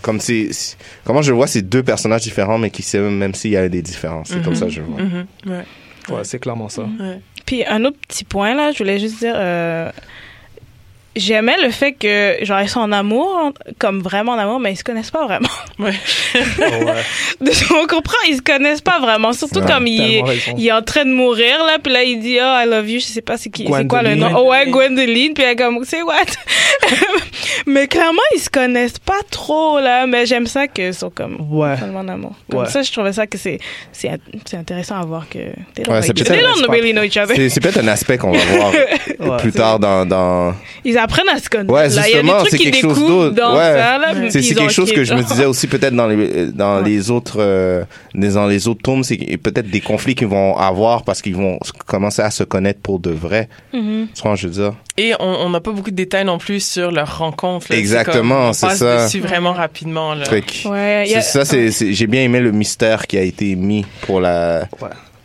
Comme 0.07 0.21
c'est, 0.21 0.47
c'est- 0.53 0.77
comment 1.03 1.21
je 1.21 1.31
le 1.31 1.35
vois, 1.35 1.47
c'est 1.47 1.61
deux 1.61 1.83
personnages 1.83 2.21
différents, 2.21 2.57
mais 2.57 2.69
qui 2.69 2.81
s'aiment 2.81 3.11
même 3.17 3.35
s'il 3.35 3.51
y 3.51 3.57
a 3.57 3.67
des 3.67 3.81
différences. 3.81 4.29
C'est 4.29 4.41
comme 4.41 4.55
ça 4.55 4.65
que 4.67 4.71
je 4.71 4.79
le 4.79 4.85
vois. 4.87 5.01
Mhm, 5.03 5.25
ouais, 5.47 5.63
Ouais, 6.15 6.21
c'est 6.23 6.39
clairement 6.39 6.69
ça. 6.69 6.83
ouais. 6.83 7.19
Puis 7.45 7.65
un 7.65 7.83
autre 7.83 7.97
petit 8.07 8.23
point 8.23 8.53
là, 8.55 8.71
je 8.71 8.77
voulais 8.77 8.99
juste 8.99 9.19
dire, 9.19 9.33
euh, 9.35 9.89
j'aimais 11.15 11.55
le 11.63 11.71
fait 11.71 11.93
que 11.93 12.37
genre 12.43 12.61
ils 12.61 12.69
sont 12.69 12.79
en 12.79 12.91
amour, 12.93 13.51
comme 13.79 14.01
vraiment 14.01 14.33
en 14.33 14.37
amour, 14.37 14.59
mais 14.61 14.71
ils 14.71 14.77
se 14.77 14.83
connaissent 14.83 15.11
pas 15.11 15.25
vraiment. 15.25 15.49
ouais. 15.79 15.93
On 17.71 17.87
comprend, 17.87 18.17
ils 18.29 18.37
se 18.37 18.41
connaissent 18.41 18.81
pas 18.81 18.99
vraiment, 18.99 19.33
surtout 19.33 19.59
Ouais, 19.59 19.65
comme 19.71 19.87
il 19.87 20.01
est, 20.01 20.23
il 20.57 20.67
est 20.67 20.71
en 20.71 20.81
train 20.81 21.05
de 21.05 21.11
mourir 21.11 21.63
là, 21.65 21.77
puis 21.83 21.91
là 21.91 22.03
il 22.03 22.19
dit 22.21 22.37
oh 22.39 22.55
I 22.63 22.65
love 22.69 22.89
you, 22.89 22.99
je 22.99 23.05
sais 23.05 23.21
pas 23.21 23.37
c'est 23.37 23.49
qui, 23.49 23.65
c'est 23.69 23.87
quoi 23.87 24.01
le 24.03 24.15
nom, 24.15 24.31
oh 24.37 24.49
ouais 24.51 24.69
Gwendoline, 24.69 25.33
puis 25.33 25.43
elle 25.43 25.51
est 25.51 25.55
comme 25.55 25.83
c'est 25.85 26.03
what, 26.03 26.15
Mais 27.65 27.87
clairement, 27.87 28.21
ils 28.35 28.39
se 28.39 28.49
connaissent 28.49 28.99
pas 28.99 29.19
trop, 29.31 29.79
là. 29.79 30.05
Mais 30.07 30.25
j'aime 30.25 30.47
ça 30.47 30.67
qu'ils 30.67 30.93
sont 30.93 31.09
comme 31.09 31.37
Ouais. 31.51 31.75
tellement 31.77 31.99
en 31.99 32.07
amour. 32.07 32.33
Comme 32.49 32.61
Ouais. 32.61 32.69
ça, 32.69 32.81
je 32.81 32.91
trouvais 32.91 33.13
ça 33.13 33.27
que 33.27 33.37
c'est, 33.37 33.59
c'est, 33.91 34.11
c'est 34.45 34.57
intéressant 34.57 34.99
à 35.01 35.05
voir 35.05 35.27
que 35.29 35.37
they 35.39 35.83
don't, 35.85 35.93
Ouais, 35.93 36.01
like 36.01 36.03
c'est 36.05 36.11
each- 36.11 36.27
peut-être- 36.27 36.53
they 36.55 36.61
don't 36.61 36.69
really 36.69 36.91
know 36.93 37.03
each 37.03 37.17
other. 37.17 37.35
C'est 37.35 37.49
c'est 37.49 37.59
peut-être 37.59 37.79
un 37.83 37.87
aspect 37.87 38.17
qu'on 38.17 38.31
va 38.31 38.37
voir 38.57 38.71
Ouais. 39.19 39.37
plus 39.37 39.51
tard 39.51 39.79
dans, 39.79 40.05
dans... 40.05 40.53
Ils 40.85 40.97
apprennent 40.97 41.29
à 41.29 41.39
se 41.39 41.49
connaître. 41.49 41.71
Ouais, 41.73 41.87
là. 41.89 41.89
Il 41.89 41.95
y 41.95 41.99
a 41.99 42.03
des 42.03 42.11
justement, 42.13 42.37
trucs 42.39 42.49
c'est 42.51 42.57
quelque 42.57 42.79
chose 42.81 42.99
d'autre. 42.99 43.35
dans 43.35 43.53
Ouais. 43.55 43.73
ça, 43.73 43.97
là. 43.97 44.13
puis 44.15 44.31
C'est 44.31 44.55
quelque 44.55 44.71
chose 44.71 44.91
que 44.91 45.03
je 45.03 45.13
me 45.13 45.23
disais 45.23 45.45
aussi 45.45 45.67
peut-être 45.67 45.95
dans 45.95 46.07
les 46.07 46.47
dans 46.51 46.77
Ouais. 46.81 46.89
les 46.89 47.11
autres 47.11 47.37
euh, 47.39 47.83
dans 48.13 48.47
les 48.47 48.67
autres 48.67 48.81
tomes, 48.81 49.03
c'est 49.03 49.17
peut-être 49.37 49.69
des 49.69 49.81
conflits 49.81 50.15
qu'ils 50.15 50.27
vont 50.27 50.55
avoir 50.57 51.03
parce 51.03 51.21
qu'ils 51.21 51.35
vont 51.35 51.59
commencer 51.85 52.21
à 52.21 52.31
se 52.31 52.43
connaître 52.43 52.81
pour 52.81 52.99
de 52.99 53.11
vrai. 53.11 53.49
Tu 53.71 54.07
vois, 54.23 54.35
je 54.35 54.47
veux 54.47 54.53
dire? 54.53 54.73
Et 54.99 55.13
on 55.19 55.49
n'a 55.51 55.59
pas 55.61 55.71
beaucoup 55.71 55.91
de 55.91 55.95
détails 55.95 56.25
non 56.25 56.39
plus 56.39 56.59
sur 56.59 56.89
leur 56.91 57.19
rencontre. 57.19 57.67
là. 57.69 57.77
Exactement, 57.77 58.51
C'est 58.53 58.69
ça. 58.71 59.03
dessus 59.05 59.19
vraiment 59.19 59.53
rapidement. 59.53 60.15
Là. 60.15 60.25
Que 60.25 60.67
Ouais, 60.67 61.05
il 61.07 61.11
y 61.11 61.15
a- 61.15 61.21
c'est 61.21 61.39
ça, 61.39 61.45
c'est 61.45 61.69
c'est- 61.71 61.93
j'ai 61.93 62.07
bien 62.07 62.23
aimé 62.23 62.39
le 62.39 62.51
mystère 62.51 63.05
qui 63.05 63.15
a 63.17 63.21
été 63.21 63.55
mis 63.55 63.85
pour 64.01 64.19
la. 64.19 64.67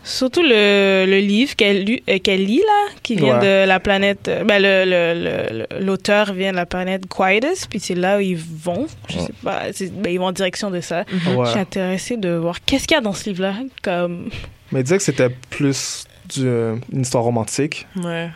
Surtout 0.04 0.42
le, 0.42 1.06
le 1.06 1.18
livre 1.20 1.54
qu'elle 1.54 1.84
lu- 1.84 2.00
euh, 2.10 2.18
qu'elle 2.18 2.44
lit, 2.44 2.58
là, 2.58 2.92
qui 3.04 3.14
vient 3.14 3.38
Ouais. 3.38 3.62
de 3.62 3.68
la 3.68 3.78
planète. 3.78 4.26
euh, 4.26 4.42
Ben, 4.44 4.60
le- 4.60 4.84
le- 4.84 5.14
le- 5.14 5.58
le- 5.78 5.84
l'auteur 5.86 6.32
vient 6.34 6.50
de 6.50 6.56
la 6.56 6.66
planète 6.66 7.04
Quietus, 7.08 7.66
puis 7.70 7.78
c'est 7.78 7.94
là 7.94 8.18
où 8.18 8.20
ils 8.20 8.36
vont. 8.36 8.88
Je 9.08 9.18
sais 9.20 9.32
pas. 9.44 9.72
c'est- 9.72 9.92
Ben, 9.94 10.12
ils 10.12 10.18
vont 10.18 10.26
en 10.26 10.32
direction 10.32 10.70
de 10.72 10.80
ça. 10.80 11.04
Ouais. 11.28 11.44
Je 11.46 11.50
suis 11.52 11.60
intéressée 11.60 12.16
de 12.16 12.30
voir 12.30 12.56
qu'est-ce 12.66 12.88
qu'il 12.88 12.96
y 12.96 12.98
a 12.98 13.00
dans 13.00 13.12
ce 13.12 13.30
livre-là. 13.30 13.54
Comme. 13.82 14.28
Mais 14.72 14.80
il 14.80 14.82
disait 14.82 14.96
que 14.98 15.04
c'était 15.04 15.30
plus 15.50 16.04
du- 16.28 16.46
euh, 16.48 16.74
une 16.92 17.02
histoire 17.02 17.22
romantique. 17.22 17.86
Ouais. 17.96 18.28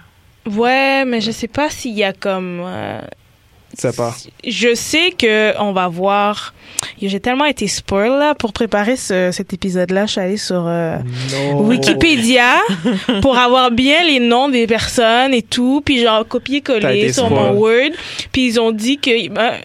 Ouais, 0.47 1.05
mais 1.05 1.21
je 1.21 1.31
sais 1.33 1.49
pas 1.49 1.71
s'il 1.71 1.95
y 1.95 2.05
a 2.05 2.13
comme. 2.13 2.61
euh, 2.65 3.01
Je 4.47 4.75
sais 4.75 5.11
que 5.17 5.59
on 5.61 5.73
va 5.73 5.89
voir. 5.89 6.53
J'ai 7.01 7.21
tellement 7.21 7.45
été 7.47 7.67
spoil 7.69 8.11
là 8.19 8.35
pour 8.35 8.53
préparer 8.53 8.97
ce- 8.97 9.31
cet 9.33 9.53
épisode-là. 9.53 10.07
Je 10.07 10.13
suis 10.13 10.21
allée 10.21 10.37
sur 10.37 10.65
euh. 10.67 10.97
Wikipédia 11.55 12.55
pour 13.23 13.39
avoir 13.39 13.71
bien 13.71 14.03
les 14.05 14.21
noms 14.21 14.49
des 14.49 14.67
personnes 14.67 15.33
et 15.35 15.43
tout, 15.43 15.83
puis 15.85 16.01
genre 16.03 16.27
copier-coller 16.27 17.13
sur 17.13 17.27
spoil. 17.27 17.41
mon 17.41 17.51
Word. 17.53 17.91
Puis 18.33 18.47
ils 18.47 18.61
ont 18.61 18.73
dit 18.73 18.99
que 18.99 19.11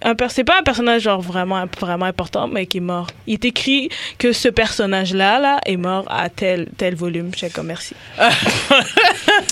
un, 0.08 0.16
per- 0.16 0.28
c'est 0.30 0.44
pas 0.44 0.60
un 0.60 0.64
personnage 0.64 1.02
genre 1.04 1.22
vraiment 1.22 1.64
vraiment 1.80 2.06
important, 2.06 2.48
mais 2.48 2.66
qui 2.66 2.78
est 2.78 2.82
mort. 2.82 3.08
Il 3.28 3.34
est 3.34 3.46
écrit 3.46 3.90
que 4.18 4.32
ce 4.32 4.48
personnage-là 4.50 5.40
là 5.40 5.60
est 5.66 5.78
mort 5.78 6.06
à 6.10 6.30
tel 6.30 6.68
tel 6.78 6.96
volume. 6.96 7.32
Je 7.38 7.48
comme 7.48 7.68
merci. 7.68 7.94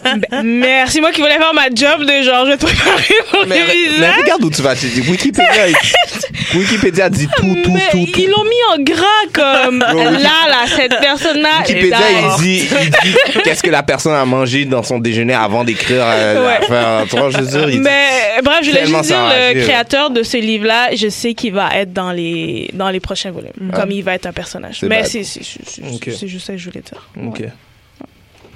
Ben, 0.04 0.44
merci 0.44 1.02
moi 1.02 1.12
qui 1.12 1.20
voulais 1.22 1.38
faire 1.38 1.54
ma 1.54 1.68
job 1.74 2.02
de 2.02 2.24
genre 2.24 2.46
je 2.46 2.52
vais 2.52 2.58
te 2.58 2.66
préparer 2.66 3.14
pour 3.30 3.46
Mais, 3.48 3.62
mais 4.00 4.12
regarde 4.12 4.44
tu 4.50 4.62
vas. 4.62 4.74
Wikipédia, 4.74 5.68
il- 5.70 5.76
Wikipédia 6.58 7.10
dit 7.10 7.28
tout, 7.36 7.56
tout, 7.64 7.72
Mais 7.74 7.90
tout, 7.92 8.06
tout. 8.06 8.20
ils 8.20 8.30
l'ont 8.30 8.44
mis 8.44 8.80
en 8.80 8.82
gras 8.84 9.04
comme 9.34 9.80
là 9.80 10.48
là 10.48 10.66
cette 10.68 10.98
personne-là. 11.00 11.50
est 11.68 11.74
Wikipédia, 11.74 11.98
il 12.38 12.42
dit, 12.44 12.68
il 12.82 12.90
dit 12.90 13.40
qu'est-ce 13.44 13.62
que 13.64 13.70
la 13.70 13.84
personne 13.84 14.14
a 14.14 14.26
mangé 14.26 14.66
dans 14.66 14.84
son 14.84 15.00
déjeuner 15.00 15.34
avant 15.34 15.64
d'écrire 15.64 16.02
euh, 16.04 16.46
Ouais. 16.46 16.60
l'affaire. 16.62 17.06
Tu 17.10 17.16
vois, 17.18 17.30
je 17.30 17.38
veux 17.38 17.46
dire, 17.48 17.70
il 17.70 17.76
dit- 17.78 17.80
Mais 17.82 18.42
bref, 18.44 18.60
je 18.64 18.70
voulais 18.70 18.86
juste 18.86 19.02
dire 19.06 19.18
le 19.54 19.62
créateur 19.64 20.10
de 20.10 20.24
ce 20.24 20.38
livre-là, 20.38 20.96
je 20.96 21.08
sais 21.10 21.34
qu'il 21.34 21.54
va 21.54 21.70
être 21.76 21.94
dans 21.94 22.12
les 22.12 22.70
dans 22.74 22.90
les 22.90 23.00
prochains 23.00 23.32
volumes, 23.32 23.72
comme 23.74 23.92
il 23.92 24.04
va 24.04 24.16
être 24.16 24.26
un 24.26 24.34
personnage. 24.34 24.82
Mais 24.84 25.04
c'est 25.06 25.24
c'est 25.24 25.44
c'est- 25.44 25.60
c'est- 25.66 25.82
Ok. 25.94 26.10
c'est 26.18 26.28
juste 26.28 26.48
ça 26.48 26.54
que 26.54 26.60
je 26.60 26.70
voulais 26.70 26.82
dire. 26.84 27.08
Ok. 27.28 27.40
Ouais. 27.40 27.52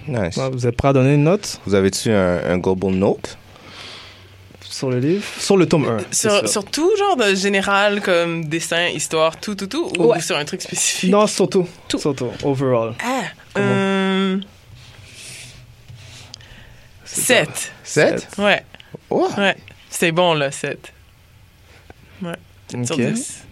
Nice. 0.07 0.37
Vous 0.51 0.67
êtes 0.67 0.75
prêts 0.75 0.89
à 0.89 0.93
donner 0.93 1.13
une 1.13 1.23
note? 1.23 1.61
Vous 1.65 1.75
avez-tu 1.75 2.11
un, 2.11 2.39
un 2.49 2.57
global 2.57 2.91
note? 2.91 3.37
Sur 4.73 4.89
le 4.89 4.99
livre 4.99 5.23
Sur 5.39 5.55
le 5.57 5.67
tome 5.67 5.85
1. 5.87 5.97
c'est 6.11 6.29
Sur, 6.29 6.49
sur 6.49 6.65
tout 6.65 6.89
genre 6.97 7.15
de 7.15 7.35
général 7.35 8.01
comme 8.01 8.45
dessin, 8.45 8.87
histoire, 8.87 9.39
tout, 9.39 9.55
tout, 9.55 9.67
tout, 9.67 9.91
ou 9.99 10.05
Ouais. 10.11 10.19
sur 10.21 10.35
un 10.37 10.45
truc 10.45 10.61
spécifique? 10.61 11.11
Non, 11.11 11.27
surtout. 11.27 11.67
Tout. 11.87 11.99
Surtout. 11.99 12.29
Overall. 12.43 12.95
Ah, 13.03 13.21
Comment? 13.53 13.67
euh, 13.69 14.39
C'est 17.05 17.45
7. 17.45 17.71
7? 17.83 18.27
Ouais, 18.39 18.63
Oh. 19.09 19.29
ouais. 19.37 19.55
C'est 19.89 20.11
bon, 20.11 20.33
là, 20.33 20.51
7. 20.51 20.91
Ouais, 22.21 22.31
7 22.69 22.85
sur 22.87 22.95
Ok. 22.95 23.01
10. 23.01 23.43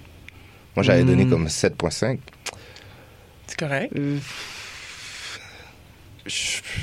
Moi, 0.76 0.84
j'avais 0.84 1.04
donné 1.04 1.26
Hmm. 1.26 1.30
comme 1.30 1.48
7.5. 1.50 2.20
C'est 3.48 3.60
correct. 3.60 3.94
Euh, 3.96 4.18
Je 6.26 6.32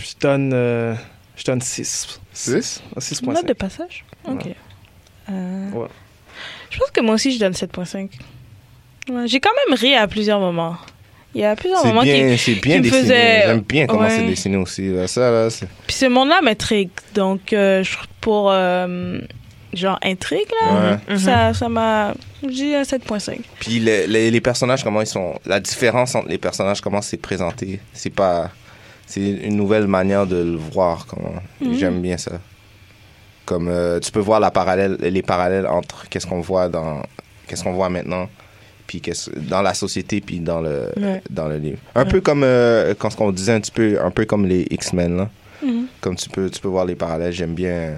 je 0.03 0.15
donne, 0.21 0.53
euh, 0.53 0.95
je 1.37 1.45
donne 1.45 1.61
6. 1.61 2.21
6? 2.39 2.83
Ah, 2.97 3.01
6.5. 3.01 3.33
Note 3.33 3.47
de 3.47 3.53
passage. 3.53 4.05
Ok. 4.25 4.47
Euh, 5.31 5.71
Ouais. 5.73 5.89
Je 6.71 6.79
pense 6.79 6.91
que 6.91 7.01
moi 7.01 7.15
aussi 7.15 7.33
je 7.33 7.39
donne 7.41 7.53
7.5. 7.55 8.11
Ouais, 9.11 9.27
J'ai 9.27 9.41
quand 9.41 9.51
même 9.69 9.77
ri 9.79 9.95
à 9.95 10.07
plusieurs 10.07 10.39
moments. 10.41 10.77
Il 11.35 11.41
y 11.43 11.45
a 11.45 11.55
plusieurs 11.57 11.85
moments 11.85 12.03
qui 12.03 12.13
bien, 12.13 12.37
c'est 12.39 12.55
bien 12.55 12.77
qui 12.77 12.83
dessiné. 12.83 13.03
faisait- 13.03 13.43
J'aime 13.47 13.61
bien 13.61 13.87
comment 13.87 14.03
Ouais. 14.03 14.11
c'est 14.11 14.27
dessiné 14.27 14.57
aussi. 14.57 14.89
là. 14.89 15.07
Ça, 15.07 15.31
là, 15.31 15.51
c'est... 15.51 15.69
Puis 15.87 15.97
ce 15.97 16.07
monde-là 16.07 16.41
m'intrigue. 16.43 16.91
Donc, 17.15 17.53
euh, 17.53 17.85
pour 18.21 18.51
euh, 18.51 19.19
genre 19.75 19.99
intrigue, 20.03 20.49
là, 20.63 20.99
Ouais. 21.09 21.19
ça 21.19 21.53
ça 21.53 21.69
m'a. 21.69 22.15
J'ai 22.49 22.77
un 22.77 22.83
7.5. 22.85 23.41
Puis 23.61 23.79
le- 23.81 24.07
le- 24.07 24.31
les 24.31 24.41
personnages, 24.41 24.83
comment 24.85 25.01
ils 25.03 25.07
sont... 25.07 25.39
La 25.45 25.61
différence 25.61 26.15
entre 26.15 26.29
les 26.29 26.39
personnages, 26.39 26.81
comment 26.81 27.03
c'est 27.03 27.17
présenté. 27.19 27.81
C'est 27.93 28.11
pas... 28.11 28.51
C'est 29.09 29.21
une 29.23 29.57
nouvelle 29.57 29.87
manière 29.89 30.27
de 30.27 30.37
le 30.37 30.57
voir. 30.57 31.07
Comment... 31.09 31.33
Mhm. 31.61 31.75
J'aime 31.79 32.01
bien 32.03 32.17
ça. 32.19 32.33
Comme 33.47 33.69
euh, 33.69 33.99
tu 34.01 34.13
peux 34.13 34.21
voir 34.21 34.39
la 34.41 34.51
parallèle, 34.51 34.97
les 35.01 35.23
parallèles 35.23 35.67
entre 35.67 36.09
qu'est-ce 36.09 36.27
qu'on 36.27 36.41
voit 36.43 36.69
dans... 36.69 37.03
Qu'est-ce 37.47 37.65
qu'on 37.65 37.73
voit 37.73 37.89
maintenant 37.89 38.29
puis 38.87 39.01
qu'est-ce- 39.03 39.31
dans 39.39 39.61
la 39.61 39.75
société 39.75 40.21
puis 40.23 40.41
dans 40.41 40.61
le 40.63 40.91
Ouais. 40.97 41.23
dans 41.29 41.47
le 41.49 41.57
livre. 41.59 41.79
Un 41.95 42.07
peu 42.07 42.21
comme 42.23 42.43
euh, 42.43 42.95
quand 42.99 43.11
on 43.21 43.33
disait 43.33 43.53
un 43.53 43.61
petit 43.61 43.71
peu 43.71 43.99
un 44.03 44.11
peu 44.11 44.25
comme 44.25 44.47
les 44.47 44.67
X-Men 44.71 45.17
là. 45.17 45.31
Mhm. 45.63 45.87
Comme 46.01 46.17
tu 46.17 46.29
peux 46.31 46.49
tu 46.49 46.59
peux 46.61 46.69
voir 46.69 46.87
les 46.87 46.95
parallèles, 46.95 47.33
j'aime 47.35 47.55
bien. 47.55 47.97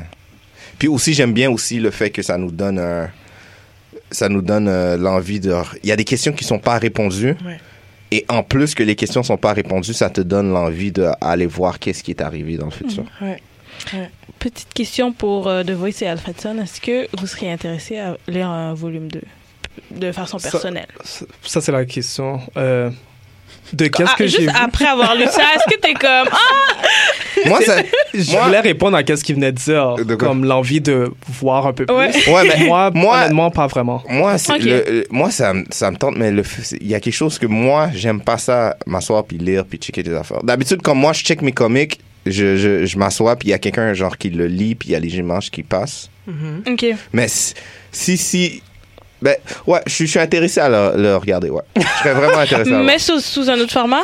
Puis 0.81 0.89
aussi 0.89 1.15
j'aime 1.15 1.33
bien 1.33 1.49
aussi 1.51 1.79
le 1.79 1.91
fait 1.93 2.11
que 2.11 2.23
ça 2.23 2.37
nous 2.39 2.51
donne 2.51 2.81
ça 4.11 4.29
nous 4.29 4.43
donne 4.43 4.67
euh, 4.69 4.97
l'envie 4.97 5.39
de 5.41 5.55
il 5.85 5.89
y 5.89 5.93
a 5.93 5.97
des 5.97 6.05
questions 6.05 6.33
qui 6.33 6.43
sont 6.45 6.59
pas 6.59 6.79
répondues. 6.79 7.37
Ouais. 7.45 7.59
Et 8.11 8.25
en 8.29 8.43
plus 8.43 8.75
que 8.75 8.83
les 8.83 8.97
questions 8.97 9.23
sont 9.23 9.37
pas 9.37 9.53
répondues, 9.53 9.93
ça 9.95 10.11
te 10.11 10.21
donne 10.21 10.53
l'envie 10.53 10.91
d'aller 10.93 11.47
voir 11.47 11.79
qu'est-ce 11.79 12.03
qui 12.03 12.11
est 12.11 12.21
arrivé 12.21 12.57
dans 12.57 12.65
le 12.67 12.71
futur. 12.73 13.05
Ouais. 13.21 13.41
Petite 14.39 14.73
question 14.75 15.13
pour 15.13 15.47
euh, 15.49 15.63
The 15.63 15.71
Voice 15.71 16.03
et 16.03 16.07
Alfredson. 16.09 16.59
Est-ce 16.59 16.81
que 16.81 17.09
vous 17.19 17.27
seriez 17.27 17.51
intéressé 17.53 17.99
à 17.99 18.17
lire 18.29 18.49
un 18.49 18.75
volume 18.75 19.09
2 19.11 19.21
de 19.93 20.13
façon 20.13 20.39
Ça- 20.39 20.51
personnelle? 20.51 20.89
Ça, 21.05 21.25
ça, 21.43 21.61
c'est 21.61 21.73
la 21.73 21.85
question. 21.85 22.41
Euh, 22.57 22.91
de 23.73 23.87
qu'est-ce 23.87 24.11
Ah, 24.13 24.17
que 24.17 24.27
j'ai 24.27 24.43
juste 24.43 24.51
vu? 24.51 24.57
après 24.63 24.87
avoir 24.87 25.15
lu 25.15 25.25
ça, 25.25 25.43
est-ce 25.55 25.75
que 25.75 25.81
t'es 25.81 25.95
comme 25.95 26.29
ah 26.33 27.47
Moi 27.47 27.61
ça 27.63 27.83
Je 28.13 28.31
moi- 28.33 28.47
voulais 28.47 28.61
répondre 28.61 28.97
à 28.97 29.01
ce 29.17 29.23
qu'il 29.25 29.35
venait 29.37 29.53
de 29.53 29.57
dire, 29.59 29.95
De 29.97 30.15
comme 30.15 30.45
l'envie 30.45 30.81
de 30.81 31.11
voir 31.41 31.67
un 31.67 31.73
peu 31.73 31.87
plus. 31.87 31.95
Ouais. 31.95 32.11
Ouais, 32.29 32.45
mais 32.59 32.67
Moi, 32.67 32.91
moi- 32.95 33.17
honnêtement, 33.19 33.51
pas 33.51 33.67
vraiment. 33.67 34.03
Moi, 34.09 34.37
c'est 34.39 34.53
Ok. 34.55 34.63
le- 34.63 35.07
moi 35.11 35.31
ça, 35.31 35.53
me- 35.55 35.65
ça 35.71 35.91
me 35.91 35.97
tente, 35.97 36.17
mais 36.17 36.33
il 36.81 36.87
y 36.87 36.95
a 36.95 37.01
quelque 37.01 37.15
chose 37.15 37.39
que 37.39 37.47
moi, 37.47 37.91
j'aime 37.95 38.21
pas 38.21 38.39
ça, 38.39 38.77
m'asseoir 38.87 39.25
puis 39.25 39.39
lire 39.39 39.65
puis 39.65 39.79
checker 39.79 40.03
des 40.03 40.15
affaires. 40.15 40.43
D'habitude, 40.43 40.83
comme 40.83 40.99
moi, 40.99 41.13
je 41.13 41.23
check 41.23 41.43
mes 41.43 41.53
comics, 41.53 41.99
je, 42.27 42.57
je, 42.57 42.85
je 42.85 42.99
m'assois 42.99 43.37
puis 43.37 43.49
il 43.49 43.51
y 43.53 43.55
a 43.55 43.59
quelqu'un 43.59 43.95
genre 43.95 44.19
qui 44.19 44.31
le 44.31 44.47
lit 44.47 44.75
puis 44.75 44.91
il 44.91 44.93
y 44.93 44.95
a 44.97 45.01
les 45.01 45.17
images 45.17 45.51
qui 45.51 45.63
passent. 45.63 46.11
Mhm. 46.27 46.63
Ok. 46.73 46.85
Mais 47.13 47.27
si, 47.29 48.17
si- 48.19 48.63
ben, 49.23 49.37
ouais, 49.67 49.81
je 49.87 50.05
suis- 50.05 50.19
intéressé 50.19 50.61
à 50.61 50.69
le, 50.69 51.01
le 51.03 51.17
regarder, 51.17 51.51
ouais. 51.51 51.63
Je 51.77 51.83
serais 51.99 52.15
vraiment 52.15 52.39
intéressé 52.41 52.73
à 52.73 52.79
le 52.79 52.85
Mais 52.85 52.99
sous, 52.99 53.21
sous 53.21 53.49
un 53.51 53.59
autre 53.61 53.73
format? 53.73 54.03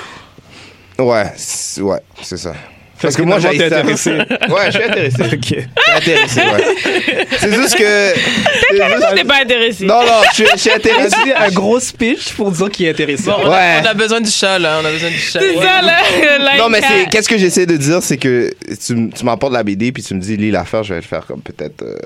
Ouais, 0.99 1.33
c'est- 1.37 1.81
ouais, 1.83 2.01
c'est 2.23 2.37
ça. 2.39 2.55
Parce 2.99 3.15
que 3.15 3.21
que 3.21 3.27
moi, 3.27 3.39
j'ai 3.39 3.59
t'es 3.59 3.67
intéressé. 3.67 4.13
Ouais, 4.49 4.67
je 4.67 4.71
suis 4.71 4.83
intéressé. 4.83 5.23
ok. 5.23 5.29
Je 5.43 5.47
suis 5.51 5.67
intéressé, 5.95 6.41
ouais. 6.41 7.27
C'est 7.39 7.53
juste 7.53 7.77
que. 7.77 8.15
c'est 8.15 8.77
juste- 8.87 9.11
n'étais 9.11 9.25
pas 9.25 9.43
intéressé? 9.43 9.85
Non, 9.85 10.01
non, 10.01 10.23
je, 10.31 10.35
suis- 10.37 10.47
je 10.55 10.59
suis 10.59 10.71
intéressé. 10.73 11.17
Un 11.37 11.51
gros 11.51 11.79
speech 11.79 12.33
pour 12.33 12.51
dire 12.51 12.71
qu'il 12.71 12.87
est 12.87 12.91
intéressé. 12.91 13.25
Bon, 13.25 13.37
on, 13.43 13.47
a, 13.49 13.51
Ouais. 13.51 13.81
on 13.83 13.87
a 13.87 13.93
besoin 13.93 14.23
du 14.23 14.31
chat, 14.31 14.59
là. 14.59 14.79
On 14.83 14.85
a 14.87 14.91
besoin 14.91 15.11
du 15.11 15.19
chat. 15.19 15.41
C'est 15.41 15.57
ça, 15.57 15.83
là. 15.83 15.99
like, 16.39 16.59
Non, 16.59 16.71
mais 16.71 16.81
c'est 16.81 17.11
qu'est-ce 17.11 17.29
que 17.29 17.37
j'essaie 17.37 17.67
de 17.67 17.77
dire, 17.77 18.03
c'est 18.03 18.17
que 18.17 18.51
tu, 18.87 19.11
tu 19.11 19.25
m'apportes 19.27 19.53
la 19.53 19.63
BD 19.63 19.93
puis 19.93 20.03
tu 20.03 20.15
me 20.15 20.21
dis 20.21 20.39
lis 20.39 20.51
l'affaire, 20.51 20.83
je 20.83 20.95
vais 20.95 21.01
le 21.01 21.07
faire 21.07 21.27
comme 21.27 21.43
peut-être. 21.43 21.83
euh, 21.83 21.99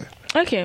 Ok. 0.43 0.57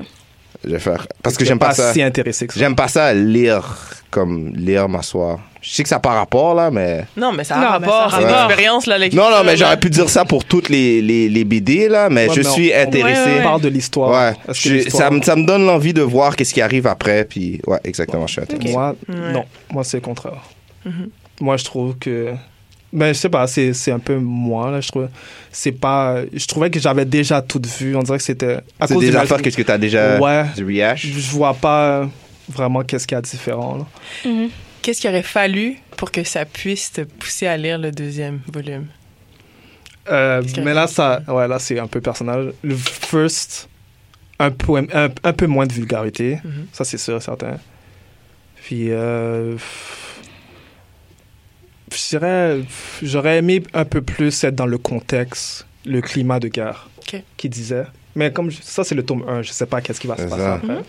Je 0.66 0.72
vais 0.72 0.78
faire 0.78 1.06
parce 1.22 1.36
que 1.36 1.44
j'aime 1.44 1.58
pas 1.58 1.72
ça. 1.72 1.92
si 1.92 2.02
intéressé 2.02 2.46
que 2.46 2.54
ça? 2.54 2.60
J'aime 2.60 2.74
pas 2.74 2.88
ça 2.88 3.14
lire 3.14 3.64
comme 4.10 4.52
lire 4.54 4.88
m'asseoir. 4.88 5.38
Je 5.60 5.70
sais 5.72 5.82
que 5.82 5.88
ça 5.88 5.96
n'a 5.96 6.00
pas 6.00 6.12
rapport 6.14 6.54
là, 6.54 6.70
mais 6.70 7.04
Non, 7.16 7.32
mais 7.32 7.42
ça 7.44 7.56
a 7.56 7.58
Non, 7.58 7.80
mais 7.80 7.86
rapport. 7.86 8.10
ça 8.10 8.16
C'est 8.18 8.22
une 8.22 8.28
rapporte. 8.30 8.50
expérience, 8.50 8.86
là, 8.86 8.98
l'écriture, 8.98 9.24
non 9.30 9.36
non, 9.36 9.42
mais 9.44 9.56
j'aurais 9.56 9.78
pu 9.80 9.90
dire 9.90 10.08
ça 10.08 10.24
pour 10.24 10.44
toutes 10.44 10.68
les 10.68 11.02
les, 11.02 11.28
les 11.28 11.44
BD 11.44 11.88
là, 11.88 12.08
mais 12.08 12.28
Ouais, 12.28 12.34
je 12.34 12.40
mais 12.42 12.48
suis 12.50 12.72
on- 12.74 12.82
intéressé. 12.82 13.20
Ouais, 13.20 13.32
On 13.34 13.36
ouais. 13.38 13.42
parle 13.42 13.60
de 13.62 13.68
l'histoire. 13.68 14.10
Ouais, 14.10 14.36
Je- 14.54 14.88
ça, 14.90 15.10
me- 15.10 15.22
ça 15.22 15.34
me 15.36 15.44
donne 15.44 15.66
l'envie 15.66 15.92
de 15.92 16.02
voir 16.02 16.36
qu'est-ce 16.36 16.54
qui 16.54 16.62
arrive 16.62 16.86
après, 16.86 17.24
puis 17.24 17.60
ouais, 17.66 17.78
exactement, 17.84 18.26
je 18.26 18.32
suis 18.34 18.42
intéressé. 18.42 18.72
Moi, 18.72 18.94
Ouais. 19.08 19.32
non. 19.32 19.44
Moi, 19.72 19.82
c'est 19.84 19.96
le 19.98 20.02
contraire. 20.02 20.42
Mhm. 20.84 21.08
Moi, 21.40 21.56
je 21.56 21.64
trouve 21.64 21.96
que 21.98 22.32
Ben, 22.96 23.08
je 23.12 23.18
sais 23.18 23.28
pas, 23.28 23.46
c'est, 23.46 23.74
c'est 23.74 23.92
un 23.92 23.98
peu 23.98 24.16
moi, 24.16 24.70
là, 24.70 24.80
je 24.80 24.88
trouve. 24.88 25.08
C'est 25.52 25.72
pas. 25.72 26.22
Je 26.32 26.46
trouvais 26.46 26.70
que 26.70 26.80
j'avais 26.80 27.04
déjà 27.04 27.42
tout 27.42 27.60
vu. 27.78 27.94
On 27.94 28.02
dirait 28.02 28.16
que 28.16 28.24
c'était. 28.24 28.56
À 28.80 28.86
C'est 28.86 28.94
cause 28.94 29.04
des 29.04 29.10
du 29.10 29.16
affaires 29.18 29.42
qu'est-ce 29.42 29.56
que 29.58 29.62
t'as 29.62 29.76
déjà 29.76 30.18
Ouais. 30.18 30.46
du 30.56 30.64
rehash? 30.64 31.06
Je, 31.06 31.30
vois 31.30 31.52
pas 31.52 32.08
vraiment 32.48 32.82
qu'est-ce 32.82 33.06
qu'il 33.06 33.14
y 33.14 33.18
a 33.18 33.20
de 33.20 33.26
différent, 33.26 33.76
là. 33.76 34.30
Mhm. 34.30 34.48
Qu'est-ce 34.80 35.02
qu'il 35.02 35.10
aurait 35.10 35.22
fallu 35.22 35.76
pour 35.98 36.10
que 36.10 36.24
ça 36.24 36.46
puisse 36.46 36.90
te 36.90 37.02
pousser 37.02 37.46
à 37.46 37.58
lire 37.58 37.76
le 37.78 37.90
deuxième 37.90 38.40
volume? 38.50 38.86
Euh, 40.10 40.42
mais 40.64 40.70
a? 40.70 40.74
là, 40.74 40.86
ça, 40.86 41.20
ouais, 41.28 41.46
là, 41.46 41.58
c'est 41.58 41.78
un 41.78 41.88
peu 41.88 42.00
personnel. 42.00 42.54
Le 42.62 42.76
first, 42.76 43.68
un 44.38 44.50
peu, 44.50 44.78
un, 44.78 45.08
un 45.22 45.32
peu 45.34 45.46
moins 45.46 45.66
de 45.66 45.72
vulgarité. 45.74 46.38
Mhm. 46.42 46.68
Ça, 46.72 46.84
c'est 46.84 46.96
sûr, 46.96 47.20
certain. 47.20 47.58
Puis, 48.62 48.86
euh, 48.90 49.56
je 51.92 52.08
dirais, 52.10 52.60
j'aurais 53.02 53.38
aimé 53.38 53.62
un 53.74 53.84
peu 53.84 54.00
plus 54.02 54.42
être 54.44 54.54
dans 54.54 54.66
le 54.66 54.78
contexte, 54.78 55.66
le 55.84 56.00
climat 56.00 56.40
de 56.40 56.48
guerre 56.48 56.88
Ok. 56.98 57.22
qui 57.36 57.48
disait. 57.48 57.84
Mais 58.14 58.32
comme 58.32 58.50
je- 58.50 58.58
ça, 58.62 58.82
c'est 58.82 58.94
le 58.94 59.04
tome 59.04 59.24
1, 59.28 59.42
je 59.42 59.52
sais 59.52 59.66
pas 59.66 59.80
qu'est-ce 59.80 60.00
qui 60.00 60.06
va 60.06 60.16
se 60.16 60.22
passer 60.22 60.36
ça. 60.42 60.54
après. 60.54 60.80